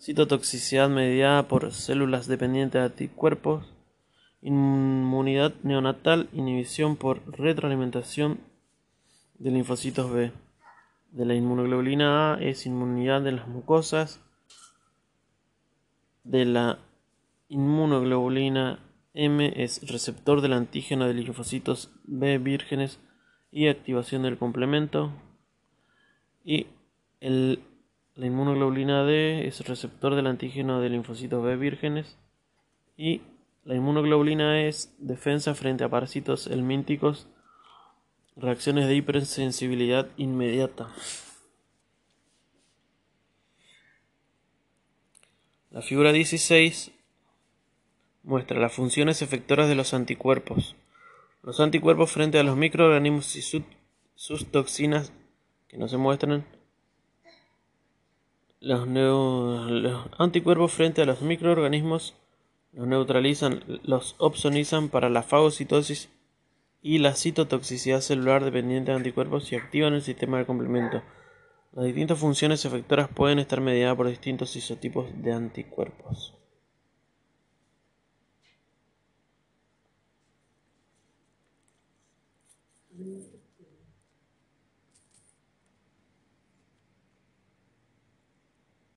citotoxicidad 0.00 0.88
mediada 0.88 1.46
por 1.46 1.72
células 1.72 2.26
dependientes 2.26 2.80
de 2.80 2.86
anticuerpos, 2.86 3.66
inmunidad 4.40 5.52
neonatal, 5.62 6.28
inhibición 6.32 6.96
por 6.96 7.20
retroalimentación 7.38 8.40
de 9.38 9.50
linfocitos 9.50 10.10
B. 10.10 10.32
De 11.12 11.24
la 11.26 11.34
inmunoglobulina 11.34 12.34
A 12.34 12.40
es 12.40 12.66
inmunidad 12.66 13.20
de 13.20 13.32
las 13.32 13.48
mucosas, 13.48 14.20
de 16.24 16.44
la 16.44 16.78
inmunoglobulina 17.48 18.78
M 19.12 19.52
es 19.56 19.90
receptor 19.90 20.40
del 20.40 20.52
antígeno 20.52 21.06
de 21.06 21.14
linfocitos 21.14 21.90
B 22.04 22.38
vírgenes 22.38 23.00
y 23.50 23.68
activación 23.68 24.22
del 24.22 24.38
complemento. 24.38 25.12
Y 26.44 26.68
el, 27.20 27.62
la 28.20 28.26
inmunoglobulina 28.26 29.02
D 29.04 29.46
es 29.46 29.66
receptor 29.66 30.14
del 30.14 30.26
antígeno 30.26 30.82
de 30.82 30.90
linfocitos 30.90 31.42
B 31.42 31.56
vírgenes. 31.56 32.18
Y 32.94 33.22
la 33.64 33.74
inmunoglobulina 33.74 34.60
E 34.60 34.68
es 34.68 34.94
defensa 34.98 35.54
frente 35.54 35.84
a 35.84 35.88
parásitos 35.88 36.46
helmínticos, 36.46 37.28
reacciones 38.36 38.88
de 38.88 38.96
hipersensibilidad 38.96 40.06
inmediata. 40.18 40.92
La 45.70 45.80
figura 45.80 46.12
16 46.12 46.92
muestra 48.22 48.60
las 48.60 48.74
funciones 48.74 49.22
efectoras 49.22 49.66
de 49.66 49.76
los 49.76 49.94
anticuerpos. 49.94 50.76
Los 51.42 51.58
anticuerpos 51.58 52.10
frente 52.10 52.38
a 52.38 52.42
los 52.42 52.58
microorganismos 52.58 53.34
y 53.36 53.64
sus, 54.14 54.46
toxinas 54.50 55.10
que 55.68 55.78
no 55.78 55.88
se 55.88 55.96
muestran. 55.96 56.59
Los, 58.60 58.86
anticuerpos 60.18 60.72
frente 60.72 61.00
a 61.00 61.06
los 61.06 61.22
microorganismos 61.22 62.14
los 62.72 62.86
neutralizan, 62.86 63.64
los 63.84 64.16
opsonizan 64.18 64.90
para 64.90 65.08
la 65.08 65.22
fagocitosis 65.22 66.10
y 66.82 66.98
la 66.98 67.14
citotoxicidad 67.14 68.02
celular 68.02 68.44
dependiente 68.44 68.90
de 68.90 68.98
anticuerpos 68.98 69.50
y 69.50 69.56
activan 69.56 69.94
el 69.94 70.02
sistema 70.02 70.38
de 70.38 70.46
complemento. 70.46 71.02
Las 71.72 71.86
distintas 71.86 72.18
funciones 72.18 72.64
efectoras 72.64 73.08
pueden 73.08 73.38
estar 73.38 73.60
mediadas 73.60 73.96
por 73.96 74.08
distintos 74.08 74.54
isotipos 74.56 75.06
de 75.22 75.32
anticuerpos. 75.32 76.39